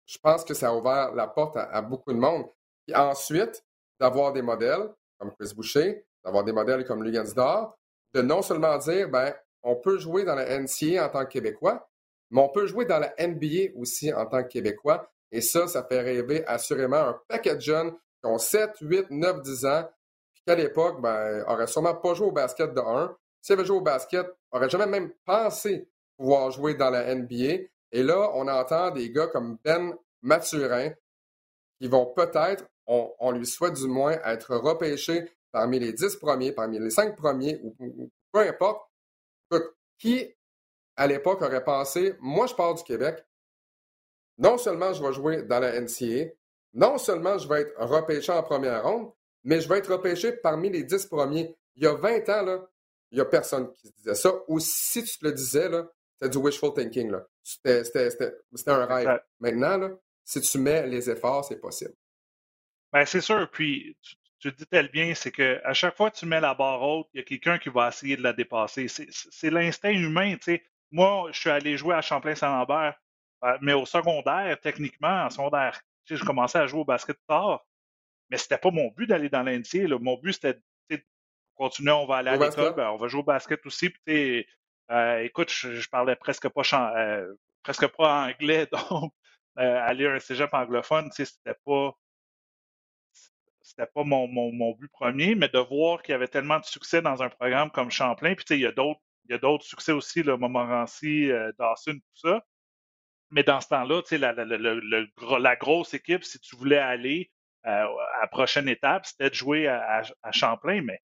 je 0.06 0.18
pense 0.18 0.44
que 0.44 0.54
ça 0.54 0.70
a 0.70 0.74
ouvert 0.74 1.14
la 1.14 1.28
porte 1.28 1.56
à, 1.56 1.80
beaucoup 1.82 2.12
de 2.12 2.18
monde. 2.18 2.46
Et 2.88 2.96
ensuite, 2.96 3.64
d'avoir 4.00 4.32
des 4.32 4.42
modèles 4.42 4.88
comme 5.18 5.32
Chris 5.32 5.52
Boucher, 5.54 6.04
d'avoir 6.24 6.44
des 6.44 6.52
modèles 6.52 6.84
comme 6.84 7.04
Lugansdor, 7.04 7.76
de 8.14 8.22
non 8.22 8.42
seulement 8.42 8.78
dire, 8.78 9.08
ben, 9.08 9.34
on 9.62 9.76
peut 9.76 9.98
jouer 9.98 10.24
dans 10.24 10.34
la 10.34 10.58
NCA 10.58 11.04
en 11.04 11.08
tant 11.10 11.24
que 11.24 11.30
Québécois, 11.30 11.88
mais 12.30 12.40
on 12.40 12.48
peut 12.48 12.66
jouer 12.66 12.86
dans 12.86 12.98
la 12.98 13.12
NBA 13.18 13.76
aussi 13.76 14.12
en 14.12 14.26
tant 14.26 14.42
que 14.42 14.48
Québécois. 14.48 15.10
Et 15.30 15.40
ça, 15.40 15.68
ça 15.68 15.84
fait 15.84 16.00
rêver 16.00 16.44
assurément 16.46 16.96
un 16.96 17.20
paquet 17.28 17.54
de 17.54 17.60
jeunes 17.60 17.92
qui 17.92 18.26
ont 18.26 18.38
7, 18.38 18.78
8, 18.80 19.10
9, 19.10 19.42
10 19.42 19.64
ans, 19.66 19.88
puis 20.32 20.42
qu'à 20.46 20.54
l'époque, 20.54 21.00
ben, 21.00 21.44
n'auraient 21.46 21.66
sûrement 21.66 21.94
pas 21.94 22.14
joué 22.14 22.26
au 22.26 22.32
basket 22.32 22.72
de 22.72 22.80
1, 22.80 23.16
s'il 23.42 23.54
avait 23.54 23.64
joué 23.64 23.76
au 23.76 23.82
basket, 23.82 24.26
n'aurait 24.52 24.68
jamais 24.68 24.86
même 24.86 25.12
pensé 25.24 25.88
pouvoir 26.16 26.50
jouer 26.50 26.74
dans 26.74 26.90
la 26.90 27.14
NBA. 27.14 27.68
Et 27.92 28.02
là, 28.02 28.30
on 28.34 28.46
entend 28.48 28.90
des 28.90 29.10
gars 29.10 29.28
comme 29.28 29.58
Ben 29.64 29.94
Mathurin 30.22 30.90
qui 31.80 31.88
vont 31.88 32.06
peut-être, 32.06 32.68
on, 32.86 33.30
lui 33.30 33.46
souhaite 33.46 33.74
du 33.74 33.86
moins, 33.86 34.12
être 34.24 34.56
repêchés 34.56 35.30
parmi 35.52 35.78
les 35.78 35.92
dix 35.92 36.16
premiers, 36.16 36.52
parmi 36.52 36.78
les 36.78 36.90
cinq 36.90 37.16
premiers, 37.16 37.60
ou, 37.62 37.74
peu 38.32 38.40
importe. 38.40 38.88
qui, 39.98 40.34
à 40.96 41.06
l'époque, 41.06 41.42
aurait 41.42 41.64
pensé, 41.64 42.14
moi, 42.20 42.46
je 42.46 42.54
pars 42.54 42.74
du 42.74 42.82
Québec, 42.82 43.24
non 44.38 44.58
seulement 44.58 44.92
je 44.92 45.02
vais 45.02 45.12
jouer 45.12 45.42
dans 45.42 45.60
la 45.60 45.80
NCA, 45.80 46.32
non 46.72 46.98
seulement 46.98 47.36
je 47.38 47.48
vais 47.48 47.62
être 47.62 47.74
repêché 47.78 48.32
en 48.32 48.42
première 48.42 48.84
ronde, 48.84 49.12
mais 49.44 49.60
je 49.60 49.68
vais 49.68 49.78
être 49.78 49.92
repêché 49.92 50.32
parmi 50.32 50.70
les 50.70 50.84
dix 50.84 51.06
premiers. 51.06 51.56
Il 51.76 51.84
y 51.84 51.86
a 51.86 51.94
20 51.94 52.28
ans, 52.28 52.42
là, 52.42 52.70
il 53.10 53.16
n'y 53.16 53.20
a 53.20 53.24
personne 53.24 53.72
qui 53.72 53.88
se 53.88 53.92
disait 53.94 54.14
ça. 54.14 54.32
Ou 54.48 54.60
si 54.60 55.02
tu 55.04 55.18
te 55.18 55.26
le 55.26 55.32
disais, 55.32 55.68
c'était 56.14 56.30
du 56.30 56.38
wishful 56.38 56.72
thinking. 56.72 57.12
C'était 57.42 57.82
un 58.66 58.86
rêve. 58.86 59.20
Maintenant, 59.40 59.76
là, 59.78 59.90
si 60.24 60.40
tu 60.40 60.58
mets 60.58 60.86
les 60.86 61.10
efforts, 61.10 61.44
c'est 61.44 61.60
possible. 61.60 61.94
Ben, 62.92 63.04
c'est 63.04 63.20
sûr. 63.20 63.48
Puis, 63.50 63.96
tu, 64.02 64.16
tu 64.40 64.52
dis 64.52 64.66
tel 64.66 64.88
bien, 64.88 65.14
c'est 65.14 65.30
qu'à 65.30 65.72
chaque 65.74 65.96
fois 65.96 66.10
que 66.10 66.16
tu 66.16 66.26
mets 66.26 66.40
la 66.40 66.54
barre 66.54 66.82
haute, 66.82 67.08
il 67.12 67.18
y 67.18 67.20
a 67.20 67.24
quelqu'un 67.24 67.58
qui 67.58 67.68
va 67.68 67.88
essayer 67.88 68.16
de 68.16 68.22
la 68.22 68.32
dépasser. 68.32 68.88
C'est 68.88 69.50
l'instinct 69.50 69.90
humain. 69.90 70.36
sais. 70.40 70.64
Moi, 70.90 71.28
je 71.32 71.38
suis 71.38 71.50
allé 71.50 71.76
jouer 71.76 71.94
à 71.94 72.00
Champlain-Saint-Lambert, 72.00 72.98
euh, 73.44 73.58
mais 73.60 73.74
au 73.74 73.86
secondaire, 73.86 74.58
techniquement, 74.60 75.24
en 75.24 75.30
secondaire, 75.30 75.80
je 76.06 76.24
commençais 76.24 76.58
à 76.58 76.66
jouer 76.66 76.80
au 76.80 76.84
basket 76.84 77.16
tard, 77.28 77.64
mais 78.30 78.38
c'était 78.38 78.58
pas 78.58 78.70
mon 78.70 78.88
but 78.88 79.06
d'aller 79.06 79.28
dans 79.28 79.42
l'NCA. 79.42 79.86
Mon 80.00 80.16
but, 80.16 80.32
c'était 80.32 80.60
continue, 81.54 81.90
on 81.90 82.06
va 82.06 82.16
aller 82.16 82.30
à 82.30 82.36
l'école, 82.36 82.74
ben, 82.74 82.88
on 82.90 82.96
va 82.96 83.08
jouer 83.08 83.20
au 83.20 83.24
basket 83.24 83.64
aussi. 83.66 83.90
Puis, 83.90 84.46
écoute, 85.20 85.50
je, 85.50 85.88
parlais 85.90 86.16
presque 86.16 86.48
pas 86.48 86.62
presque 87.62 87.86
pas 87.88 88.26
anglais, 88.26 88.66
donc 88.90 89.12
aller 89.56 90.06
à 90.06 90.14
un 90.14 90.18
cégep 90.18 90.52
anglophone, 90.54 91.10
c'était 91.12 91.54
pas 91.66 91.94
c'était 93.70 93.90
pas 93.94 94.04
mon, 94.04 94.26
mon, 94.28 94.72
but 94.72 94.90
premier, 94.90 95.34
mais 95.34 95.48
de 95.48 95.58
voir 95.58 96.02
qu'il 96.02 96.12
y 96.12 96.14
avait 96.14 96.28
tellement 96.28 96.58
de 96.58 96.64
succès 96.64 97.00
dans 97.02 97.22
un 97.22 97.28
programme 97.28 97.70
comme 97.70 97.90
Champlain, 97.90 98.34
puis 98.34 98.44
il 98.50 98.60
y 98.60 98.66
a 98.66 98.72
d'autres 98.72 99.00
il 99.30 99.32
y 99.32 99.34
a 99.34 99.38
d'autres 99.38 99.64
succès 99.64 99.92
aussi, 99.92 100.24
le 100.24 100.36
Montmorency, 100.36 101.30
euh, 101.30 101.52
Dawson, 101.56 101.94
tout 101.94 102.28
ça. 102.28 102.44
Mais 103.30 103.44
dans 103.44 103.60
ce 103.60 103.68
temps-là, 103.68 104.02
la, 104.10 104.32
la, 104.32 104.44
la, 104.44 105.38
la, 105.38 105.56
grosse 105.56 105.94
équipe, 105.94 106.24
si 106.24 106.40
tu 106.40 106.56
voulais 106.56 106.78
aller 106.78 107.30
euh, 107.64 107.86
à 108.16 108.22
la 108.22 108.26
prochaine 108.26 108.68
étape, 108.68 109.06
c'était 109.06 109.30
de 109.30 109.34
jouer 109.34 109.68
à, 109.68 110.02
à, 110.22 110.32
Champlain. 110.32 110.82
Mais 110.82 111.00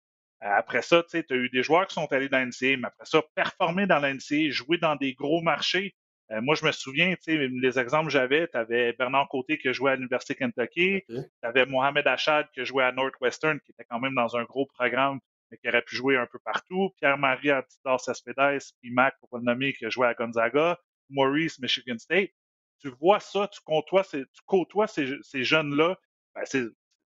après 0.41 0.83
ça, 0.83 1.03
tu 1.03 1.17
as 1.17 1.35
eu 1.35 1.49
des 1.49 1.63
joueurs 1.63 1.87
qui 1.87 1.95
sont 1.95 2.13
allés 2.13 2.29
dans 2.29 2.41
l'NCA, 2.41 2.77
mais 2.77 2.89
après 2.89 3.07
ça, 3.07 3.23
performer 3.35 3.87
dans 3.87 4.01
l'NCA, 4.01 4.51
jouer 4.51 4.77
dans 4.77 4.97
des 4.97 5.15
gros 5.15 5.41
marchés. 5.41 5.95
Moi, 6.43 6.55
je 6.55 6.65
me 6.65 6.73
souviens, 6.73 7.15
les 7.27 7.79
exemples 7.79 8.07
que 8.07 8.13
j'avais, 8.13 8.47
tu 8.47 8.57
avais 8.57 8.93
Bernard 8.93 9.29
Côté 9.29 9.59
qui 9.59 9.73
jouait 9.73 9.93
à 9.93 9.97
l'Université 9.97 10.35
Kentucky, 10.37 11.03
tu 11.09 11.25
avais 11.43 11.67
Mohamed 11.67 12.07
Achad 12.07 12.49
qui 12.53 12.65
jouait 12.65 12.85
à 12.85 12.93
Northwestern, 12.93 13.59
qui 13.61 13.73
était 13.73 13.85
quand 13.85 13.99
même 13.99 14.15
dans 14.15 14.37
un 14.37 14.45
gros 14.45 14.67
programme 14.67 15.19
mais 15.51 15.59
qui 15.59 15.69
aurait 15.69 15.83
pu 15.83 15.97
jouer 15.97 16.17
un 16.17 16.27
peu 16.27 16.39
partout. 16.39 16.91
Pierre-Marie 16.99 17.53
Antidor 17.53 18.01
Cespedes, 18.01 18.63
puis 18.81 18.91
Mac, 18.91 19.17
pour 19.21 19.37
le 19.39 19.45
nommer, 19.45 19.73
qui 19.73 19.85
a 19.85 19.91
joué 19.91 20.07
à 20.07 20.15
Gonzaga. 20.15 20.79
Maurice, 21.11 21.59
Michigan 21.59 21.99
State. 21.99 22.31
Tu 22.79 22.89
vois 23.01 23.21
ça, 23.21 23.49
tu 23.49 23.61
côtoies 23.63 24.05
ces, 24.05 24.25
tu 24.27 24.43
côtoies 24.47 24.87
ces, 24.87 25.17
ces 25.23 25.45
jeunes-là, 25.45 25.99
ben, 26.35 26.45
ces, 26.45 26.67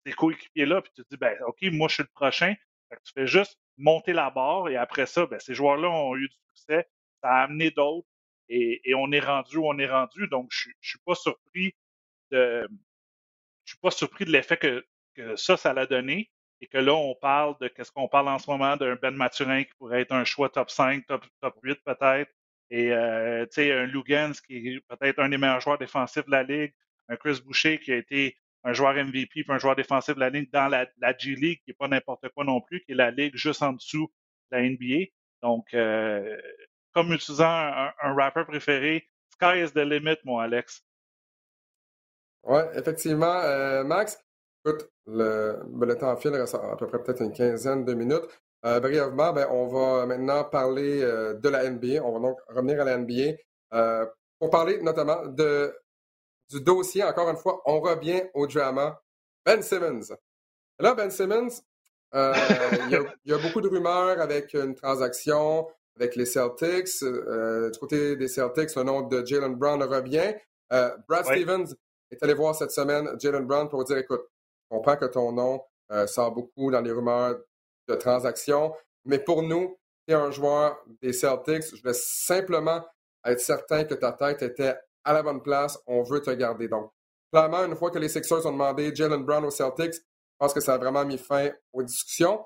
ces 0.07 0.13
coéquipiers-là, 0.13 0.81
puis 0.83 0.93
tu 0.95 1.03
te 1.03 1.09
dis, 1.11 1.17
ben, 1.17 1.37
OK, 1.47 1.59
moi, 1.73 1.89
je 1.89 1.95
suis 1.95 2.03
le 2.05 2.09
prochain. 2.15 2.55
tu 2.91 3.13
fais 3.13 3.27
juste 3.27 3.59
monter 3.77 4.13
la 4.13 4.31
barre, 4.31 4.69
et 4.69 4.77
après 4.77 5.07
ça, 5.07 5.27
ben, 5.27 5.39
ces 5.41 5.55
joueurs-là 5.55 5.89
ont 5.91 6.17
eu 6.17 6.29
du 6.29 6.37
succès. 6.49 6.89
Ça 7.21 7.31
a 7.31 7.43
amené 7.43 7.71
d'autres, 7.73 8.09
et, 8.49 8.81
et, 8.91 8.95
on 8.95 9.11
est 9.13 9.21
rendu 9.21 9.59
où 9.59 9.67
on 9.67 9.79
est 9.79 9.89
rendu. 9.89 10.29
Donc, 10.29 10.49
je, 10.51 10.71
je 10.81 10.91
suis 10.91 10.99
pas 11.05 11.15
surpris 11.15 11.75
de, 12.31 12.69
je 13.65 13.73
suis 13.73 13.81
pas 13.81 13.91
surpris 13.91 14.25
de 14.25 14.31
l'effet 14.31 14.57
que, 14.57 14.85
que 15.15 15.37
ça, 15.37 15.57
ça 15.57 15.73
l'a 15.73 15.87
donné 15.87 16.31
et 16.61 16.67
que 16.67 16.79
là, 16.79 16.95
on 16.95 17.15
parle 17.15 17.57
de 17.61 17.69
qu'est-ce 17.69 17.93
qu'on 17.93 18.09
parle 18.09 18.29
en 18.29 18.39
ce 18.39 18.51
moment 18.51 18.77
d'un 18.77 18.97
Ben 18.97 19.15
Maturin 19.15 19.65
qui 19.65 19.73
pourrait 19.79 20.01
être 20.03 20.13
un 20.13 20.25
choix 20.25 20.49
top 20.49 20.71
5, 20.71 21.07
top, 21.07 21.25
top 21.41 21.55
8 21.63 21.81
peut-être. 21.85 22.33
Et 22.71 22.93
euh, 22.93 23.47
tu 23.47 23.55
sais, 23.55 23.73
un 23.73 23.87
Lugans 23.87 24.33
qui 24.47 24.57
est 24.57 24.81
peut-être 24.89 25.21
un 25.21 25.29
des 25.29 25.39
meilleurs 25.39 25.61
joueurs 25.61 25.79
défensifs 25.79 26.27
de 26.27 26.31
la 26.31 26.43
Ligue, 26.43 26.75
un 27.09 27.17
Chris 27.17 27.41
Boucher 27.45 27.79
qui 27.79 27.93
a 27.93 27.97
été 27.97 28.37
un 28.65 28.73
joueur 28.73 28.95
MVP 28.95 29.45
puis 29.45 29.45
un 29.49 29.59
joueur 29.59 29.77
défensif 29.77 30.15
de 30.15 30.21
la 30.21 30.31
Ligue 30.31 30.51
dans 30.53 30.69
la, 30.69 30.87
G 31.17 31.35
League, 31.35 31.61
qui 31.65 31.71
n'est 31.71 31.75
pas 31.75 31.89
n'importe 31.89 32.29
quoi 32.31 32.45
non 32.45 32.61
plus, 32.61 32.83
qui 32.85 32.93
est 32.93 32.97
la 32.97 33.11
Ligue 33.11 33.37
juste 33.37 33.63
en 33.63 33.73
dessous 33.73 34.13
de 34.51 34.57
la 34.57 34.69
NBA. 34.69 35.11
Donc, 35.43 35.73
euh, 35.75 36.37
comme 36.95 37.13
utilisant 37.13 37.49
un, 37.49 37.93
un 38.03 38.15
rappeur 38.15 38.47
préféré, 38.47 39.09
sky 39.31 39.63
is 39.63 39.73
the 39.73 39.85
limit, 39.85 40.17
mon 40.25 40.39
Alex. 40.39 40.83
Oui, 42.45 42.61
effectivement. 42.75 43.41
Euh, 43.43 43.85
Max, 43.85 44.19
Écoute, 44.65 44.91
le, 45.07 45.63
ben, 45.67 45.87
le 45.87 45.97
temps 45.97 46.17
file, 46.17 46.35
reste 46.35 46.55
à 46.55 46.77
peu 46.77 46.87
près 46.87 47.03
peut-être 47.03 47.23
une 47.23 47.33
quinzaine 47.33 47.85
de 47.85 47.95
minutes. 47.95 48.27
Euh, 48.65 48.81
brièvement, 48.81 49.33
ben, 49.33 49.47
on 49.51 49.69
va 49.69 50.07
maintenant 50.07 50.45
parler 50.45 51.01
euh, 51.03 51.35
de 51.35 51.49
la 51.49 51.69
NBA. 51.71 52.03
On 52.03 52.13
va 52.13 52.29
donc 52.29 52.39
revenir 52.49 52.81
à 52.81 52.85
la 52.85 52.99
NBA 52.99 53.37
euh, 53.75 54.05
pour 54.39 54.51
parler 54.51 54.83
notamment 54.83 55.27
de, 55.27 55.75
du 56.51 56.61
dossier. 56.61 57.05
Encore 57.05 57.31
une 57.31 57.37
fois, 57.37 57.63
on 57.67 57.81
revient 57.81 58.23
au 58.35 58.47
drama. 58.47 59.01
Ben 59.47 59.63
Simmons. 59.63 60.15
Là, 60.81 60.95
Ben 60.95 61.11
Simmons, 61.11 61.63
il 62.13 63.07
y, 63.25 63.33
a 63.33 63.39
beaucoup 63.39 63.61
de 63.61 63.69
rumeurs 63.69 64.21
avec 64.21 64.55
une 64.55 64.75
transaction 64.75 65.69
avec 65.99 66.17
les 66.17 66.27
Celtics. 66.27 67.03
du 67.03 67.79
côté 67.79 68.17
des 68.17 68.29
Celtics, 68.29 68.75
le 68.77 68.83
nom 68.83 69.03
de 69.03 69.25
Jalen 69.25 69.55
Brown 69.55 69.83
revient. 69.83 70.35
Brad 70.71 71.25
Stevens 71.25 71.75
est 72.11 72.23
allé 72.23 72.35
voir 72.35 72.55
cette 72.55 72.71
semaine 72.71 73.09
Jalen 73.19 73.47
Brown 73.47 73.69
pour 73.69 73.85
dire 73.85 73.99
écoute, 73.99 74.23
je 74.71 74.77
comprends 74.77 74.97
que 74.97 75.07
ton 75.07 75.33
nom 75.33 75.63
euh, 75.91 76.07
sort 76.07 76.33
beaucoup 76.33 76.71
dans 76.71 76.81
les 76.81 76.93
rumeurs 76.93 77.39
de 77.89 77.95
transactions, 77.95 78.75
mais 79.05 79.19
pour 79.19 79.43
nous, 79.43 79.79
tu 80.07 80.13
es 80.13 80.17
un 80.17 80.31
joueur 80.31 80.79
des 81.01 81.13
Celtics. 81.13 81.75
Je 81.75 81.83
veux 81.83 81.95
simplement 81.95 82.85
être 83.25 83.41
certain 83.41 83.85
que 83.85 83.95
ta 83.95 84.13
tête 84.13 84.43
était 84.43 84.75
à 85.05 85.13
la 85.13 85.23
bonne 85.23 85.43
place. 85.43 85.79
On 85.87 86.03
veut 86.03 86.21
te 86.21 86.31
garder. 86.31 86.69
Donc, 86.69 86.93
clairement, 87.33 87.65
une 87.65 87.77
fois 87.77 87.91
que 87.91 87.99
les 87.99 88.09
Sixers 88.09 88.45
ont 88.45 88.53
demandé 88.53 88.95
Jalen 88.95 89.25
Brown 89.25 89.45
aux 89.45 89.51
Celtics, 89.51 89.95
je 89.95 90.01
pense 90.39 90.53
que 90.53 90.61
ça 90.61 90.75
a 90.75 90.79
vraiment 90.79 91.05
mis 91.05 91.19
fin 91.19 91.51
aux 91.73 91.83
discussions. 91.83 92.45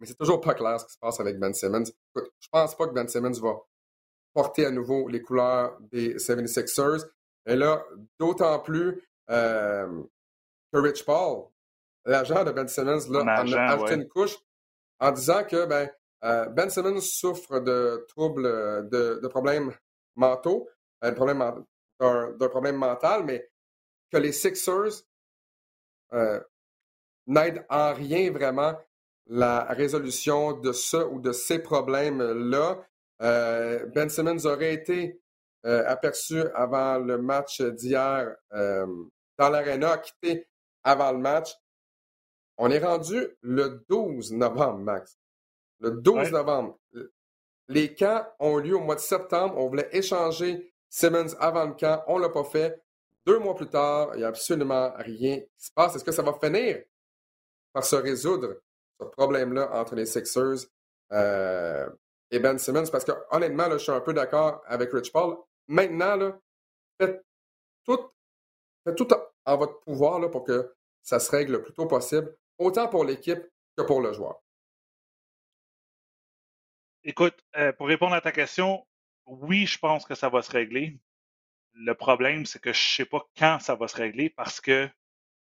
Mais 0.00 0.06
c'est 0.06 0.16
toujours 0.16 0.40
pas 0.40 0.54
clair 0.54 0.80
ce 0.80 0.86
qui 0.86 0.92
se 0.92 0.98
passe 0.98 1.20
avec 1.20 1.38
Ben 1.38 1.52
Simmons. 1.52 1.84
Écoute, 1.84 2.32
je 2.40 2.48
pense 2.50 2.74
pas 2.74 2.86
que 2.86 2.92
Ben 2.92 3.06
Simmons 3.06 3.38
va 3.40 3.60
porter 4.32 4.66
à 4.66 4.70
nouveau 4.70 5.08
les 5.08 5.20
couleurs 5.20 5.78
des 5.92 6.14
76ers. 6.14 7.06
Et 7.46 7.56
là, 7.56 7.84
d'autant 8.18 8.58
plus, 8.60 9.02
euh, 9.30 10.02
que 10.72 10.78
Rich 10.78 11.04
Paul, 11.04 11.48
l'agent 12.04 12.44
de 12.44 12.52
Ben 12.52 12.68
Simmons, 12.68 13.10
là, 13.10 13.22
en 13.22 13.26
a 13.26 13.72
ajouté 13.72 13.94
une 13.94 14.08
couche 14.08 14.36
en 15.00 15.12
disant 15.12 15.44
que 15.44 15.66
ben, 15.66 15.90
euh, 16.24 16.46
Ben 16.46 16.70
Simmons 16.70 17.00
souffre 17.00 17.60
de 17.60 18.04
troubles, 18.08 18.42
de, 18.88 19.26
problèmes 19.28 19.72
mentaux, 20.16 20.68
euh, 21.04 21.10
d'un 22.32 22.48
problème 22.48 22.76
mental, 22.76 23.24
mais 23.24 23.50
que 24.10 24.18
les 24.18 24.32
Sixers 24.32 25.04
euh, 26.12 26.40
n'aident 27.26 27.64
en 27.68 27.94
rien 27.94 28.30
vraiment 28.30 28.78
la 29.30 29.62
résolution 29.62 30.52
de 30.52 30.72
ce 30.72 30.96
ou 30.96 31.20
de 31.20 31.30
ces 31.30 31.60
problèmes-là. 31.60 32.84
ben 33.20 34.08
Simmons 34.08 34.44
aurait 34.44 34.74
été 34.74 35.20
aperçu 35.62 36.42
avant 36.54 36.98
le 36.98 37.16
match 37.16 37.62
d'hier 37.62 38.34
dans 38.50 39.48
l'aréna, 39.48 39.98
quitté 39.98 40.48
avant 40.82 41.12
le 41.12 41.18
match. 41.18 41.54
On 42.58 42.70
est 42.70 42.84
rendu 42.84 43.26
le 43.40 43.84
12 43.88 44.32
novembre, 44.32 44.80
Max. 44.80 45.16
Le 45.78 45.92
12 45.92 46.32
novembre. 46.32 46.78
Les 47.68 47.94
camps 47.94 48.26
ont 48.40 48.58
lieu 48.58 48.74
au 48.76 48.80
mois 48.80 48.96
de 48.96 49.00
septembre. 49.00 49.54
On 49.56 49.68
voulait 49.68 49.88
échanger 49.92 50.74
Simmons 50.88 51.34
avant 51.38 51.66
le 51.66 51.74
camp. 51.74 52.02
On 52.08 52.18
ne 52.18 52.22
l'a 52.24 52.30
pas 52.30 52.44
fait. 52.44 52.82
Deux 53.24 53.38
mois 53.38 53.54
plus 53.54 53.68
tard, 53.68 54.10
il 54.14 54.18
n'y 54.18 54.24
a 54.24 54.28
absolument 54.28 54.92
rien 54.96 55.38
qui 55.38 55.64
se 55.64 55.72
passe. 55.72 55.94
Est-ce 55.94 56.04
que 56.04 56.10
ça 56.10 56.22
va 56.22 56.34
finir 56.42 56.82
par 57.72 57.84
se 57.84 57.94
résoudre, 57.94 58.56
ce 59.00 59.04
problème-là, 59.04 59.70
entre 59.72 59.94
les 59.94 60.06
Sixers 60.06 60.68
euh, 61.12 61.88
et 62.30 62.38
Ben 62.38 62.58
Simmons? 62.58 62.90
Parce 62.90 63.04
que 63.04 63.12
honnêtement, 63.30 63.66
là, 63.68 63.78
je 63.78 63.82
suis 63.82 63.92
un 63.92 64.00
peu 64.00 64.12
d'accord 64.12 64.62
avec 64.66 64.92
Rich 64.92 65.12
Paul. 65.12 65.36
Maintenant, 65.68 66.16
là, 66.16 66.38
faites 67.00 67.24
tout, 67.84 68.10
faites 68.84 68.96
tout 68.96 69.08
en 69.46 69.56
votre 69.56 69.80
pouvoir 69.80 70.20
là, 70.20 70.28
pour 70.28 70.44
que 70.44 70.74
ça 71.02 71.18
se 71.18 71.30
règle 71.30 71.52
le 71.52 71.62
plus 71.62 71.74
tôt 71.74 71.86
possible, 71.86 72.36
autant 72.58 72.88
pour 72.88 73.04
l'équipe 73.04 73.42
que 73.76 73.82
pour 73.82 74.00
le 74.00 74.12
joueur? 74.12 74.40
Écoute, 77.02 77.42
euh, 77.56 77.72
pour 77.72 77.86
répondre 77.86 78.14
à 78.14 78.20
ta 78.20 78.32
question, 78.32 78.86
oui, 79.24 79.66
je 79.66 79.78
pense 79.78 80.04
que 80.04 80.14
ça 80.14 80.28
va 80.28 80.42
se 80.42 80.50
régler. 80.50 80.98
Le 81.72 81.94
problème, 81.94 82.44
c'est 82.44 82.58
que 82.58 82.72
je 82.72 82.78
ne 82.78 82.94
sais 82.96 83.04
pas 83.06 83.26
quand 83.38 83.58
ça 83.60 83.74
va 83.74 83.88
se 83.88 83.96
régler 83.96 84.28
parce 84.28 84.60
que. 84.60 84.88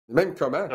Même 0.08 0.34
comment? 0.34 0.68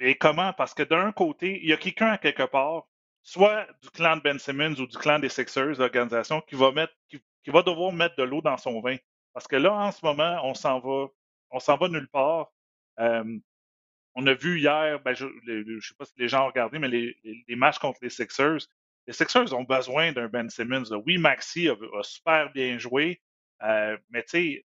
Et 0.00 0.14
comment? 0.16 0.52
Parce 0.52 0.74
que 0.74 0.82
d'un 0.82 1.12
côté, 1.12 1.60
il 1.62 1.68
y 1.68 1.72
a 1.72 1.76
quelqu'un 1.76 2.12
à 2.12 2.18
quelque 2.18 2.44
part, 2.44 2.86
soit 3.22 3.66
du 3.82 3.90
clan 3.90 4.16
de 4.16 4.22
Ben 4.22 4.38
Simmons 4.38 4.74
ou 4.78 4.86
du 4.86 4.96
clan 4.96 5.18
des 5.18 5.28
Sixers, 5.28 5.78
l'organisation, 5.78 6.40
qui 6.42 6.54
va 6.54 6.72
mettre, 6.72 6.94
qui, 7.08 7.20
va 7.50 7.62
devoir 7.62 7.92
mettre 7.92 8.16
de 8.16 8.22
l'eau 8.22 8.40
dans 8.40 8.56
son 8.56 8.80
vin. 8.80 8.96
Parce 9.32 9.46
que 9.48 9.56
là, 9.56 9.72
en 9.72 9.92
ce 9.92 10.04
moment, 10.04 10.40
on 10.44 10.54
s'en 10.54 10.80
va 10.80 11.08
on 11.50 11.60
s'en 11.60 11.76
va 11.76 11.88
nulle 11.88 12.08
part. 12.08 12.52
on 12.98 14.26
a 14.26 14.34
vu 14.34 14.58
hier, 14.58 15.00
ben, 15.00 15.14
je 15.14 15.26
ne 15.26 15.80
sais 15.80 15.94
pas 15.94 16.04
si 16.04 16.14
les 16.16 16.28
gens 16.28 16.44
ont 16.44 16.48
regardé, 16.48 16.78
mais 16.78 16.88
les, 16.88 17.56
matchs 17.56 17.78
contre 17.78 18.00
les 18.02 18.10
Sixers, 18.10 18.66
les 19.06 19.12
Sixers 19.12 19.52
ont 19.54 19.64
besoin 19.64 20.12
d'un 20.12 20.28
Ben 20.28 20.50
Simmons. 20.50 20.90
Oui, 21.06 21.18
Maxi 21.18 21.68
a, 21.68 21.76
super 22.02 22.52
bien 22.52 22.78
joué, 22.78 23.22
euh, 23.62 23.96
mais 24.10 24.22
tu 24.24 24.30
sais, 24.30 24.66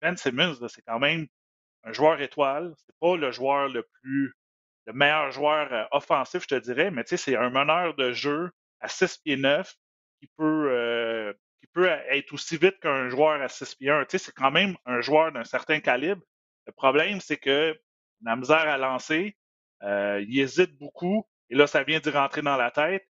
Ben 0.00 0.16
Simmons, 0.16 0.56
c'est 0.68 0.82
quand 0.82 0.98
même 0.98 1.26
un 1.84 1.92
joueur 1.92 2.20
étoile. 2.20 2.74
C'est 2.86 2.96
pas 3.00 3.16
le 3.16 3.30
joueur 3.32 3.68
le 3.68 3.82
plus, 4.02 4.34
le 4.86 4.92
meilleur 4.92 5.30
joueur 5.30 5.72
euh, 5.72 5.84
offensif, 5.92 6.42
je 6.42 6.48
te 6.56 6.60
dirais, 6.60 6.90
mais 6.90 7.04
tu 7.04 7.10
sais, 7.10 7.16
c'est 7.16 7.36
un 7.36 7.50
meneur 7.50 7.94
de 7.94 8.12
jeu 8.12 8.50
à 8.80 8.88
6 8.88 9.18
pieds 9.18 9.36
9 9.36 9.72
qui 10.20 10.28
peut, 10.36 10.70
euh, 10.70 11.32
qui 11.60 11.66
peut 11.68 11.86
être 11.86 12.32
aussi 12.32 12.56
vite 12.56 12.78
qu'un 12.80 13.08
joueur 13.08 13.40
à 13.40 13.48
6 13.48 13.74
pieds 13.76 13.90
1. 13.90 14.04
Tu 14.04 14.18
sais, 14.18 14.26
c'est 14.26 14.34
quand 14.34 14.50
même 14.50 14.76
un 14.86 15.00
joueur 15.00 15.32
d'un 15.32 15.44
certain 15.44 15.80
calibre. 15.80 16.22
Le 16.66 16.72
problème, 16.72 17.20
c'est 17.20 17.36
que 17.36 17.78
la 18.22 18.36
misère 18.36 18.68
à 18.68 18.78
lancer, 18.78 19.36
euh, 19.82 20.24
il 20.26 20.38
hésite 20.40 20.76
beaucoup, 20.78 21.26
et 21.50 21.54
là, 21.56 21.66
ça 21.66 21.82
vient 21.84 22.00
d'y 22.00 22.10
rentrer 22.10 22.42
dans 22.42 22.56
la 22.56 22.70
tête. 22.70 23.06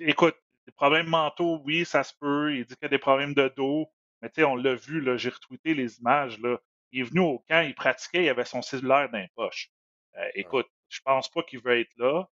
écoute, 0.00 0.36
des 0.66 0.72
problèmes 0.72 1.08
mentaux, 1.08 1.60
oui, 1.64 1.84
ça 1.84 2.02
se 2.04 2.14
peut. 2.20 2.54
Il 2.54 2.64
dit 2.64 2.74
qu'il 2.74 2.82
y 2.82 2.86
a 2.86 2.88
des 2.88 2.98
problèmes 2.98 3.34
de 3.34 3.48
dos. 3.56 3.90
Mais 4.22 4.28
tu 4.28 4.36
sais, 4.36 4.44
on 4.44 4.56
l'a 4.56 4.74
vu, 4.74 5.00
là, 5.00 5.16
j'ai 5.16 5.30
retweeté 5.30 5.74
les 5.74 5.98
images. 5.98 6.38
Là. 6.40 6.58
Il 6.92 7.00
est 7.00 7.04
venu 7.04 7.20
au 7.20 7.38
camp, 7.48 7.62
il 7.62 7.74
pratiquait, 7.74 8.24
il 8.24 8.28
avait 8.28 8.44
son 8.44 8.62
cellulaire 8.62 9.10
dans 9.10 9.18
les 9.18 9.30
poches. 9.34 9.70
Euh, 10.16 10.28
écoute, 10.34 10.66
je 10.88 11.00
pense 11.04 11.28
pas 11.30 11.42
qu'il 11.42 11.60
veut 11.60 11.80
être 11.80 11.96
là. 11.96 12.28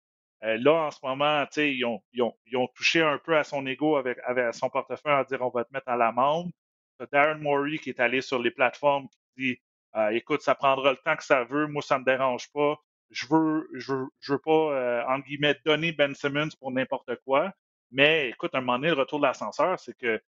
Euh, 0.44 0.58
là, 0.58 0.74
en 0.74 0.92
ce 0.92 1.00
moment, 1.04 1.46
ils 1.58 1.86
ont, 1.86 2.02
ils, 2.14 2.22
ont, 2.22 2.36
ils 2.46 2.58
ont 2.58 2.68
touché 2.68 3.02
un 3.02 3.18
peu 3.18 3.38
à 3.38 3.44
son 3.44 3.66
ego 3.66 3.98
avec, 3.98 4.18
avec 4.26 4.54
son 4.54 4.70
portefeuille 4.70 5.14
en 5.14 5.24
disant 5.24 5.48
on 5.48 5.50
va 5.50 5.64
te 5.66 5.74
mettre 5.74 5.90
à 5.90 5.96
l'amende. 5.98 6.52
Darren 7.12 7.40
Morey 7.40 7.78
qui 7.78 7.90
est 7.90 8.00
allé 8.00 8.22
sur 8.22 8.40
les 8.40 8.52
plateformes 8.52 9.08
qui 9.10 9.20
dit 9.38 9.60
euh, 9.96 10.10
écoute, 10.10 10.42
ça 10.42 10.56
prendra 10.56 10.92
le 10.92 10.98
temps 10.98 11.16
que 11.16 11.24
ça 11.24 11.44
veut, 11.46 11.68
moi 11.68 11.82
ça 11.82 12.00
me 12.00 12.06
dérange 12.06 12.52
pas. 12.52 12.78
Je 13.12 13.28
veux, 13.28 13.70
je 13.74 13.94
veux, 13.94 14.08
je 14.20 14.34
veux 14.34 14.40
pas, 14.40 14.52
euh, 14.52 15.04
entre 15.08 15.26
guillemets, 15.26 15.56
donner 15.66 15.92
Ben 15.94 16.14
Simmons 16.16 16.50
pour 16.60 16.72
n'importe 16.72 17.16
quoi. 17.26 17.54
Mais 17.92 18.30
écoute, 18.30 18.56
un 18.56 18.62
moment 18.62 18.78
donné, 18.78 18.90
le 18.90 18.96
retour 18.96 19.20
de 19.20 19.26
l'ascenseur, 19.26 19.80
c'est 19.80 19.98
que 19.98 20.22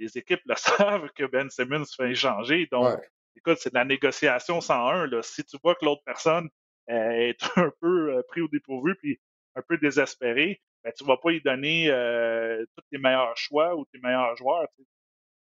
les 0.00 0.18
équipes 0.18 0.40
le 0.46 0.54
savent 0.56 1.10
que 1.14 1.24
Ben 1.24 1.48
Simmons 1.50 1.84
fait 1.84 2.10
échanger. 2.10 2.66
Donc, 2.72 2.98
écoute, 3.36 3.58
c'est 3.60 3.70
de 3.70 3.78
la 3.78 3.84
négociation 3.84 4.60
101. 4.60 5.06
Là. 5.06 5.22
Si 5.22 5.44
tu 5.44 5.56
vois 5.62 5.74
que 5.74 5.84
l'autre 5.84 6.02
personne 6.04 6.48
euh, 6.90 7.10
est 7.10 7.38
un 7.56 7.72
peu 7.80 8.14
euh, 8.14 8.22
pris 8.28 8.40
au 8.40 8.48
dépourvu 8.48 8.96
puis 8.96 9.20
un 9.54 9.62
peu 9.62 9.78
désespéré, 9.78 10.60
ben, 10.82 10.92
tu 10.96 11.04
vas 11.04 11.18
pas 11.18 11.30
lui 11.30 11.42
donner 11.42 11.90
euh, 11.90 12.64
tous 12.74 12.84
tes 12.90 12.98
meilleurs 12.98 13.36
choix 13.36 13.76
ou 13.76 13.84
tes 13.92 13.98
meilleurs 13.98 14.36
joueurs. 14.36 14.66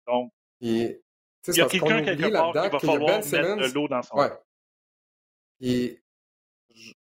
Donc, 0.07 0.33
il 0.61 0.99
y 1.49 1.61
a 1.61 1.67
quelqu'un 1.67 2.05
quelque 2.05 2.33
part 2.33 2.53
qui 2.53 2.69
va 2.69 2.79
falloir 2.79 3.19
ben 3.19 3.23
Simmons, 3.23 3.57
mettre 3.57 3.69
de 3.69 3.75
l'eau 3.75 3.89
dans 3.89 4.03
son 4.03 4.17
ouais. 4.17 4.31
Et 5.61 6.01
je, 6.75 6.93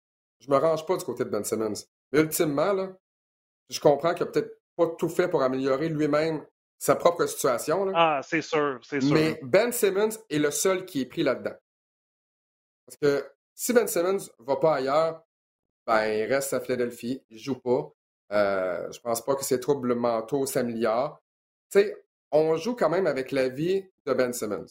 je 0.41 0.51
me 0.51 0.57
range 0.57 0.87
pas 0.87 0.97
du 0.97 1.05
côté 1.05 1.25
de 1.25 1.31
Ben 1.31 1.43
Simmons. 1.43 1.87
Ultimement, 2.13 2.73
là, 2.73 2.93
je 3.71 3.81
comprends 3.81 4.13
qu'il 4.15 4.25
a 4.25 4.27
peut-être 4.27 4.61
pas 4.77 4.87
tout 4.99 5.09
fait 5.09 5.29
pour 5.29 5.43
améliorer 5.43 5.89
lui-même 5.89 6.45
sa 6.81 6.97
propre 6.97 7.27
situation. 7.27 7.85
Là. 7.85 7.93
Ah, 7.95 8.21
c'est 8.25 8.41
sûr, 8.41 8.81
c'est 8.83 9.03
sûr. 9.03 9.13
Mais 9.13 9.39
Ben 9.43 9.71
Simmons 9.71 10.17
est 10.31 10.39
le 10.39 10.51
seul 10.51 10.87
qui 10.87 11.03
est 11.03 11.07
pris 11.07 11.23
là-dedans. 11.23 11.55
Parce 12.87 12.97
que 12.97 13.31
si 13.55 13.75
Ben 13.75 13.87
Simmons 13.87 14.15
ne 14.39 14.45
va 14.45 14.57
pas 14.57 14.77
ailleurs, 14.77 15.23
ben, 15.87 16.07
il 16.07 16.25
reste 16.25 16.55
à 16.55 16.61
Philadelphie, 16.61 17.23
il 17.29 17.37
ne 17.37 17.43
joue 17.43 17.61
pas. 17.61 17.93
Euh, 18.33 18.91
je 18.91 18.99
pense 19.01 19.23
pas 19.23 19.37
que 19.37 19.45
ses 19.45 19.61
troubles 19.61 19.95
mentaux 19.95 20.47
s'améliorent. 20.47 21.23
Tu 21.71 21.81
sais, 21.81 22.05
on 22.33 22.57
joue 22.57 22.75
quand 22.75 22.89
même 22.89 23.07
avec 23.07 23.31
la 23.31 23.51
vie 23.51 23.87
de 24.07 24.15
Ben 24.15 24.33
Simmons, 24.33 24.67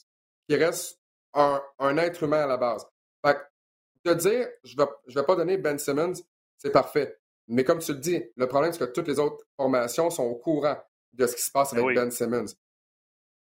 qui 0.47 0.55
reste 0.55 0.99
un, 1.34 1.62
être 1.97 2.24
humain 2.24 2.41
à 2.41 2.47
la 2.47 2.57
base. 2.57 2.88
Fait 3.24 3.36
que 3.36 4.10
de 4.10 4.14
dire, 4.16 4.47
je 4.64 4.76
ne 4.76 4.82
vais, 4.82 4.89
je 5.07 5.20
vais 5.20 5.26
pas 5.26 5.36
donner 5.36 5.57
Ben 5.57 5.78
Simmons, 5.78 6.14
c'est 6.57 6.72
parfait. 6.72 7.20
Mais 7.47 7.64
comme 7.64 7.80
tu 7.80 7.93
le 7.93 7.99
dis, 7.99 8.24
le 8.36 8.47
problème, 8.47 8.74
c'est 8.74 8.80
que 8.80 8.93
toutes 8.93 9.07
les 9.07 9.20
autres 9.20 9.45
formations 9.57 10.10
sont 10.10 10.24
au 10.24 10.36
courant 10.36 10.78
de 11.14 11.28
ce 11.28 11.36
qui 11.36 11.41
se 11.41 11.51
passe 11.51 11.74
avec 11.74 11.95
Ben 11.95 12.12
Simmons. 12.12 12.45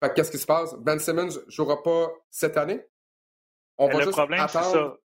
Fait 0.03 0.13
qu'est-ce 0.13 0.32
qui 0.32 0.38
se 0.38 0.45
passe? 0.45 0.74
Ben 0.76 0.99
Simmons 0.99 1.26
ne 1.45 1.51
jouera 1.51 1.82
pas 1.82 2.11
cette 2.30 2.57
année. 2.57 2.86
On 3.78 3.88
va 3.88 4.05
le 4.05 4.11
problème, 4.11 4.47
c'est 4.47 4.63
ça. 4.63 4.97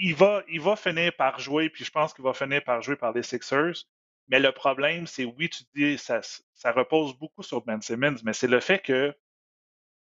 Il 0.00 0.14
va, 0.14 0.42
il 0.48 0.60
va 0.60 0.76
finir 0.76 1.14
par 1.14 1.38
jouer, 1.38 1.68
puis 1.68 1.84
je 1.84 1.90
pense 1.90 2.14
qu'il 2.14 2.24
va 2.24 2.32
finir 2.32 2.64
par 2.64 2.80
jouer 2.80 2.96
par 2.96 3.12
les 3.12 3.22
Sixers. 3.22 3.84
Mais 4.28 4.40
le 4.40 4.52
problème, 4.52 5.06
c'est 5.06 5.26
oui, 5.26 5.50
tu 5.50 5.64
dis, 5.74 5.98
ça, 5.98 6.20
ça 6.54 6.72
repose 6.72 7.14
beaucoup 7.18 7.42
sur 7.42 7.62
Ben 7.62 7.80
Simmons, 7.82 8.16
mais 8.24 8.32
c'est 8.32 8.46
le 8.46 8.60
fait 8.60 8.78
que 8.78 9.14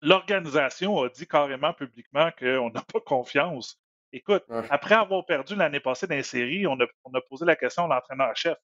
l'organisation 0.02 1.02
a 1.02 1.10
dit 1.10 1.28
carrément 1.28 1.74
publiquement 1.74 2.32
qu'on 2.40 2.70
n'a 2.70 2.82
pas 2.94 3.02
confiance. 3.02 3.80
Écoute, 4.14 4.46
après 4.70 4.96
avoir 4.96 5.26
perdu 5.26 5.56
l'année 5.56 5.82
passée 5.82 6.08
dans 6.08 6.16
les 6.16 6.24
séries, 6.24 6.66
on 6.66 6.80
a, 6.80 6.86
on 7.04 7.14
a 7.14 7.22
posé 7.22 7.46
la 7.46 7.58
question 7.58 7.84
à 7.86 7.96
l'entraîneur-chef. 7.96 8.58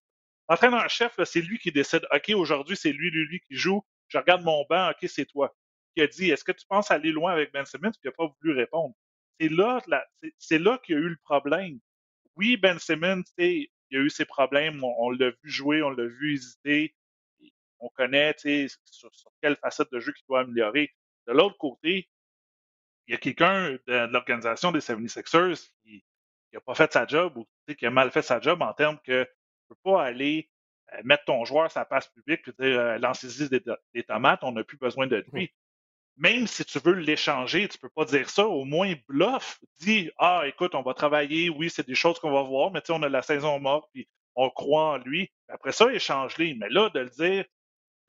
L'entraîneur-chef, 0.48 1.18
c'est 1.24 1.40
lui 1.40 1.58
qui 1.58 1.72
décide, 1.72 2.06
OK, 2.12 2.30
aujourd'hui, 2.30 2.76
c'est 2.76 2.92
lui, 2.92 3.10
lui, 3.10 3.26
lui 3.26 3.40
qui 3.40 3.56
joue. 3.56 3.84
Je 4.08 4.18
regarde 4.18 4.42
mon 4.42 4.64
banc, 4.68 4.90
OK, 4.90 5.08
c'est 5.08 5.26
toi. 5.26 5.54
Qui 5.94 6.02
a 6.02 6.06
dit, 6.06 6.30
est-ce 6.30 6.44
que 6.44 6.52
tu 6.52 6.66
penses 6.66 6.90
aller 6.90 7.12
loin 7.12 7.32
avec 7.32 7.52
Ben 7.52 7.64
Simmons? 7.64 7.92
Puis 7.92 8.00
il 8.04 8.08
n'a 8.08 8.12
pas 8.12 8.26
voulu 8.26 8.54
répondre. 8.54 8.94
C'est 9.40 9.48
là, 9.48 9.82
c'est 10.38 10.58
là 10.58 10.78
qu'il 10.78 10.94
y 10.94 10.98
a 10.98 11.00
eu 11.00 11.08
le 11.08 11.18
problème. 11.24 11.80
Oui, 12.36 12.56
Ben 12.56 12.78
Simmons, 12.78 13.22
il 13.38 13.68
a 13.92 13.98
eu 13.98 14.10
ses 14.10 14.24
problèmes. 14.24 14.82
On, 14.82 15.10
l'a 15.10 15.30
vu 15.30 15.50
jouer, 15.50 15.82
on 15.82 15.90
l'a 15.90 16.06
vu 16.06 16.34
hésiter. 16.34 16.94
On 17.80 17.88
connaît 17.90 18.34
sur, 18.38 19.14
sur 19.14 19.32
quelle 19.42 19.56
facette 19.56 19.90
de 19.92 20.00
jeu 20.00 20.12
qu'il 20.12 20.26
doit 20.28 20.40
améliorer. 20.40 20.94
De 21.26 21.32
l'autre 21.32 21.56
côté, 21.58 22.08
il 23.06 23.12
y 23.12 23.14
a 23.14 23.18
quelqu'un 23.18 23.78
de, 23.86 24.10
l'organisation 24.12 24.72
des 24.72 24.80
76ers 24.80 25.70
qui 25.82 26.04
n'a 26.52 26.60
pas 26.60 26.74
fait 26.74 26.92
sa 26.92 27.06
job 27.06 27.36
ou 27.36 27.46
qui 27.74 27.86
a 27.86 27.90
mal 27.90 28.10
fait 28.10 28.22
sa 28.22 28.40
job 28.40 28.62
en 28.62 28.72
termes 28.72 28.98
que 29.04 29.28
peux 29.68 29.76
pas 29.82 30.04
aller 30.04 30.48
euh, 30.92 31.00
mettre 31.04 31.24
ton 31.24 31.44
joueur 31.44 31.70
sa 31.70 31.84
passe 31.84 32.08
publique 32.08 32.42
et 32.48 32.62
dire 32.62 32.78
euh, 32.80 32.98
lancez-y 32.98 33.48
des, 33.48 34.02
tomates, 34.02 34.40
on 34.42 34.52
n'a 34.52 34.64
plus 34.64 34.76
besoin 34.76 35.06
de 35.06 35.24
lui. 35.32 35.52
Même 36.16 36.46
si 36.46 36.64
tu 36.64 36.78
veux 36.78 36.92
l'échanger, 36.92 37.68
tu 37.68 37.78
peux 37.78 37.88
pas 37.88 38.04
dire 38.04 38.30
ça. 38.30 38.46
Au 38.46 38.64
moins, 38.64 38.94
bluff. 39.08 39.58
Dis 39.80 40.10
Ah, 40.18 40.42
écoute, 40.46 40.74
on 40.74 40.82
va 40.82 40.94
travailler, 40.94 41.50
oui, 41.50 41.70
c'est 41.70 41.86
des 41.86 41.94
choses 41.94 42.18
qu'on 42.20 42.32
va 42.32 42.42
voir, 42.42 42.70
mais 42.70 42.80
tu 42.80 42.88
sais, 42.88 42.92
on 42.92 43.02
a 43.02 43.08
la 43.08 43.22
saison 43.22 43.58
morte, 43.58 43.88
puis 43.92 44.08
on 44.36 44.50
croit 44.50 44.92
en 44.92 44.98
lui. 44.98 45.32
Après 45.48 45.72
ça, 45.72 45.92
échange-les. 45.92 46.54
Mais 46.54 46.68
là, 46.68 46.90
de 46.90 47.00
le 47.00 47.10
dire, 47.10 47.44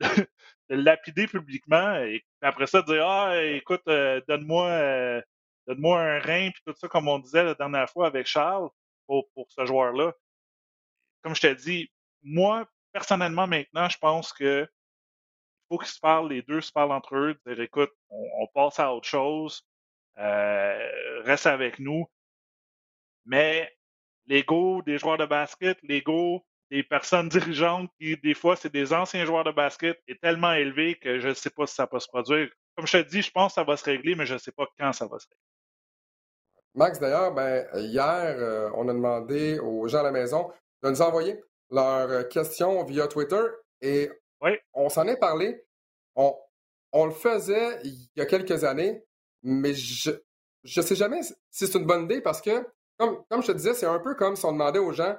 de 0.70 0.76
le 0.76 0.82
lapider 0.82 1.26
publiquement, 1.26 1.96
et 1.96 2.24
après 2.42 2.66
ça, 2.66 2.82
de 2.82 2.86
dire 2.86 3.06
Ah, 3.08 3.42
écoute, 3.42 3.82
euh, 3.88 4.20
donne-moi 4.28 5.22
donne-moi 5.66 6.00
un 6.00 6.18
rein, 6.20 6.50
puis 6.50 6.62
tout 6.64 6.74
ça, 6.76 6.88
comme 6.88 7.08
on 7.08 7.18
disait 7.18 7.42
la 7.42 7.54
dernière 7.54 7.90
fois 7.90 8.06
avec 8.06 8.26
Charles, 8.26 8.68
pour, 9.06 9.28
pour 9.34 9.50
ce 9.50 9.66
joueur-là 9.66 10.12
comme 11.26 11.34
je 11.34 11.40
t'ai 11.40 11.56
dit, 11.56 11.90
moi, 12.22 12.68
personnellement, 12.92 13.48
maintenant, 13.48 13.88
je 13.88 13.98
pense 13.98 14.32
que 14.32 14.64
faut 15.68 15.76
qu'ils 15.76 15.88
se 15.88 15.98
parlent, 15.98 16.28
les 16.28 16.42
deux 16.42 16.60
se 16.60 16.70
parlent 16.70 16.92
entre 16.92 17.16
eux, 17.16 17.36
dire 17.44 17.60
écoute, 17.60 17.90
on, 18.10 18.46
passe 18.54 18.78
à 18.78 18.94
autre 18.94 19.08
chose, 19.08 19.66
euh, 20.18 21.22
reste 21.24 21.48
avec 21.48 21.80
nous. 21.80 22.06
Mais 23.24 23.76
l'ego 24.26 24.82
des 24.82 24.98
joueurs 24.98 25.18
de 25.18 25.26
basket, 25.26 25.76
l'ego 25.82 26.46
des 26.70 26.84
personnes 26.84 27.28
dirigeantes 27.28 27.90
qui, 28.00 28.16
des 28.18 28.34
fois, 28.34 28.54
c'est 28.54 28.72
des 28.72 28.92
anciens 28.92 29.24
joueurs 29.24 29.42
de 29.42 29.50
basket, 29.50 30.00
est 30.06 30.20
tellement 30.20 30.52
élevé 30.52 30.94
que 30.94 31.18
je 31.18 31.26
ne 31.26 31.34
sais 31.34 31.50
pas 31.50 31.66
si 31.66 31.74
ça 31.74 31.88
peut 31.88 31.98
se 31.98 32.06
produire. 32.06 32.48
Comme 32.76 32.86
je 32.86 32.98
te 32.98 33.08
dis, 33.08 33.22
je 33.22 33.32
pense 33.32 33.50
que 33.50 33.54
ça 33.54 33.64
va 33.64 33.76
se 33.76 33.84
régler, 33.84 34.14
mais 34.14 34.26
je 34.26 34.34
ne 34.34 34.38
sais 34.38 34.52
pas 34.52 34.68
quand 34.78 34.92
ça 34.92 35.08
va 35.08 35.18
se 35.18 35.26
régler. 35.26 35.42
Max, 36.76 37.00
d'ailleurs, 37.00 37.34
ben, 37.34 37.66
hier, 37.74 38.36
euh, 38.38 38.70
on 38.74 38.86
a 38.88 38.92
demandé 38.92 39.58
aux 39.58 39.88
gens 39.88 39.98
à 39.98 40.02
la 40.04 40.12
maison 40.12 40.52
de 40.82 40.90
nous 40.90 41.02
envoyer 41.02 41.42
leurs 41.70 42.10
euh, 42.10 42.22
questions 42.24 42.84
via 42.84 43.08
Twitter 43.08 43.42
et 43.80 44.10
on 44.74 44.88
s'en 44.88 45.06
est 45.06 45.16
parlé. 45.16 45.64
On, 46.14 46.34
on, 46.92 47.06
le 47.06 47.12
faisait 47.12 47.80
il 47.84 48.08
y 48.16 48.20
a 48.20 48.26
quelques 48.26 48.64
années, 48.64 49.04
mais 49.42 49.74
je 49.74 50.10
ne 50.10 50.82
sais 50.82 50.94
jamais 50.94 51.22
si 51.22 51.34
c'est 51.50 51.74
une 51.74 51.86
bonne 51.86 52.04
idée 52.04 52.20
parce 52.20 52.40
que, 52.40 52.66
comme, 52.98 53.24
comme 53.28 53.42
je 53.42 53.48
te 53.48 53.52
disais, 53.52 53.74
c'est 53.74 53.86
un 53.86 53.98
peu 53.98 54.14
comme 54.14 54.36
si 54.36 54.44
on 54.44 54.52
demandait 54.52 54.78
aux 54.78 54.92
gens 54.92 55.16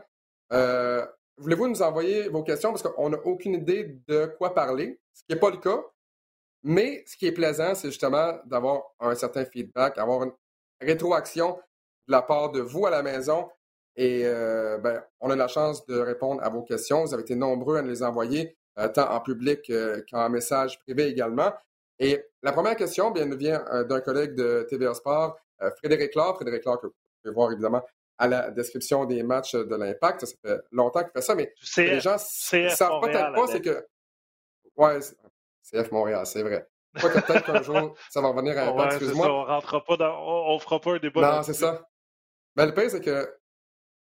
euh, 0.53 1.05
voulez-vous 1.37 1.67
nous 1.67 1.81
envoyer 1.81 2.29
vos 2.29 2.43
questions 2.43 2.71
parce 2.71 2.83
qu'on 2.83 3.09
n'a 3.09 3.19
aucune 3.25 3.55
idée 3.55 3.99
de 4.07 4.25
quoi 4.37 4.53
parler, 4.53 4.99
ce 5.13 5.23
qui 5.23 5.33
n'est 5.33 5.39
pas 5.39 5.49
le 5.49 5.57
cas. 5.57 5.83
Mais 6.63 7.03
ce 7.05 7.15
qui 7.15 7.27
est 7.27 7.31
plaisant, 7.31 7.75
c'est 7.75 7.89
justement 7.89 8.39
d'avoir 8.45 8.83
un 8.99 9.15
certain 9.15 9.45
feedback, 9.45 9.97
avoir 9.97 10.23
une 10.23 10.33
rétroaction 10.81 11.55
de 12.07 12.11
la 12.11 12.21
part 12.21 12.51
de 12.51 12.61
vous 12.61 12.85
à 12.85 12.89
la 12.89 13.03
maison 13.03 13.49
et 13.97 14.21
euh, 14.25 14.77
ben, 14.77 15.03
on 15.19 15.31
a 15.31 15.35
la 15.35 15.47
chance 15.47 15.85
de 15.87 15.97
répondre 15.99 16.41
à 16.43 16.49
vos 16.49 16.61
questions. 16.61 17.03
Vous 17.03 17.13
avez 17.15 17.23
été 17.23 17.35
nombreux 17.35 17.77
à 17.77 17.81
nous 17.81 17.89
les 17.89 18.03
envoyer, 18.03 18.55
euh, 18.77 18.87
tant 18.89 19.11
en 19.11 19.19
public 19.19 19.69
euh, 19.71 20.03
qu'en 20.09 20.29
message 20.29 20.79
privé 20.81 21.07
également. 21.07 21.51
Et 21.97 22.23
la 22.43 22.53
première 22.53 22.75
question 22.75 23.09
bien, 23.09 23.25
nous 23.25 23.37
vient 23.37 23.63
d'un 23.89 24.01
collègue 24.01 24.35
de 24.35 24.67
TVA 24.69 24.93
Sport, 24.93 25.35
Frédéric 25.77 26.13
Laure. 26.13 26.35
Frédéric 26.35 26.63
Laure, 26.63 26.79
que 26.79 26.85
vous 26.85 26.93
pouvez 27.23 27.33
voir 27.33 27.51
évidemment 27.51 27.83
à 28.19 28.27
la 28.27 28.51
description 28.51 29.05
des 29.05 29.23
matchs 29.23 29.55
de 29.55 29.75
l'Impact. 29.75 30.25
Ça 30.25 30.35
fait 30.45 30.59
longtemps 30.71 31.01
qu'il 31.01 31.11
fait 31.11 31.21
ça, 31.21 31.33
mais 31.33 31.51
les 31.77 31.99
gens 31.99 32.13
ne 32.13 32.69
savent 32.69 33.01
peut-être 33.01 33.33
pas, 33.33 33.47
c'est 33.47 33.61
que. 33.61 33.83
Ouais, 34.75 34.99
CF 35.63 35.91
Montréal, 35.91 36.23
c'est 36.27 36.43
vrai. 36.43 36.67
Pas 36.93 37.09
que 37.09 37.19
peut-être 37.19 37.45
qu'un 37.45 37.63
jour, 37.63 37.95
ça 38.11 38.21
va 38.21 38.27
revenir 38.27 38.55
à 38.59 38.67
Impact, 38.67 38.91
excuse-moi. 38.93 39.27
On 39.27 39.43
rentrera 39.43 39.83
pas 39.83 39.97
dans. 39.97 40.53
On, 40.53 40.59
fera 40.59 40.79
pas 40.79 40.91
un 40.93 40.99
débat. 40.99 41.37
Non, 41.37 41.41
c'est 41.41 41.53
ça. 41.53 41.87
Mais 42.55 42.67
le 42.67 42.75
pire, 42.75 42.91
c'est 42.91 43.01
que 43.03 43.36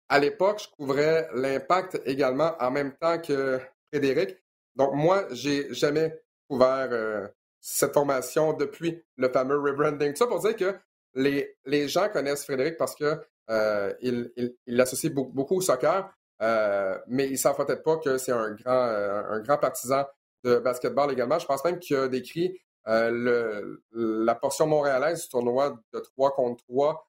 à 0.08 0.18
l'époque, 0.18 0.62
je 0.62 0.68
couvrais 0.76 1.28
l'impact 1.34 2.00
également 2.06 2.54
en 2.60 2.70
même 2.70 2.92
temps 2.96 3.18
que 3.18 3.60
Frédéric. 3.92 4.36
Donc, 4.74 4.94
moi, 4.94 5.26
j'ai 5.32 5.72
jamais 5.74 6.18
couvert 6.48 6.88
euh, 6.90 7.28
cette 7.60 7.92
formation 7.92 8.52
depuis 8.54 9.02
le 9.16 9.28
fameux 9.28 9.58
rebranding. 9.58 10.14
Ça 10.14 10.26
pour 10.26 10.40
dire 10.40 10.56
que 10.56 10.74
les, 11.14 11.56
les 11.66 11.88
gens 11.88 12.08
connaissent 12.08 12.44
Frédéric 12.44 12.76
parce 12.78 12.94
que 12.94 13.20
euh, 13.50 13.92
il, 14.00 14.30
l'associe 14.66 15.12
beaucoup, 15.12 15.56
au 15.56 15.60
soccer, 15.60 16.10
euh, 16.40 16.98
mais 17.08 17.26
ils 17.26 17.32
ne 17.32 17.36
savent 17.36 17.56
peut-être 17.56 17.82
pas 17.82 17.96
que 17.98 18.18
c'est 18.18 18.32
un 18.32 18.52
grand, 18.52 18.84
un 18.84 19.40
grand 19.40 19.58
partisan 19.58 20.06
de 20.44 20.58
basketball 20.58 21.10
également. 21.12 21.38
Je 21.38 21.46
pense 21.46 21.64
même 21.64 21.78
qu'il 21.78 21.96
a 21.96 22.08
décrit 22.08 22.58
la 22.86 24.34
portion 24.34 24.66
montréalaise 24.66 25.22
du 25.22 25.28
tournoi 25.28 25.78
de 25.92 25.98
3 25.98 26.32
contre 26.32 26.64
3 26.64 27.06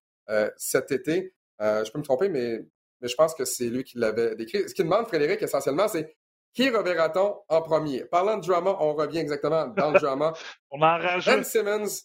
cet 0.56 0.92
été. 0.92 1.34
je 1.58 1.90
peux 1.90 1.98
me 1.98 2.04
tromper, 2.04 2.28
mais 2.28 2.66
mais 3.00 3.08
je 3.08 3.14
pense 3.14 3.34
que 3.34 3.44
c'est 3.44 3.68
lui 3.68 3.84
qui 3.84 3.98
l'avait 3.98 4.34
décrit. 4.36 4.68
Ce 4.68 4.74
qu'il 4.74 4.84
demande, 4.84 5.06
Frédéric, 5.06 5.42
essentiellement, 5.42 5.88
c'est 5.88 6.14
qui 6.52 6.68
reverra-t-on 6.68 7.40
en 7.48 7.62
premier? 7.62 8.04
Parlant 8.04 8.36
de 8.36 8.46
drama, 8.46 8.76
on 8.80 8.94
revient 8.94 9.18
exactement 9.18 9.68
dans 9.68 9.92
le 9.92 10.00
drama. 10.00 10.32
on 10.70 10.82
en 10.82 10.98
rajoute. 10.98 11.34
Ben 11.34 11.44
Simmons, 11.44 12.02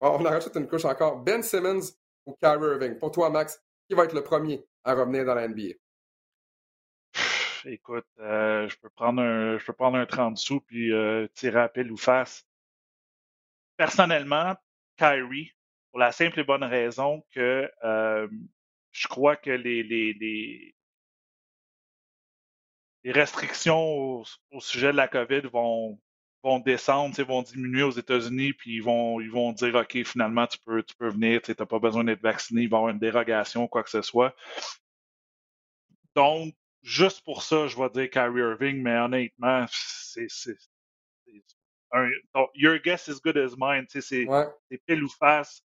on 0.00 0.24
en 0.24 0.30
rajoute 0.30 0.54
une 0.56 0.68
couche 0.68 0.84
encore. 0.84 1.16
Ben 1.18 1.42
Simmons 1.42 1.92
ou 2.26 2.34
Kyrie 2.34 2.74
Irving? 2.74 2.98
Pour 2.98 3.10
toi, 3.10 3.30
Max, 3.30 3.60
qui 3.88 3.94
va 3.94 4.04
être 4.04 4.14
le 4.14 4.22
premier 4.22 4.64
à 4.84 4.94
revenir 4.94 5.24
dans 5.24 5.34
la 5.34 5.48
NBA? 5.48 5.74
Écoute, 7.64 8.06
euh, 8.20 8.68
je 8.68 8.76
peux 8.78 8.88
prendre 8.90 9.20
un 9.20 9.58
je 9.58 9.64
peux 9.64 9.72
prendre 9.72 9.98
un 9.98 10.06
30 10.06 10.38
sous 10.38 10.60
puis 10.60 10.92
euh, 10.92 11.26
tirer 11.34 11.60
à 11.60 11.68
pile 11.68 11.90
ou 11.90 11.96
face. 11.96 12.46
Personnellement, 13.76 14.54
Kyrie, 14.96 15.52
pour 15.90 15.98
la 15.98 16.12
simple 16.12 16.40
et 16.40 16.44
bonne 16.44 16.64
raison 16.64 17.24
que 17.34 17.70
euh, 17.84 18.28
je 18.98 19.06
crois 19.06 19.36
que 19.36 19.50
les, 19.50 19.82
les, 19.82 20.12
les, 20.14 20.74
les 23.04 23.12
restrictions 23.12 23.80
au, 23.80 24.24
au, 24.50 24.60
sujet 24.60 24.90
de 24.90 24.96
la 24.96 25.06
COVID 25.06 25.42
vont, 25.52 26.00
vont 26.42 26.58
descendre, 26.58 27.22
vont 27.22 27.42
diminuer 27.42 27.84
aux 27.84 27.92
États-Unis, 27.92 28.54
puis 28.54 28.74
ils 28.74 28.82
vont, 28.82 29.20
ils 29.20 29.30
vont 29.30 29.52
dire 29.52 29.74
OK, 29.76 30.02
finalement, 30.04 30.46
tu 30.48 30.58
peux, 30.58 30.82
tu 30.82 30.96
peux 30.96 31.10
venir, 31.10 31.40
tu 31.42 31.54
n'as 31.56 31.66
pas 31.66 31.78
besoin 31.78 32.02
d'être 32.02 32.22
vacciné, 32.22 32.62
il 32.62 32.68
va 32.68 32.76
y 32.76 32.78
avoir 32.78 32.92
une 32.92 32.98
dérogation, 32.98 33.68
quoi 33.68 33.84
que 33.84 33.90
ce 33.90 34.02
soit. 34.02 34.34
Donc, 36.16 36.54
juste 36.82 37.22
pour 37.24 37.42
ça, 37.42 37.68
je 37.68 37.76
vais 37.76 37.90
dire 37.90 38.10
Kyrie 38.10 38.40
Irving, 38.40 38.82
mais 38.82 38.98
honnêtement, 38.98 39.66
c'est. 39.70 40.26
Your 42.54 42.78
guess 42.78 43.08
is 43.08 43.20
good 43.20 43.38
as 43.38 43.56
mine. 43.56 43.86
C'est 43.88 44.26
ouais. 44.26 44.46
pile 44.86 45.04
ou 45.04 45.08
face. 45.08 45.62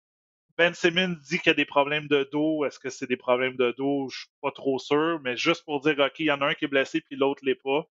Ben 0.61 0.74
Simmons 0.74 1.16
dit 1.22 1.38
qu'il 1.38 1.50
y 1.50 1.50
a 1.50 1.54
des 1.54 1.64
problèmes 1.64 2.06
de 2.06 2.28
dos. 2.30 2.66
Est-ce 2.66 2.78
que 2.78 2.90
c'est 2.90 3.06
des 3.06 3.16
problèmes 3.16 3.56
de 3.56 3.74
dos? 3.78 4.08
Je 4.11 4.18
suis 4.20 4.28
pas 4.42 4.50
trop 4.50 4.78
sûr, 4.78 5.18
mais 5.24 5.36
juste 5.36 5.64
pour 5.64 5.80
dire, 5.80 5.98
OK, 5.98 6.18
il 6.18 6.26
y 6.26 6.30
en 6.30 6.40
a 6.42 6.48
un 6.48 6.54
qui 6.54 6.66
est 6.66 6.68
blessé 6.68 7.00
puis 7.00 7.16
l'autre 7.16 7.42
l'est 7.44 7.54
pas 7.54 7.86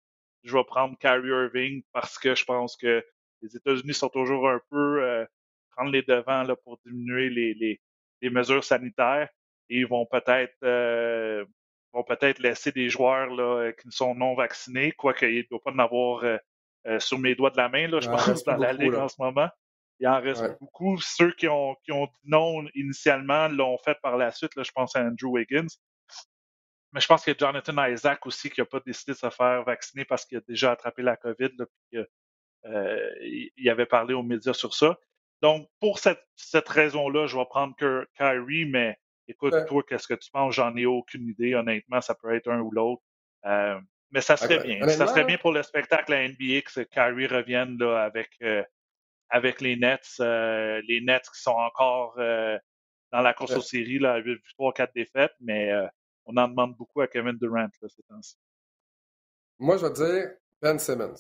je 0.47 0.57
vais 0.57 0.65
prendre 0.65 0.97
Kyrie 0.99 1.29
Irving 1.29 1.83
parce 1.93 2.19
que 2.19 2.35
je 2.35 2.45
pense 2.45 2.77
que 2.77 3.05
les 3.43 3.57
États-Unis 3.57 3.95
sont 3.95 4.09
toujours 4.09 4.49
un 4.49 4.61
peu 4.71 5.03
euh, 5.03 5.27
prendre 5.73 5.91
les 5.91 6.03
devants 6.03 6.45
là, 6.45 6.57
pour 6.57 6.79
diminuer 6.87 7.29
les, 7.29 7.55
les, 7.55 7.81
les 8.23 8.31
mesures 8.31 8.65
sanitaires 8.65 9.29
et 9.69 9.79
ils 9.81 9.87
vont 9.87 10.07
peut-être 10.07 10.57
euh, 10.63 11.45
vont 11.93 12.05
peut-être 12.05 12.39
laisser 12.39 12.73
des 12.73 12.89
joueurs 12.89 13.29
là, 13.29 13.73
qui 13.73 13.91
sont 13.91 14.15
non 14.15 14.35
vaccinés, 14.35 14.93
quoique 14.93 15.27
il 15.27 15.39
ne 15.39 15.43
doit 15.51 15.63
pas 15.63 15.73
en 15.73 15.79
avoir 15.79 16.25
euh, 16.25 16.37
euh, 16.87 17.01
sur 17.01 17.19
mes 17.19 17.35
doigts 17.35 17.51
de 17.51 17.57
la 17.57 17.69
main, 17.69 17.89
là, 17.89 18.01
je 18.01 18.09
pense, 18.09 18.45
dans 18.45 18.57
la 18.57 18.73
ligue 18.73 18.95
en 18.95 19.09
ce 19.09 19.17
moment. 19.19 19.49
Il 20.01 20.09
en 20.09 20.21
reste 20.21 20.59
beaucoup. 20.61 20.99
Ceux 21.01 21.33
qui 21.33 21.49
ont, 21.49 21.75
qui 21.85 21.93
ont 21.93 22.07
dit 22.07 22.21
non 22.25 22.67
initialement 22.75 23.49
l'ont 23.49 23.79
fait 23.79 23.97
par 24.03 24.17
la 24.17 24.31
suite. 24.31 24.55
Là, 24.57 24.63
je 24.63 24.73
pense 24.73 24.95
à 24.95 25.01
Andrew 25.01 25.31
Wiggins. 25.31 25.69
Mais 26.93 27.01
je 27.01 27.07
pense 27.07 27.25
qu'il 27.25 27.33
y 27.33 27.37
a 27.37 27.39
Jonathan 27.39 27.87
Isaac 27.87 28.27
aussi 28.27 28.51
qui 28.51 28.61
n'a 28.61 28.67
pas 28.67 28.81
décidé 28.85 29.13
de 29.13 29.17
se 29.19 29.31
faire 29.31 29.65
vacciner 29.65 30.05
parce 30.05 30.25
qu'il 30.25 30.39
a 30.39 30.43
déjà 30.47 30.73
attrapé 30.73 31.03
la 31.03 31.17
COVID. 31.17 31.51
Là, 31.59 31.67
puis, 31.91 32.01
euh, 32.67 33.11
il 33.57 33.71
avait 33.71 33.87
parlé 33.87 34.15
aux 34.15 34.23
médias 34.23 34.55
sur 34.55 34.75
ça. 34.75 34.99
Donc, 35.43 35.69
pour 35.81 35.99
cette, 35.99 36.23
cette 36.37 36.69
raison-là, 36.69 37.27
je 37.27 37.37
vais 37.37 37.45
prendre 37.47 37.75
Kyrie, 38.17 38.65
mais 38.65 38.99
écoute, 39.29 39.55
toi, 39.67 39.83
qu'est-ce 39.87 40.09
que 40.09 40.15
tu 40.15 40.31
penses? 40.31 40.55
J'en 40.55 40.77
ai 40.77 40.87
aucune 40.87 41.29
idée. 41.29 41.55
Honnêtement, 41.55 42.01
ça 42.01 42.15
peut 42.15 42.35
être 42.35 42.51
un 42.51 42.61
ou 42.61 42.71
l'autre. 42.71 43.03
Euh, 43.45 43.79
mais 44.11 44.21
ça 44.21 44.37
serait 44.37 44.61
bien. 44.61 44.87
Ça 44.89 45.07
serait 45.07 45.25
bien 45.25 45.37
pour 45.37 45.53
le 45.53 45.63
spectacle 45.63 46.13
à 46.13 46.27
NBA 46.27 46.63
que 46.63 46.83
Kyrie 46.83 47.27
revienne 47.27 47.77
là, 47.79 48.03
avec, 48.03 48.31
euh, 48.43 48.63
avec 49.29 49.61
les 49.61 49.77
Nets. 49.77 50.17
Euh, 50.21 50.81
les 50.87 51.01
Nets 51.01 51.29
qui 51.33 51.41
sont 51.41 51.51
encore 51.51 52.15
euh, 52.19 52.59
dans 53.13 53.21
la 53.21 53.35
course 53.35 53.57
aux 53.57 53.61
séries, 53.61 53.99
là, 53.99 54.19
8 54.19 54.35
victoires, 54.35 54.75
4 54.75 54.93
défaites, 54.95 55.35
mais 55.41 55.71
on 56.27 56.37
en 56.37 56.49
demande 56.49 56.77
beaucoup 56.77 57.01
à 57.01 57.09
Kevin 57.09 57.37
Durant 57.39 57.69
là, 57.81 57.89
ces 57.89 58.03
temps-ci. 58.03 58.37
Moi, 59.59 59.77
je 59.77 59.87
vais 59.87 59.93
dire 59.93 60.31
Ben 60.61 60.79
Simmons. 60.79 61.15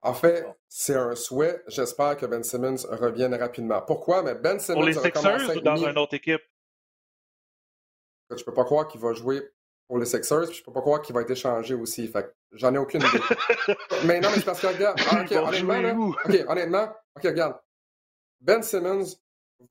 En 0.00 0.14
fait, 0.14 0.46
c'est 0.68 0.96
un 0.96 1.14
souhait. 1.14 1.62
J'espère 1.66 2.16
que 2.16 2.26
Ben 2.26 2.42
Simmons 2.42 2.86
revienne 2.90 3.34
rapidement. 3.34 3.82
Pourquoi? 3.82 4.22
Mais 4.22 4.34
Ben 4.34 4.58
Simmons. 4.58 4.78
Pour 4.78 4.84
les 4.84 4.94
Sixers 4.94 5.56
ou 5.56 5.60
dans 5.60 5.76
une 5.76 5.98
autre 5.98 6.14
équipe? 6.14 6.42
Je 8.30 8.42
peux 8.42 8.54
pas 8.54 8.64
croire 8.64 8.88
qu'il 8.88 9.00
va 9.00 9.12
jouer 9.12 9.42
pour 9.86 9.98
les 9.98 10.06
Sixers, 10.06 10.46
puis 10.46 10.56
je 10.56 10.64
peux 10.64 10.72
pas 10.72 10.80
croire 10.80 11.02
qu'il 11.02 11.14
va 11.14 11.22
être 11.22 11.30
échangé 11.30 11.74
aussi. 11.74 12.08
Fait 12.08 12.34
j'en 12.52 12.74
ai 12.74 12.78
aucune 12.78 13.02
idée. 13.02 13.20
mais 14.06 14.20
non, 14.20 14.30
mais 14.30 14.36
c'est 14.36 14.44
parce 14.44 14.60
que 14.60 14.66
regarde. 14.68 14.98
Ah, 15.08 15.24
honnêtement, 15.48 16.08
OK, 16.08 16.44
honnêtement, 16.48 16.88
OK, 17.16 17.22
regarde. 17.24 17.60
Ben 18.40 18.62
Simmons 18.62 19.16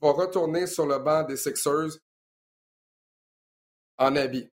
va 0.01 0.11
retourner 0.11 0.67
sur 0.67 0.85
le 0.85 0.99
banc 0.99 1.23
des 1.23 1.37
Sixers 1.37 1.99
en 3.97 4.15
habit. 4.15 4.49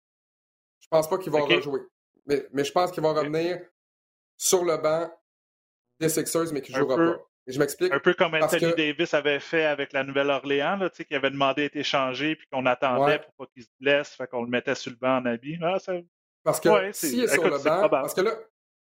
Je 0.81 0.89
pense 0.89 1.09
pas 1.09 1.19
qu'il 1.19 1.33
va 1.33 1.41
rejouer. 1.41 1.81
Mais, 2.27 2.47
mais 2.53 2.65
je 2.65 2.73
pense 2.73 2.91
qu'il 2.91 3.03
va 3.03 3.13
revenir 3.13 3.61
sur 4.37 4.65
le 4.65 4.77
banc 4.77 5.11
des 5.99 6.09
Sixers, 6.09 6.53
mais 6.53 6.63
qu'il 6.63 6.75
ne 6.75 6.81
jouera 6.81 6.97
pas. 6.97 7.30
Et 7.51 7.53
je 7.53 7.59
m'explique. 7.59 7.93
Un 7.93 7.99
peu 7.99 8.15
comme 8.15 8.35
Anthony 8.35 8.73
Davis 8.77 9.13
avait 9.13 9.41
fait 9.41 9.65
avec 9.65 9.93
la 9.93 10.05
Nouvelle-Orléans, 10.05 10.89
qui 10.95 11.15
avait 11.17 11.31
demandé 11.31 11.63
d'être 11.63 11.77
échangé 11.77 12.37
puis 12.37 12.47
qu'on 12.47 12.65
attendait 12.65 13.19
pour 13.19 13.33
pas 13.35 13.47
qu'il 13.53 13.65
se 13.65 13.71
blesse, 13.81 14.11
fait 14.11 14.29
qu'on 14.29 14.45
le 14.45 14.49
mettait 14.49 14.77
sur 14.77 14.93
le 14.93 14.97
banc 14.97 15.17
en 15.17 15.27
habit. 15.27 15.59
Ah, 15.61 15.79
parce 16.45 16.61
que 16.61 16.93
s'il 16.93 17.25
est, 17.25 17.27
sur 17.27 17.43
le 17.43 17.59
banc, 17.59 17.89
parce 17.89 18.15
que 18.15 18.21
là, 18.21 18.33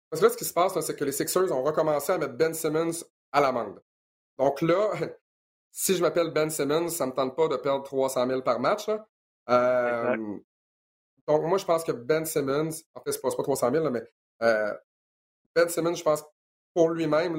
parce 0.09 0.19
que 0.19 0.25
là, 0.25 0.31
ce 0.31 0.37
qui 0.37 0.45
se 0.45 0.53
passe, 0.53 0.79
c'est 0.79 0.95
que 0.95 1.05
les 1.05 1.11
Sixers 1.11 1.51
ont 1.51 1.61
recommencé 1.61 2.11
à 2.11 2.17
mettre 2.17 2.33
Ben 2.33 2.55
Simmons 2.55 3.05
à 3.31 3.39
l'amende. 3.39 3.79
Donc 4.39 4.61
là, 4.63 4.91
si 5.71 5.95
je 5.95 6.01
m'appelle 6.01 6.31
Ben 6.31 6.49
Simmons, 6.49 6.89
ça 6.89 7.05
ne 7.05 7.11
me 7.11 7.15
tente 7.15 7.35
pas 7.35 7.47
de 7.47 7.57
perdre 7.57 7.83
300 7.83 8.27
000 8.27 8.41
par 8.41 8.59
match. 8.59 8.89
Euh, 9.47 10.17
donc, 11.27 11.43
moi, 11.43 11.59
je 11.59 11.65
pense 11.65 11.83
que 11.83 11.91
Ben 11.91 12.25
Simmons, 12.25 12.71
en 12.95 13.01
fait, 13.01 13.11
c'est 13.11 13.21
pas, 13.21 13.29
pas 13.29 13.43
300 13.43 13.71
000, 13.71 13.89
mais 13.91 14.03
euh, 14.41 14.73
Ben 15.53 15.69
Simmons, 15.69 15.93
je 15.93 16.03
pense, 16.03 16.23
pour 16.73 16.89
lui-même, 16.89 17.37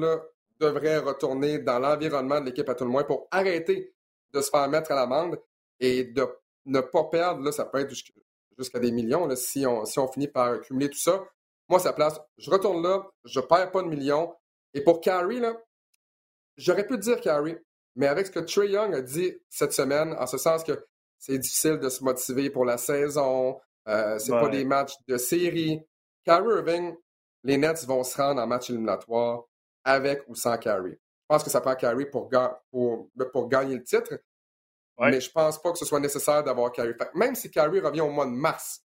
devrait 0.59 0.97
retourner 0.99 1.59
dans 1.59 1.79
l'environnement 1.79 2.39
de 2.39 2.45
l'équipe 2.45 2.67
à 2.69 2.75
tout 2.75 2.85
le 2.85 2.89
moins 2.89 3.03
pour 3.03 3.27
arrêter 3.31 3.93
de 4.33 4.41
se 4.41 4.49
faire 4.49 4.67
mettre 4.69 4.91
à 4.91 4.95
l'amende 4.95 5.39
et 5.79 6.05
de 6.05 6.27
ne 6.65 6.81
pas 6.81 7.05
perdre, 7.05 7.43
là, 7.43 7.51
ça 7.51 7.65
peut 7.65 7.79
être 7.79 7.93
jusqu'à 8.57 8.79
des 8.79 8.91
millions, 8.91 9.29
si, 9.35 9.65
on, 9.65 9.85
si 9.85 9.99
on 9.99 10.07
finit 10.07 10.27
par 10.27 10.59
cumuler 10.61 10.89
tout 10.89 10.99
ça. 10.99 11.23
Moi, 11.69 11.79
sa 11.79 11.93
place, 11.93 12.19
je 12.37 12.49
retourne 12.49 12.81
là, 12.81 13.09
je 13.25 13.39
perds 13.39 13.71
pas 13.71 13.83
de 13.83 13.87
millions. 13.87 14.33
Et 14.73 14.81
pour 14.81 15.01
Carrie, 15.01 15.39
là, 15.39 15.55
j'aurais 16.55 16.85
pu 16.85 16.97
dire 16.97 17.19
Carrie, 17.21 17.57
mais 17.95 18.07
avec 18.07 18.27
ce 18.27 18.31
que 18.31 18.39
Trey 18.39 18.69
Young 18.69 18.93
a 18.93 19.01
dit 19.01 19.33
cette 19.49 19.73
semaine, 19.73 20.13
en 20.13 20.27
ce 20.27 20.37
sens 20.37 20.63
que 20.63 20.85
c'est 21.19 21.37
difficile 21.37 21.79
de 21.79 21.89
se 21.89 22.03
motiver 22.03 22.49
pour 22.49 22.65
la 22.65 22.77
saison. 22.77 23.59
Euh, 23.87 24.19
c'est 24.19 24.31
pas 24.31 24.49
des 24.49 24.65
matchs 24.65 24.93
de 25.07 25.17
série. 25.17 25.81
Kyrie 26.25 26.57
Irving, 26.57 26.95
les 27.43 27.57
Nets 27.57 27.85
vont 27.85 28.03
se 28.03 28.17
rendre 28.17 28.41
en 28.41 28.47
match 28.47 28.69
éliminatoire 28.69 29.45
avec 29.87 30.23
ou 30.27 30.35
sans 30.35 30.57
Kyrie. 30.57 30.91
Je 30.91 31.25
pense 31.27 31.43
que 31.43 31.49
ça 31.49 31.61
prend 31.61 31.75
Kyrie 31.75 32.05
pour, 32.05 32.29
pour, 32.69 33.09
pour 33.31 33.47
gagner 33.47 33.75
le 33.75 33.83
titre. 33.83 34.19
Mais 34.99 35.21
je 35.21 35.31
pense 35.31 35.61
pas 35.61 35.71
que 35.71 35.77
ce 35.77 35.85
soit 35.85 35.99
nécessaire 35.99 36.43
d'avoir 36.43 36.71
Kyrie. 36.71 36.95
même 37.13 37.35
si 37.35 37.49
Kyrie 37.49 37.79
revient 37.79 38.01
au 38.01 38.09
mois 38.09 38.25
de 38.25 38.31
mars, 38.31 38.83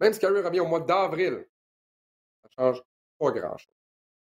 même 0.00 0.12
si 0.12 0.18
Kyrie 0.18 0.42
revient 0.42 0.60
au 0.60 0.66
mois 0.66 0.80
d'avril, 0.80 1.46
ça 2.42 2.48
change 2.58 2.82
pas 3.18 3.30
grand-chose. 3.30 3.72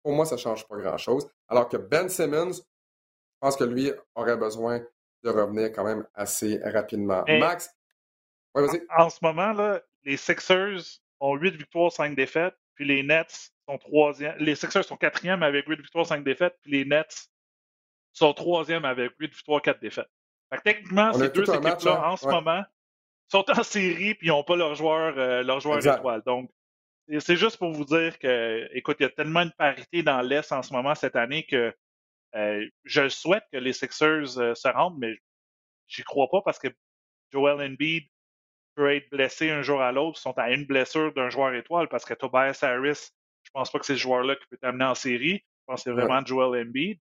Pour 0.01 0.13
moi, 0.13 0.25
ça 0.25 0.37
change 0.37 0.67
pas 0.67 0.77
grand-chose. 0.77 1.27
Alors 1.47 1.67
que 1.67 1.77
Ben 1.77 2.07
Simmons, 2.07 2.53
je 2.53 3.39
pense 3.39 3.57
que 3.57 3.63
lui 3.63 3.91
aurait 4.15 4.37
besoin 4.37 4.81
de 5.23 5.29
revenir 5.29 5.71
quand 5.73 5.83
même 5.83 6.07
assez 6.13 6.59
rapidement. 6.63 7.23
Max, 7.27 7.69
En, 8.53 9.09
ce 9.09 9.19
moment, 9.21 9.51
là, 9.51 9.81
les 10.03 10.17
Sixers 10.17 11.01
ont 11.19 11.35
8 11.35 11.55
victoires, 11.55 11.91
5 11.91 12.15
défaites, 12.15 12.55
puis 12.75 12.85
les 12.85 13.03
Nets 13.03 13.51
sont 13.67 13.77
troisième. 13.77 14.35
Les 14.37 14.55
Sixers 14.55 14.83
sont 14.83 14.97
quatrième 14.97 15.43
avec 15.43 15.67
8 15.67 15.81
victoires, 15.81 16.05
5 16.05 16.23
défaites, 16.23 16.55
puis 16.61 16.71
les 16.71 16.85
Nets 16.85 17.29
sont 18.13 18.33
troisième 18.33 18.85
avec 18.85 19.11
8 19.19 19.33
victoires, 19.33 19.61
4 19.61 19.79
défaites. 19.79 20.09
Fait 20.49 20.57
que 20.57 20.63
techniquement, 20.63 21.13
ces 21.13 21.29
deux 21.29 21.43
équipes-là, 21.43 22.01
hein? 22.03 22.11
en 22.11 22.17
ce 22.17 22.27
moment, 22.27 22.63
sont 23.27 23.45
en 23.49 23.63
série 23.63 24.15
puis 24.15 24.27
ils 24.27 24.29
n'ont 24.29 24.43
pas 24.43 24.55
leur 24.55 24.75
joueur, 24.75 25.17
euh, 25.17 25.43
leur 25.43 25.59
joueur 25.59 25.85
étoile. 25.85 26.21
Donc, 26.25 26.51
c'est 27.19 27.35
juste 27.35 27.57
pour 27.57 27.71
vous 27.71 27.85
dire 27.85 28.17
que, 28.19 28.67
écoute, 28.73 28.97
il 28.99 29.03
y 29.03 29.05
a 29.05 29.09
tellement 29.09 29.45
de 29.45 29.51
parité 29.57 30.03
dans 30.03 30.21
l'Est 30.21 30.51
en 30.51 30.61
ce 30.61 30.73
moment 30.73 30.95
cette 30.95 31.15
année 31.15 31.45
que 31.45 31.73
euh, 32.35 32.65
je 32.83 33.07
souhaite 33.09 33.43
que 33.51 33.57
les 33.57 33.73
Sixers 33.73 34.37
euh, 34.37 34.55
se 34.55 34.67
rendent, 34.67 34.97
mais 34.97 35.15
j'y 35.87 36.03
crois 36.03 36.27
pas 36.29 36.41
parce 36.41 36.59
que 36.59 36.67
Joel 37.31 37.61
Embiid 37.61 38.05
peut 38.75 38.93
être 38.93 39.09
blessé 39.09 39.49
un 39.51 39.61
jour 39.61 39.81
à 39.81 39.91
l'autre. 39.91 40.19
Ils 40.19 40.21
sont 40.21 40.37
à 40.37 40.51
une 40.51 40.65
blessure 40.65 41.13
d'un 41.13 41.29
joueur 41.29 41.53
étoile 41.53 41.87
parce 41.87 42.05
que 42.05 42.13
Tobias 42.13 42.59
Harris, 42.61 43.11
pense 43.59 43.71
pas 43.71 43.79
que 43.79 43.85
c'est 43.85 43.95
ce 43.95 43.99
joueur-là 43.99 44.35
qui 44.35 44.45
peut 44.47 44.57
t'amener 44.57 44.85
en 44.85 44.95
série. 44.95 45.37
Je 45.37 45.63
pense 45.65 45.83
que 45.83 45.89
c'est 45.89 45.91
vraiment 45.91 46.23
Joel 46.25 46.67
Embiid. 46.67 46.99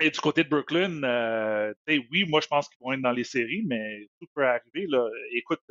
Et 0.00 0.10
du 0.10 0.20
côté 0.20 0.42
de 0.42 0.48
Brooklyn, 0.48 1.02
euh, 1.04 1.72
oui, 1.88 2.24
moi 2.28 2.40
je 2.40 2.48
pense 2.48 2.68
qu'ils 2.68 2.78
vont 2.80 2.92
être 2.92 3.02
dans 3.02 3.12
les 3.12 3.24
séries, 3.24 3.62
mais 3.66 4.08
tout 4.18 4.26
peut 4.34 4.44
arriver. 4.44 4.86
Là. 4.88 5.08
Écoute, 5.32 5.62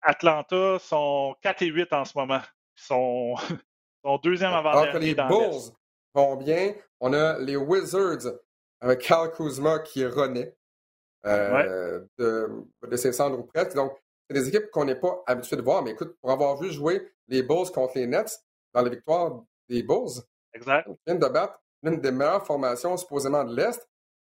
Atlanta 0.00 0.78
sont 0.78 1.36
4 1.42 1.62
et 1.62 1.66
8 1.66 1.92
en 1.92 2.04
ce 2.04 2.16
moment. 2.16 2.40
Ils 2.76 2.82
sont, 2.82 3.34
sont 4.04 4.18
deuxième 4.18 4.52
avant-dernier 4.52 5.14
dans 5.14 5.28
Bulls 5.28 5.74
vont 6.14 6.36
bien. 6.36 6.74
On 7.00 7.12
a 7.12 7.38
les 7.38 7.56
Wizards 7.56 8.32
avec 8.80 9.00
Cal 9.00 9.30
Kuzma 9.32 9.80
qui 9.80 10.02
est 10.02 10.08
rené 10.08 10.52
euh, 11.26 12.04
de, 12.18 12.48
de, 12.86 12.96
ses 12.96 13.12
cendres 13.12 13.38
ou 13.38 13.44
presque. 13.44 13.74
Donc, 13.74 13.92
des 14.34 14.48
équipes 14.48 14.70
qu'on 14.70 14.84
n'est 14.84 14.98
pas 14.98 15.22
habitué 15.26 15.56
de 15.56 15.62
voir. 15.62 15.82
Mais 15.82 15.92
écoute, 15.92 16.16
pour 16.20 16.30
avoir 16.30 16.56
vu 16.56 16.70
jouer 16.70 17.10
les 17.28 17.42
Bulls 17.42 17.70
contre 17.72 17.96
les 17.96 18.06
Nets 18.06 18.42
dans 18.74 18.82
les 18.82 18.90
victoires 18.90 19.42
des 19.68 19.82
Bulls, 19.82 20.22
exact. 20.54 20.88
viennent 21.06 21.18
de 21.18 21.28
battre 21.28 21.60
l'une 21.82 22.00
des 22.00 22.10
meilleures 22.10 22.46
formations 22.46 22.96
supposément 22.96 23.44
de 23.44 23.54
l'Est. 23.54 23.88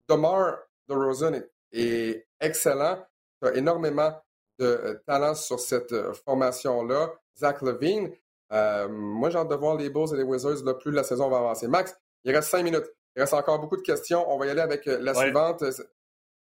DeMar 0.08 0.58
DeRozan 0.88 1.34
est 1.34 1.50
est 1.72 2.26
excellent. 2.40 3.04
Tu 3.40 3.48
as 3.48 3.54
énormément 3.54 4.12
de 4.58 5.02
talent 5.06 5.34
sur 5.34 5.60
cette 5.60 5.94
formation-là. 6.24 7.12
Zach 7.36 7.62
Levine, 7.62 8.12
moi, 8.50 9.30
j'ai 9.30 9.38
hâte 9.38 9.48
de 9.48 9.54
voir 9.54 9.76
les 9.76 9.90
Bulls 9.90 10.12
et 10.12 10.16
les 10.16 10.22
Wizards 10.22 10.64
là, 10.64 10.74
plus 10.74 10.90
la 10.90 11.04
saison 11.04 11.28
va 11.28 11.38
avancer. 11.38 11.68
Max, 11.68 11.96
il 12.24 12.34
reste 12.34 12.48
cinq 12.50 12.62
minutes. 12.62 12.90
Il 13.16 13.20
reste 13.20 13.34
encore 13.34 13.58
beaucoup 13.58 13.76
de 13.76 13.82
questions. 13.82 14.24
On 14.32 14.38
va 14.38 14.46
y 14.46 14.50
aller 14.50 14.60
avec 14.60 14.86
la 14.86 15.14
suivante. 15.14 15.64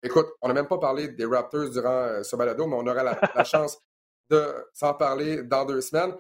Écoute, 0.06 0.28
on 0.42 0.48
n'a 0.48 0.54
même 0.54 0.68
pas 0.68 0.78
parlé 0.78 1.10
des 1.10 1.26
Raptors 1.26 1.70
durant 1.70 2.24
ce 2.24 2.36
balado, 2.36 2.68
mais 2.68 2.76
on 2.76 2.88
aura 2.88 3.04
la, 3.04 3.44
chance 3.44 3.78
de 4.30 4.54
s'en 4.74 4.94
parler 4.94 5.44
dans 5.44 5.66
deux 5.66 5.82
semaines. 5.82 6.16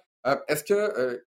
Est-ce 0.47 0.63
que 0.63 1.23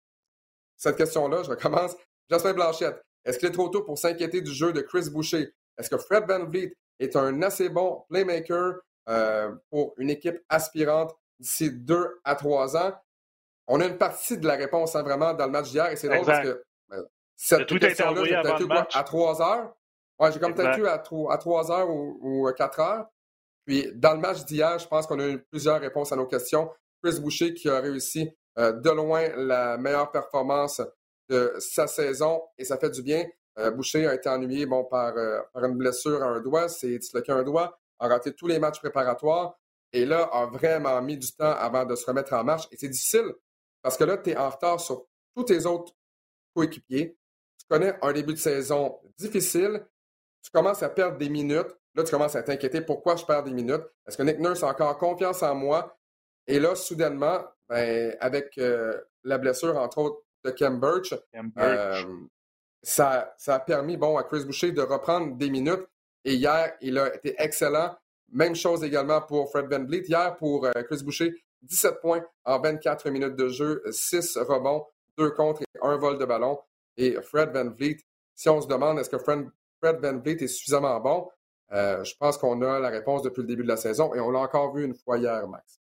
cette 0.79 0.97
question-là, 0.97 1.43
je 1.43 1.51
recommence. 1.51 1.97
Jasmin 2.31 2.55
Blanchette, 2.55 3.03
est-ce 3.25 3.39
qu'il 3.39 3.49
est 3.49 3.53
trop 3.53 3.69
tôt 3.69 3.83
pour 3.83 3.99
s'inquiéter 3.99 4.41
du 4.41 4.53
jeu 4.53 4.73
de 4.73 4.81
Chris 4.81 5.11
Boucher? 5.11 5.53
Est-ce 5.77 5.91
que 5.91 5.99
Fred 5.99 6.25
Van 6.27 6.45
Vliet 6.45 6.75
est 6.99 7.17
un 7.17 7.43
assez 7.43 7.69
bon 7.69 8.05
playmaker 8.09 8.75
euh, 9.09 9.55
pour 9.71 9.95
une 9.99 10.11
équipe 10.11 10.39
aspirante 10.49 11.15
d'ici 11.39 11.71
deux 11.73 12.21
à 12.25 12.37
trois 12.37 12.77
ans? 12.77 12.93
On 13.67 13.81
a 13.81 13.87
une 13.87 13.99
partie 13.99 14.39
de 14.39 14.47
la 14.47 14.55
réponse 14.55 14.97
hein, 14.97 15.03
vraiment 15.03 15.35
dans 15.35 15.47
le 15.47 15.53
match 15.53 15.71
d'hier 15.71 15.91
et 15.91 15.97
c'est 15.97 16.09
drôle 16.09 16.25
parce 16.25 16.45
que 16.45 16.63
euh, 16.93 17.03
cette 17.37 17.67
question-là, 17.67 18.25
j'ai 18.25 18.35
à 18.35 19.03
trois 19.03 19.43
heures? 19.43 19.75
Ouais, 20.19 20.33
j'ai 20.33 20.41
comme 20.41 20.55
peut-être 20.55 20.79
eu 20.79 20.87
à, 20.87 20.99
trois 20.99 21.73
heures 21.73 21.89
ou, 21.91 22.47
à 22.47 22.53
quatre 22.53 22.81
heures. 22.81 23.07
Puis 23.66 23.91
dans 23.95 24.14
le 24.14 24.21
match 24.21 24.45
d'hier, 24.45 24.79
je 24.79 24.89
pense 24.89 25.07
qu'on 25.07 25.19
a 25.21 25.29
eu 25.29 25.39
plusieurs 25.51 25.81
réponses 25.81 26.12
à 26.12 26.16
nos 26.16 26.27
questions. 26.27 26.71
Chris 27.03 27.21
Boucher 27.21 27.55
qui 27.55 27.69
a 27.69 27.81
réussi 27.81 28.31
euh, 28.59 28.73
de 28.73 28.91
loin 28.91 29.29
la 29.37 29.77
meilleure 29.77 30.11
performance 30.11 30.81
de 31.29 31.55
sa 31.59 31.87
saison 31.87 32.43
et 32.57 32.64
ça 32.64 32.79
fait 32.79 32.91
du 32.91 33.03
bien. 33.03 33.25
Euh, 33.59 33.71
Boucher 33.71 34.07
a 34.07 34.14
été 34.14 34.29
ennuyé 34.29 34.66
bon, 34.66 34.85
par, 34.85 35.16
euh, 35.16 35.41
par 35.53 35.64
une 35.64 35.77
blessure 35.77 36.23
à 36.23 36.27
un 36.27 36.41
doigt, 36.41 36.69
c'est 36.69 36.99
disloqué 36.99 37.33
un 37.33 37.43
doigt, 37.43 37.79
a 37.99 38.09
raté 38.09 38.33
tous 38.33 38.47
les 38.47 38.59
matchs 38.59 38.81
préparatoires 38.81 39.59
et 39.93 40.05
là 40.05 40.29
a 40.33 40.47
vraiment 40.47 41.01
mis 41.03 41.16
du 41.16 41.31
temps 41.33 41.53
avant 41.53 41.85
de 41.85 41.95
se 41.95 42.07
remettre 42.07 42.33
en 42.33 42.45
marche. 42.45 42.66
Et 42.73 42.77
c'est 42.77 42.89
difficile 42.89 43.35
parce 43.83 43.97
que 43.97 44.05
là, 44.05 44.16
tu 44.16 44.31
es 44.31 44.37
en 44.37 44.51
retard 44.51 44.81
sur 44.81 45.07
tous 45.35 45.45
tes 45.45 45.66
autres 45.66 45.93
coéquipiers. 46.55 47.16
Tu 47.59 47.66
connais 47.69 47.95
un 48.03 48.12
début 48.12 48.33
de 48.33 48.39
saison 48.39 48.99
difficile. 49.19 49.87
Tu 50.43 50.51
commences 50.51 50.82
à 50.82 50.89
perdre 50.89 51.18
des 51.18 51.28
minutes. 51.28 51.74
Là, 51.95 52.05
tu 52.05 52.11
commences 52.11 52.36
à 52.36 52.43
t'inquiéter 52.43 52.80
pourquoi 52.80 53.16
je 53.16 53.24
perds 53.24 53.45
des 53.45 53.53
minutes? 53.53 53.82
Est-ce 54.07 54.16
que 54.16 54.22
Nick 54.22 54.39
Nurse 54.39 54.62
a 54.62 54.68
encore 54.68 54.97
confiance 54.99 55.43
en 55.43 55.55
moi? 55.55 55.99
Et 56.47 56.59
là, 56.59 56.74
soudainement, 56.74 57.45
ben, 57.68 58.16
avec 58.20 58.57
euh, 58.59 58.99
la 59.24 59.39
blessure, 59.39 59.76
entre 59.76 59.99
autres, 59.99 60.22
de 60.45 60.51
Kem 60.51 60.80
Birch, 60.80 61.14
euh, 61.59 62.03
ça, 62.82 63.34
ça, 63.36 63.57
a 63.57 63.61
permis 63.61 63.97
bon, 63.97 64.16
à 64.16 64.22
Chris 64.22 64.45
Boucher 64.45 64.72
de 64.72 64.80
reprendre 64.80 65.36
des 65.36 65.51
minutes. 65.51 65.86
Et 66.24 66.34
hier, 66.34 66.74
il 66.80 66.99
a 66.99 67.14
été 67.14 67.34
excellent. 67.39 67.97
Même 68.30 68.55
chose 68.55 68.84
également 68.84 69.20
pour 69.20 69.51
Fred 69.51 69.66
Van 69.70 69.84
Vliet. 69.84 70.05
Hier, 70.09 70.36
pour 70.36 70.66
euh, 70.66 70.72
Chris 70.89 71.03
Boucher, 71.03 71.34
17 71.62 72.01
points 72.01 72.24
en 72.45 72.61
24 72.61 73.11
minutes 73.11 73.36
de 73.36 73.49
jeu, 73.49 73.82
6 73.91 74.39
rebonds, 74.39 74.86
2 75.16 75.30
contre 75.30 75.62
et 75.62 75.78
1 75.82 75.97
vol 75.97 76.18
de 76.18 76.24
ballon. 76.24 76.59
Et 76.97 77.20
Fred 77.22 77.51
Van 77.53 77.68
Vliet, 77.70 77.99
si 78.34 78.49
on 78.49 78.61
se 78.61 78.68
demande 78.68 78.99
est-ce 78.99 79.11
que 79.11 79.18
Fred, 79.18 79.49
Fred 79.81 80.01
Van 80.01 80.18
Vliet 80.18 80.43
est 80.43 80.49
suffisamment 80.49 80.99
bon, 81.01 81.29
je 81.70 82.14
pense 82.18 82.39
qu'on 82.39 82.62
a 82.62 82.79
la 82.79 82.89
réponse 82.89 83.22
depuis 83.22 83.43
le 83.43 83.47
début 83.47 83.62
de 83.62 83.68
la 83.68 83.76
saison 83.76 84.14
et 84.14 84.20
on 84.20 84.31
l'a 84.31 84.41
encore 84.41 84.74
vu 84.74 84.85
une 84.85 84.95
fois 84.95 85.18
hier, 85.18 85.47
Max. 85.49 85.81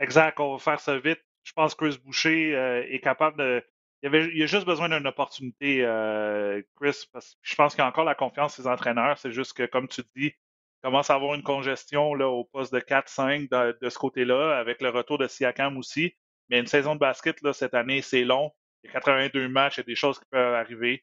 Exact, 0.00 0.38
on 0.40 0.52
va 0.52 0.58
faire 0.58 0.80
ça 0.80 0.98
vite. 0.98 1.20
Je 1.44 1.52
pense 1.52 1.74
que 1.74 1.84
Chris 1.84 1.98
Boucher 2.04 2.54
euh, 2.56 2.84
est 2.88 3.00
capable 3.00 3.38
de. 3.38 3.64
Il, 4.02 4.06
avait, 4.06 4.42
a 4.42 4.46
juste 4.46 4.66
besoin 4.66 4.88
d'une 4.88 5.06
opportunité, 5.06 5.82
euh, 5.82 6.60
Chris, 6.76 7.08
parce 7.12 7.34
que 7.34 7.40
je 7.42 7.54
pense 7.54 7.74
qu'il 7.74 7.82
a 7.82 7.86
encore 7.86 8.04
la 8.04 8.14
confiance 8.14 8.60
des 8.60 8.66
entraîneurs. 8.66 9.18
C'est 9.18 9.30
juste 9.30 9.54
que, 9.54 9.64
comme 9.64 9.88
tu 9.88 10.02
dis, 10.14 10.26
il 10.26 10.34
commence 10.82 11.08
à 11.08 11.14
avoir 11.14 11.34
une 11.34 11.42
congestion 11.42 12.14
là, 12.14 12.28
au 12.28 12.44
poste 12.44 12.72
de 12.74 12.80
4-5 12.80 13.48
de, 13.80 13.88
ce 13.88 13.98
côté-là, 13.98 14.58
avec 14.58 14.82
le 14.82 14.90
retour 14.90 15.16
de 15.16 15.26
Siakam 15.26 15.78
aussi. 15.78 16.14
Mais 16.50 16.58
une 16.58 16.66
saison 16.66 16.94
de 16.94 17.00
basket, 17.00 17.40
là, 17.40 17.54
cette 17.54 17.72
année, 17.72 18.02
c'est 18.02 18.24
long. 18.24 18.52
Il 18.82 18.88
y 18.88 18.90
a 18.90 18.92
82 18.94 19.48
matchs, 19.48 19.78
il 19.78 19.80
y 19.80 19.84
a 19.84 19.84
des 19.84 19.94
choses 19.94 20.18
qui 20.18 20.26
peuvent 20.30 20.54
arriver. 20.54 21.02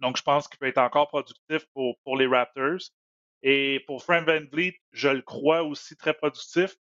Donc, 0.00 0.16
je 0.16 0.22
pense 0.22 0.48
qu'il 0.48 0.58
peut 0.58 0.66
être 0.66 0.78
encore 0.78 1.08
productif 1.08 1.66
pour, 1.72 1.98
pour 2.04 2.16
les 2.16 2.26
Raptors. 2.26 2.90
Et 3.42 3.84
pour 3.86 4.02
Frank 4.02 4.26
Van 4.26 4.40
Vliet, 4.50 4.80
je 4.92 5.08
le 5.08 5.22
crois 5.22 5.62
aussi 5.62 5.96
très 5.96 6.14
productif. 6.14 6.74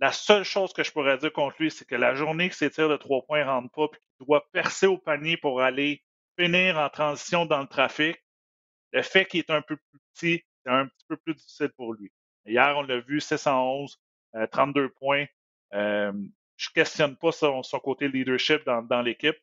La 0.00 0.12
seule 0.12 0.44
chose 0.44 0.72
que 0.72 0.82
je 0.82 0.92
pourrais 0.92 1.18
dire 1.18 1.32
contre 1.32 1.56
lui, 1.60 1.70
c'est 1.70 1.86
que 1.86 1.94
la 1.94 2.14
journée 2.14 2.48
que 2.48 2.56
ses 2.56 2.70
tirs 2.70 2.88
de 2.88 2.96
trois 2.96 3.24
points 3.24 3.44
ne 3.44 3.48
rentrent 3.48 3.72
pas, 3.72 3.88
puis 3.88 4.00
qu'il 4.00 4.26
doit 4.26 4.46
percer 4.52 4.86
au 4.86 4.98
panier 4.98 5.36
pour 5.36 5.60
aller 5.60 6.02
finir 6.38 6.78
en 6.78 6.88
transition 6.88 7.46
dans 7.46 7.60
le 7.60 7.68
trafic, 7.68 8.16
le 8.92 9.02
fait 9.02 9.24
qu'il 9.24 9.40
est 9.40 9.50
un 9.50 9.62
peu 9.62 9.76
plus 9.76 10.00
petit, 10.12 10.44
c'est 10.62 10.70
un 10.70 10.86
petit 10.86 11.04
peu 11.08 11.16
plus 11.16 11.34
difficile 11.34 11.70
pour 11.76 11.94
lui. 11.94 12.12
Hier, 12.46 12.74
on 12.76 12.82
l'a 12.82 13.00
vu, 13.00 13.20
611, 13.20 13.98
32 14.50 14.90
points. 14.90 15.26
Euh, 15.74 16.12
je 16.56 16.68
ne 16.70 16.74
questionne 16.74 17.16
pas 17.16 17.32
son, 17.32 17.62
côté 17.82 18.08
leadership 18.08 18.64
dans, 18.64 19.02
l'équipe 19.02 19.36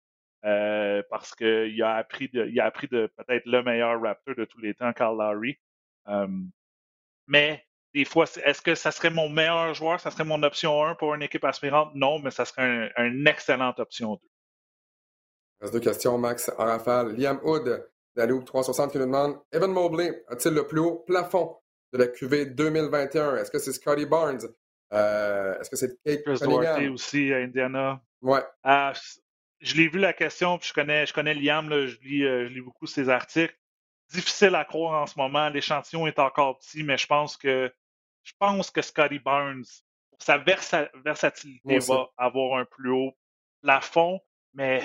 euh, 0.45 1.03
parce 1.09 1.35
qu'il 1.35 1.81
a 1.83 1.95
appris 1.95 2.29
de, 2.29 2.45
il 2.47 2.59
a 2.59 2.65
appris 2.65 2.87
de 2.87 3.11
peut-être 3.17 3.45
le 3.45 3.63
meilleur 3.63 4.01
Raptor 4.01 4.35
de 4.35 4.45
tous 4.45 4.59
les 4.59 4.73
temps, 4.73 4.91
Carl 4.93 5.17
Lowry. 5.17 5.57
Euh, 6.07 6.27
mais 7.27 7.65
des 7.93 8.05
fois, 8.05 8.25
est-ce 8.43 8.61
que 8.61 8.75
ça 8.75 8.91
serait 8.91 9.09
mon 9.09 9.29
meilleur 9.29 9.73
joueur? 9.73 9.99
Ça 9.99 10.11
serait 10.11 10.23
mon 10.23 10.41
option 10.43 10.83
1 10.83 10.95
pour 10.95 11.13
une 11.13 11.21
équipe 11.21 11.43
aspirante? 11.43 11.91
Non, 11.93 12.19
mais 12.19 12.31
ça 12.31 12.45
serait 12.45 12.91
une 12.97 13.27
excellente 13.27 13.79
option 13.79 14.13
2. 14.13 14.19
Il 14.23 15.63
reste 15.63 15.73
deux 15.73 15.79
questions, 15.79 16.17
Max, 16.17 16.51
en 16.57 16.65
rafale. 16.65 17.15
Liam 17.15 17.39
Hood, 17.43 17.87
d'Aloop 18.15 18.45
360 18.45 18.91
qui 18.91 18.97
nous 18.97 19.05
demande 19.05 19.39
Evan 19.51 19.71
Mobley 19.71 20.23
a-t-il 20.27 20.53
le 20.53 20.67
plus 20.67 20.79
haut 20.79 21.03
plafond 21.07 21.57
de 21.93 21.99
la 21.99 22.07
QV 22.07 22.47
2021? 22.47 23.37
Est-ce 23.37 23.51
que 23.51 23.59
c'est 23.59 23.73
Scotty 23.73 24.05
Barnes? 24.05 24.41
Euh, 24.93 25.57
est-ce 25.59 25.69
que 25.69 25.75
c'est 25.75 26.01
Kate 26.03 26.23
Duarte 26.41 26.81
aussi 26.91 27.31
à 27.31 27.37
Indiana. 27.37 28.01
Ouais. 28.21 28.43
Ah, 28.63 28.93
je 29.61 29.75
l'ai 29.75 29.87
vu 29.87 29.99
la 29.99 30.13
question, 30.13 30.57
puis 30.57 30.69
je 30.69 30.73
connais, 30.73 31.05
je 31.05 31.13
connais 31.13 31.33
Liam, 31.33 31.69
je, 31.69 31.97
lis, 32.01 32.23
euh, 32.23 32.47
je 32.47 32.53
lis 32.53 32.61
beaucoup 32.61 32.87
ses 32.87 33.09
articles 33.09 33.55
difficile 34.11 34.55
à 34.55 34.65
croire 34.65 35.01
en 35.01 35.07
ce 35.07 35.17
moment. 35.17 35.49
L'échantillon 35.49 36.07
est 36.07 36.19
encore 36.19 36.59
petit, 36.59 36.83
mais 36.83 36.97
je 36.97 37.07
pense 37.07 37.37
que 37.37 37.71
je 38.23 38.33
pense 38.37 38.69
que 38.69 38.81
Scotty 38.81 39.19
pour 39.19 40.19
sa 40.19 40.37
versatilité, 40.37 41.79
va 41.79 42.09
avoir 42.17 42.59
un 42.59 42.65
plus 42.65 42.91
haut 42.91 43.17
plafond. 43.61 44.19
Mais 44.53 44.83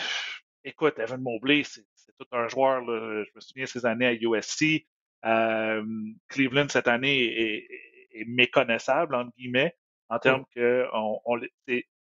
écoute, 0.64 0.99
Evan 0.99 1.20
Mobley, 1.20 1.62
c'est 1.64 1.85
tout 2.18 2.27
un 2.33 2.49
joueur. 2.49 2.83
Je 2.87 3.31
me 3.35 3.41
souviens 3.41 3.66
ses 3.66 3.85
années 3.85 4.07
à 4.07 4.14
USC. 4.14 4.87
Euh, 5.24 5.85
Cleveland, 6.29 6.68
cette 6.68 6.89
année, 6.89 7.66
est, 8.14 8.24
méconnaissable, 8.27 9.14
entre 9.14 9.31
guillemets, 9.37 9.77
en 10.09 10.18
termes 10.18 10.47
que 10.55 10.87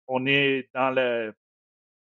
on, 0.07 0.25
est 0.27 0.69
dans 0.75 0.91
le 0.91 1.33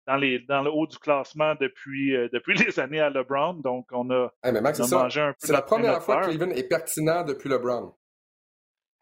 dans, 0.08 0.16
les, 0.16 0.39
dans 0.39 0.62
le 0.62 0.72
haut 0.72 0.88
du 0.88 0.97
classement 0.97 1.56
depuis, 1.60 2.16
euh, 2.16 2.30
depuis 2.32 2.56
les 2.66 2.80
années 2.80 2.99
à 2.99 3.10
LeBron. 3.10 3.54
Donc, 3.56 3.88
on 3.91 4.10
a, 4.10 4.32
mangé 4.43 5.22
un 5.22 5.32
peu. 5.32 5.38
C'est 5.39 5.54
la 5.54 5.62
première 5.62 6.01
fois 6.04 6.22
que 6.22 6.28
Cleveland 6.28 6.51
est 6.51 6.68
pertinent 6.68 7.24
depuis 7.24 7.49
LeBron. 7.49 7.93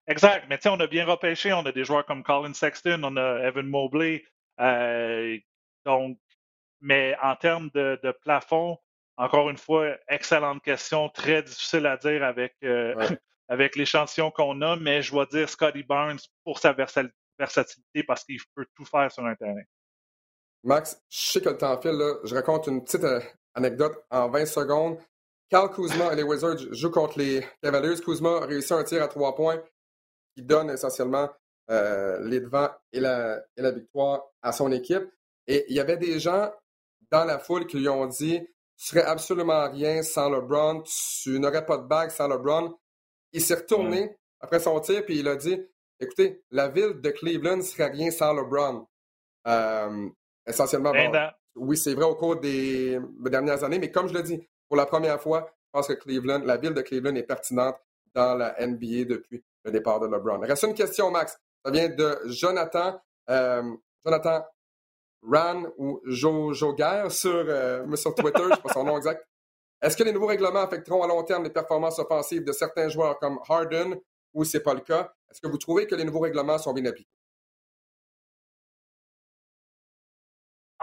Exact. 0.07 0.45
Mais 0.49 0.57
tu 0.57 0.63
sais, 0.63 0.69
on 0.69 0.79
a 0.79 0.87
bien 0.87 1.05
repêché. 1.05 1.53
On 1.53 1.65
a 1.65 1.71
des 1.71 1.83
joueurs 1.83 2.05
comme 2.05 2.23
Colin 2.23 2.53
Sexton, 2.53 3.01
on 3.03 3.17
a 3.17 3.39
Evan 3.47 3.67
Mobley. 3.67 4.23
Euh, 4.59 5.37
donc, 5.85 6.17
mais 6.81 7.15
en 7.21 7.35
termes 7.35 7.69
de, 7.73 7.99
plafond, 8.23 8.77
encore 9.17 9.49
une 9.49 9.57
fois, 9.57 9.95
excellente 10.07 10.63
question, 10.63 11.09
très 11.09 11.43
difficile 11.43 11.85
à 11.85 11.97
dire 11.97 12.23
avec, 12.23 12.55
euh, 12.63 12.95
avec 13.47 13.75
l'échantillon 13.75 14.31
qu'on 14.31 14.61
a, 14.61 14.75
mais 14.75 15.01
je 15.01 15.15
vais 15.15 15.25
dire 15.27 15.47
Scotty 15.47 15.83
Barnes 15.83 16.19
pour 16.43 16.59
sa 16.59 16.73
versatilité 16.73 18.03
parce 18.07 18.23
qu'il 18.23 18.39
peut 18.55 18.65
tout 18.75 18.85
faire 18.85 19.11
sur 19.11 19.25
un 19.25 19.35
terrain. 19.35 19.61
Max, 20.63 21.01
je 21.09 21.31
sais 21.31 21.41
que 21.41 21.49
le 21.49 21.57
temps 21.57 21.79
file. 21.81 21.91
Là. 21.91 22.15
Je 22.23 22.35
raconte 22.35 22.67
une 22.67 22.83
petite 22.83 23.03
euh, 23.03 23.19
anecdote 23.55 24.03
en 24.09 24.29
20 24.29 24.45
secondes. 24.45 24.97
Carl 25.49 25.69
Kuzma 25.73 26.13
et 26.13 26.15
les 26.15 26.23
Wizards 26.23 26.71
jouent 26.71 26.91
contre 26.91 27.19
les 27.19 27.45
Cavaliers. 27.61 27.99
Kuzma 27.99 28.37
a 28.37 28.45
réussi 28.45 28.73
un 28.73 28.83
tir 28.83 29.03
à 29.03 29.07
trois 29.07 29.35
points 29.35 29.61
qui 30.35 30.43
donne 30.43 30.69
essentiellement 30.69 31.29
euh, 31.69 32.19
les 32.27 32.39
devants 32.39 32.69
et 32.93 32.99
la, 32.99 33.41
et 33.57 33.61
la, 33.61 33.71
victoire 33.71 34.23
à 34.41 34.51
son 34.51 34.71
équipe. 34.71 35.03
Et 35.47 35.65
il 35.67 35.75
y 35.75 35.79
avait 35.79 35.97
des 35.97 36.19
gens 36.19 36.51
dans 37.11 37.25
la 37.25 37.39
foule 37.39 37.65
qui 37.65 37.79
lui 37.79 37.89
ont 37.89 38.05
dit 38.05 38.39
Tu 38.77 38.87
serais 38.87 39.03
absolument 39.03 39.69
rien 39.69 40.03
sans 40.03 40.29
LeBron, 40.29 40.83
tu 40.83 41.39
n'aurais 41.39 41.65
pas 41.65 41.77
de 41.77 41.87
bague 41.87 42.11
sans 42.11 42.27
LeBron. 42.27 42.73
Il 43.33 43.41
s'est 43.41 43.55
retourné 43.55 44.17
après 44.39 44.59
son 44.59 44.79
tir 44.79 45.05
puis 45.05 45.19
il 45.19 45.27
a 45.27 45.35
dit 45.35 45.59
Écoutez, 45.99 46.43
la 46.49 46.69
ville 46.69 46.99
de 47.01 47.09
Cleveland 47.09 47.61
serait 47.61 47.91
rien 47.91 48.09
sans 48.09 48.33
LeBron. 48.33 48.87
Euh, 49.47 50.09
essentiellement, 50.45 50.93
oui, 51.55 51.77
c'est 51.77 51.93
vrai 51.93 52.05
au 52.05 52.15
cours 52.15 52.37
des 52.37 52.99
dernières 53.19 53.63
années, 53.63 53.79
mais 53.79 53.91
comme 53.91 54.07
je 54.07 54.13
le 54.13 54.23
dis, 54.23 54.41
pour 54.67 54.77
la 54.77 54.85
première 54.85 55.21
fois, 55.21 55.51
je 55.65 55.69
pense 55.73 55.87
que 55.87 55.93
Cleveland, 55.93 56.43
la 56.45 56.57
ville 56.57 56.73
de 56.73 56.81
Cleveland 56.81 57.15
est 57.15 57.23
pertinente 57.23 57.75
dans 58.13 58.35
la 58.35 58.55
NBA 58.65 59.05
depuis 59.05 59.43
le 59.63 59.71
départ 59.71 59.99
de 59.99 60.07
LeBron. 60.07 60.41
Il 60.43 60.47
reste 60.47 60.63
une 60.63 60.73
question, 60.73 61.11
Max. 61.11 61.37
Ça 61.63 61.71
vient 61.71 61.89
de 61.89 62.19
Jonathan. 62.25 62.99
Euh, 63.29 63.63
Jonathan 64.05 64.43
Ran 65.23 65.65
ou 65.77 66.01
Joe 66.05 66.55
Joguer 66.55 67.07
sur, 67.09 67.31
euh, 67.31 67.95
sur 67.95 68.15
Twitter, 68.15 68.41
je 68.43 68.49
ne 68.49 68.55
sais 68.55 68.61
pas 68.61 68.73
son 68.73 68.83
nom 68.83 68.97
exact. 68.97 69.25
Est-ce 69.81 69.97
que 69.97 70.03
les 70.03 70.11
nouveaux 70.11 70.27
règlements 70.27 70.61
affecteront 70.61 71.03
à 71.03 71.07
long 71.07 71.23
terme 71.23 71.43
les 71.43 71.49
performances 71.49 71.99
offensives 71.99 72.43
de 72.43 72.51
certains 72.51 72.89
joueurs 72.89 73.17
comme 73.19 73.39
Harden 73.47 73.99
ou 74.33 74.43
c'est 74.43 74.61
pas 74.61 74.73
le 74.73 74.81
cas? 74.81 75.13
Est-ce 75.29 75.41
que 75.41 75.47
vous 75.47 75.57
trouvez 75.57 75.87
que 75.87 75.95
les 75.95 76.03
nouveaux 76.03 76.19
règlements 76.19 76.57
sont 76.57 76.73
bien 76.73 76.85
appliqués? 76.85 77.09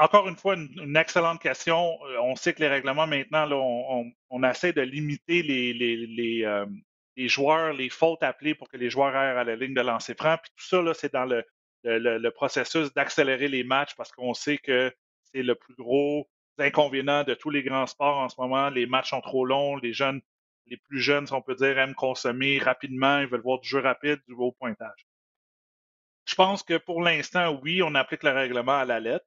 Encore 0.00 0.28
une 0.28 0.36
fois, 0.36 0.54
une, 0.54 0.96
excellente 0.96 1.42
question. 1.42 1.98
Euh, 2.04 2.18
on 2.20 2.36
sait 2.36 2.54
que 2.54 2.60
les 2.60 2.68
règlements 2.68 3.08
maintenant, 3.08 3.48
on, 4.30 4.42
essaie 4.44 4.72
de 4.72 4.80
limiter 4.80 5.42
les, 5.42 6.44
euh, 6.44 6.66
les, 7.16 7.28
joueurs, 7.28 7.72
les 7.72 7.88
fautes 7.88 8.22
appelées 8.22 8.54
pour 8.54 8.68
que 8.68 8.76
les 8.76 8.90
joueurs 8.90 9.14
aillent 9.16 9.36
à 9.36 9.44
la 9.44 9.56
ligne 9.56 9.74
de 9.74 9.80
lancer 9.80 10.14
franc. 10.14 10.36
Puis 10.40 10.52
tout 10.56 10.64
ça, 10.64 10.94
c'est 10.94 11.12
dans 11.12 11.24
le, 11.24 11.44
le 11.82 12.28
processus 12.30 12.94
d'accélérer 12.94 13.48
les 13.48 13.64
matchs 13.64 13.96
parce 13.96 14.12
qu'on 14.12 14.34
sait 14.34 14.58
que 14.58 14.92
c'est 15.24 15.42
le 15.42 15.56
plus 15.56 15.74
gros 15.74 16.28
inconvénients 16.58 17.24
de 17.24 17.34
tous 17.34 17.50
les 17.50 17.62
grands 17.62 17.86
sports 17.86 18.18
en 18.18 18.28
ce 18.28 18.40
moment. 18.40 18.70
Les 18.70 18.86
matchs 18.86 19.10
sont 19.10 19.20
trop 19.20 19.44
longs, 19.44 19.76
les 19.76 19.92
jeunes, 19.92 20.20
les 20.66 20.76
plus 20.76 21.00
jeunes, 21.00 21.26
si 21.26 21.32
on 21.32 21.42
peut 21.42 21.54
dire, 21.54 21.78
aiment 21.78 21.94
consommer 21.94 22.58
rapidement, 22.58 23.18
ils 23.18 23.26
veulent 23.26 23.42
voir 23.42 23.60
du 23.60 23.68
jeu 23.68 23.80
rapide, 23.80 24.20
du 24.28 24.34
haut 24.34 24.52
pointage. 24.52 25.06
Je 26.24 26.34
pense 26.34 26.62
que 26.62 26.76
pour 26.76 27.02
l'instant, 27.02 27.58
oui, 27.62 27.82
on 27.82 27.94
applique 27.94 28.22
le 28.22 28.30
règlement 28.30 28.78
à 28.78 28.84
la 28.84 29.00
lettre, 29.00 29.24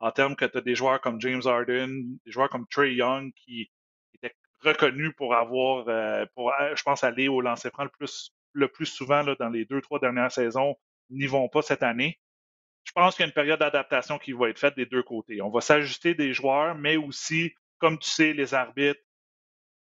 en 0.00 0.10
termes 0.10 0.36
que 0.36 0.44
tu 0.44 0.58
as 0.58 0.60
des 0.60 0.74
joueurs 0.74 1.00
comme 1.00 1.20
James 1.20 1.42
Harden, 1.44 2.18
des 2.24 2.32
joueurs 2.32 2.48
comme 2.48 2.66
Trey 2.68 2.94
Young 2.94 3.32
qui 3.34 3.70
étaient 4.14 4.34
reconnus 4.62 5.12
pour 5.16 5.34
avoir, 5.34 5.88
euh, 5.88 6.26
pour, 6.34 6.52
euh, 6.52 6.74
je 6.74 6.82
pense, 6.82 7.04
aller 7.04 7.28
au 7.28 7.40
lancer 7.40 7.70
franc 7.70 7.84
le 7.84 7.90
plus, 7.90 8.32
le 8.52 8.68
plus 8.68 8.86
souvent 8.86 9.22
là, 9.22 9.34
dans 9.38 9.50
les 9.50 9.64
deux, 9.64 9.80
trois 9.80 9.98
dernières 9.98 10.32
saisons, 10.32 10.76
n'y 11.10 11.26
vont 11.26 11.48
pas 11.48 11.62
cette 11.62 11.82
année 11.82 12.18
je 12.84 12.92
pense 12.92 13.14
qu'il 13.14 13.22
y 13.22 13.24
a 13.24 13.28
une 13.28 13.34
période 13.34 13.60
d'adaptation 13.60 14.18
qui 14.18 14.32
va 14.32 14.48
être 14.48 14.58
faite 14.58 14.76
des 14.76 14.86
deux 14.86 15.02
côtés. 15.02 15.40
On 15.42 15.50
va 15.50 15.60
s'ajuster 15.60 16.14
des 16.14 16.32
joueurs, 16.32 16.74
mais 16.74 16.96
aussi, 16.96 17.54
comme 17.78 17.98
tu 17.98 18.08
sais, 18.10 18.32
les 18.32 18.54
arbitres, 18.54 19.00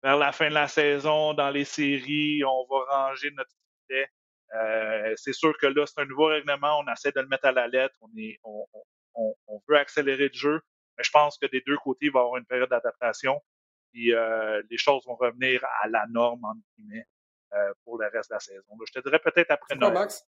vers 0.02 0.16
la 0.16 0.32
fin 0.32 0.48
de 0.48 0.54
la 0.54 0.68
saison, 0.68 1.34
dans 1.34 1.50
les 1.50 1.64
séries, 1.64 2.42
on 2.44 2.66
va 2.70 2.84
ranger 2.88 3.30
notre 3.32 3.50
filet. 3.88 4.08
Euh, 4.54 5.12
c'est 5.16 5.32
sûr 5.32 5.56
que 5.58 5.66
là, 5.66 5.84
c'est 5.86 6.00
un 6.00 6.06
nouveau 6.06 6.26
règlement, 6.26 6.80
on 6.80 6.92
essaie 6.92 7.12
de 7.12 7.20
le 7.20 7.26
mettre 7.26 7.46
à 7.46 7.52
la 7.52 7.66
lettre, 7.68 7.96
on, 8.00 8.08
est, 8.16 8.38
on, 8.44 8.66
veut 9.68 9.76
accélérer 9.76 10.28
le 10.28 10.34
jeu, 10.34 10.60
mais 10.96 11.04
je 11.04 11.10
pense 11.10 11.38
que 11.38 11.46
des 11.46 11.62
deux 11.66 11.76
côtés, 11.78 12.06
il 12.06 12.12
va 12.12 12.20
y 12.20 12.22
avoir 12.22 12.36
une 12.36 12.46
période 12.46 12.70
d'adaptation, 12.70 13.40
puis 13.92 14.14
euh, 14.14 14.62
les 14.70 14.78
choses 14.78 15.04
vont 15.06 15.16
revenir 15.16 15.64
à 15.82 15.88
la 15.88 16.06
norme, 16.08 16.44
entre 16.44 16.60
guillemets, 16.76 17.06
euh, 17.54 17.72
pour 17.84 17.98
le 17.98 18.08
reste 18.08 18.30
de 18.30 18.34
la 18.34 18.40
saison. 18.40 18.62
je 18.86 18.92
te 18.92 18.98
dirais 19.00 19.20
peut-être 19.20 19.50
après 19.50 19.76
Noël. 19.76 19.94
Max? 19.94 20.26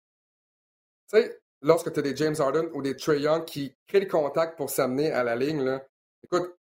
Tu 1.08 1.18
sais, 1.18 1.40
lorsque 1.62 1.92
tu 1.92 1.98
as 1.98 2.02
des 2.02 2.16
James 2.16 2.34
Harden 2.38 2.68
ou 2.74 2.82
des 2.82 2.96
Trey 2.96 3.20
Young 3.20 3.44
qui 3.44 3.76
créent 3.86 4.00
le 4.00 4.06
contact 4.06 4.56
pour 4.56 4.70
s'amener 4.70 5.12
à 5.12 5.22
la 5.22 5.36
ligne, 5.36 5.64
là, 5.64 5.84
écoute, 6.22 6.56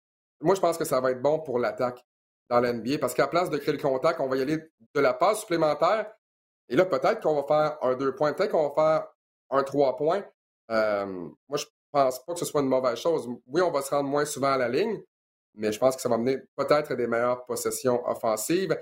moi, 0.40 0.54
je 0.54 0.60
pense 0.60 0.78
que 0.78 0.84
ça 0.84 1.00
va 1.00 1.10
être 1.10 1.22
bon 1.22 1.40
pour 1.40 1.58
l'attaque 1.58 2.04
dans 2.48 2.60
l'NBA 2.60 2.98
parce 2.98 3.14
qu'à 3.14 3.28
place 3.28 3.50
de 3.50 3.58
créer 3.58 3.74
le 3.74 3.80
contact, 3.80 4.20
on 4.20 4.28
va 4.28 4.36
y 4.36 4.42
aller 4.42 4.58
de 4.94 5.00
la 5.00 5.14
passe 5.14 5.40
supplémentaire. 5.40 6.12
Et 6.68 6.76
là, 6.76 6.84
peut-être 6.84 7.20
qu'on 7.20 7.40
va 7.40 7.46
faire 7.46 7.78
un 7.82 7.94
deux 7.94 8.14
points, 8.14 8.32
peut-être 8.32 8.52
qu'on 8.52 8.68
va 8.68 8.74
faire 8.74 9.08
un 9.50 9.62
trois 9.62 9.96
points. 9.96 10.24
Euh, 10.70 11.06
moi, 11.48 11.58
je 11.58 11.66
pense 11.92 12.24
pas 12.24 12.32
que 12.34 12.38
ce 12.38 12.44
soit 12.44 12.60
une 12.60 12.68
mauvaise 12.68 12.98
chose. 12.98 13.28
Oui, 13.46 13.60
on 13.62 13.70
va 13.70 13.82
se 13.82 13.90
rendre 13.90 14.08
moins 14.08 14.24
souvent 14.24 14.52
à 14.52 14.58
la 14.58 14.68
ligne, 14.68 15.00
mais 15.54 15.72
je 15.72 15.78
pense 15.78 15.96
que 15.96 16.02
ça 16.02 16.08
va 16.08 16.18
mener 16.18 16.38
peut-être 16.56 16.92
à 16.92 16.94
des 16.94 17.06
meilleures 17.06 17.44
possessions 17.46 18.06
offensives. 18.06 18.76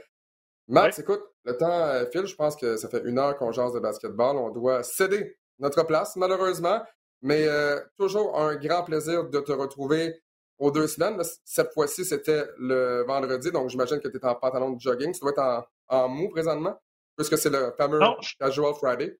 Max, 0.69 0.99
écoute, 0.99 1.23
le 1.45 1.57
temps 1.57 1.71
euh, 1.71 2.05
file. 2.13 2.27
Je 2.27 2.35
pense 2.35 2.55
que 2.55 2.77
ça 2.77 2.89
fait 2.89 3.03
une 3.05 3.19
heure 3.19 3.37
qu'on 3.37 3.53
jase 3.53 3.73
de 3.73 3.81
basketball. 3.81 4.37
On 4.37 4.51
doit 4.51 4.83
céder 4.83 5.39
notre 5.59 5.83
place, 5.85 6.15
malheureusement. 6.17 6.83
Mais 7.23 7.49
euh, 7.49 7.81
toujours 7.97 8.39
un 8.39 8.55
grand 8.57 8.85
plaisir 8.85 9.29
de 9.29 9.41
te 9.41 9.53
retrouver 9.53 10.21
aux 10.59 10.71
deux 10.71 10.87
semaines. 10.87 11.21
Cette 11.45 11.73
fois-ci, 11.73 12.05
c'était 12.05 12.45
le 12.59 13.05
vendredi, 13.07 13.51
donc 13.51 13.71
j'imagine 13.71 14.01
que 14.01 14.09
tu 14.09 14.19
es 14.19 14.25
en 14.25 14.35
pantalon 14.35 14.73
de 14.73 14.81
jogging. 14.81 15.13
Tu 15.13 15.21
dois 15.21 15.31
être 15.31 15.69
en, 15.89 16.09
mou 16.09 16.29
présentement, 16.29 16.79
puisque 17.17 17.39
c'est 17.39 17.51
le 17.51 17.73
fameux 17.77 18.01
Casual 18.39 18.75
Friday. 18.75 19.19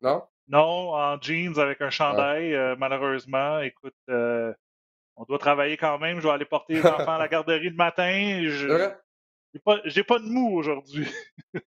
Non? 0.00 0.22
Non, 0.48 0.94
en 0.94 1.20
jeans 1.20 1.58
avec 1.58 1.80
un 1.80 1.90
chandail, 1.90 2.54
euh, 2.54 2.76
malheureusement. 2.78 3.60
Écoute, 3.60 3.94
euh, 4.10 4.52
on 5.16 5.24
doit 5.24 5.38
travailler 5.38 5.76
quand 5.76 5.98
même. 5.98 6.18
Je 6.20 6.26
vais 6.26 6.34
aller 6.34 6.44
porter 6.44 6.74
les 6.74 6.86
enfants 6.86 7.14
à 7.14 7.18
la 7.18 7.28
garderie 7.28 7.70
le 7.70 7.76
matin. 7.76 8.40
Je... 8.42 8.90
J'ai 9.84 10.02
pas, 10.02 10.18
de 10.18 10.24
mou 10.24 10.58
aujourd'hui. 10.58 11.06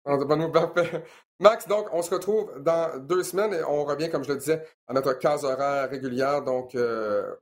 pas 0.05 0.17
de 0.17 0.35
mou, 0.35 0.51
parfait. 0.51 1.05
Max, 1.39 1.69
donc, 1.69 1.87
on 1.93 2.03
se 2.03 2.13
retrouve 2.13 2.53
dans 2.61 2.99
deux 2.99 3.23
semaines 3.23 3.55
et 3.55 3.63
on 3.63 3.85
revient, 3.85 4.11
comme 4.11 4.25
je 4.25 4.33
le 4.33 4.39
disais, 4.39 4.67
à 4.89 4.93
notre 4.93 5.13
case 5.13 5.45
horaire 5.45 5.89
régulière, 5.89 6.43
donc 6.43 6.75
euh, 6.75 7.33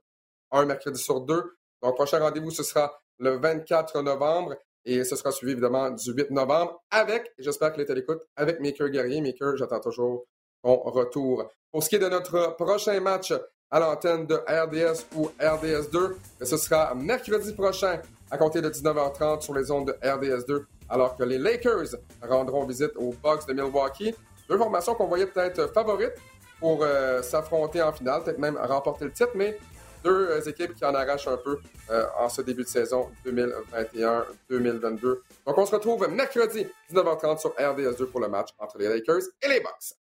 un 0.51 0.65
mercredi 0.65 1.01
sur 1.01 1.21
deux. 1.21 1.57
Donc, 1.81 1.95
prochain 1.95 2.19
rendez-vous, 2.19 2.51
ce 2.51 2.61
sera 2.61 3.01
le 3.17 3.37
24 3.37 4.03
novembre 4.03 4.55
et 4.85 5.03
ce 5.03 5.15
sera 5.15 5.31
suivi 5.31 5.53
évidemment 5.53 5.89
du 5.89 6.11
8 6.11 6.29
novembre 6.29 6.83
avec, 6.91 7.33
j'espère 7.39 7.73
que 7.73 7.79
les 7.79 7.85
télécoutes, 7.85 8.21
avec 8.35 8.59
Maker 8.59 8.89
Guerrier. 8.89 9.21
Maker, 9.21 9.57
j'attends 9.57 9.79
toujours 9.79 10.27
retour. 10.73 11.49
Pour 11.71 11.83
ce 11.83 11.89
qui 11.89 11.95
est 11.95 11.99
de 11.99 12.09
notre 12.09 12.55
prochain 12.55 12.99
match 12.99 13.33
à 13.71 13.79
l'antenne 13.79 14.25
de 14.25 14.35
RDS 14.35 15.05
ou 15.15 15.29
RDS2, 15.39 16.13
ce 16.41 16.57
sera 16.57 16.93
mercredi 16.95 17.53
prochain 17.53 18.01
à 18.31 18.37
compter 18.37 18.61
de 18.61 18.69
19h30 18.69 19.41
sur 19.41 19.53
les 19.53 19.69
ondes 19.71 19.87
de 19.87 19.93
RDS2, 20.07 20.63
alors 20.89 21.15
que 21.15 21.23
les 21.23 21.37
Lakers 21.37 21.95
rendront 22.21 22.65
visite 22.65 22.91
aux 22.97 23.13
Bucks 23.23 23.47
de 23.47 23.53
Milwaukee. 23.53 24.15
Deux 24.49 24.57
formations 24.57 24.95
qu'on 24.95 25.07
voyait 25.07 25.27
peut-être 25.27 25.73
favorites 25.73 26.13
pour 26.59 26.83
euh, 26.83 27.21
s'affronter 27.21 27.81
en 27.81 27.91
finale, 27.91 28.23
peut-être 28.23 28.39
même 28.39 28.57
remporter 28.57 29.05
le 29.05 29.11
titre, 29.11 29.31
mais 29.35 29.57
deux 30.03 30.29
euh, 30.29 30.41
équipes 30.41 30.75
qui 30.75 30.85
en 30.85 30.93
arrachent 30.93 31.27
un 31.27 31.37
peu 31.37 31.59
euh, 31.89 32.05
en 32.17 32.29
ce 32.29 32.41
début 32.41 32.63
de 32.63 32.67
saison 32.67 33.09
2021-2022. 33.25 34.99
Donc 35.45 35.57
on 35.57 35.65
se 35.65 35.75
retrouve 35.75 36.07
mercredi 36.07 36.67
19h30 36.91 37.39
sur 37.39 37.49
RDS2 37.55 38.05
pour 38.05 38.21
le 38.21 38.27
match 38.27 38.49
entre 38.59 38.77
les 38.77 38.87
Lakers 38.87 39.23
et 39.41 39.47
les 39.47 39.59
Bucks. 39.59 39.95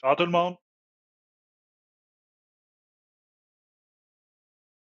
Ciao 0.00 0.14
tout 0.16 0.24
le 0.24 0.30
monde! 0.30 0.56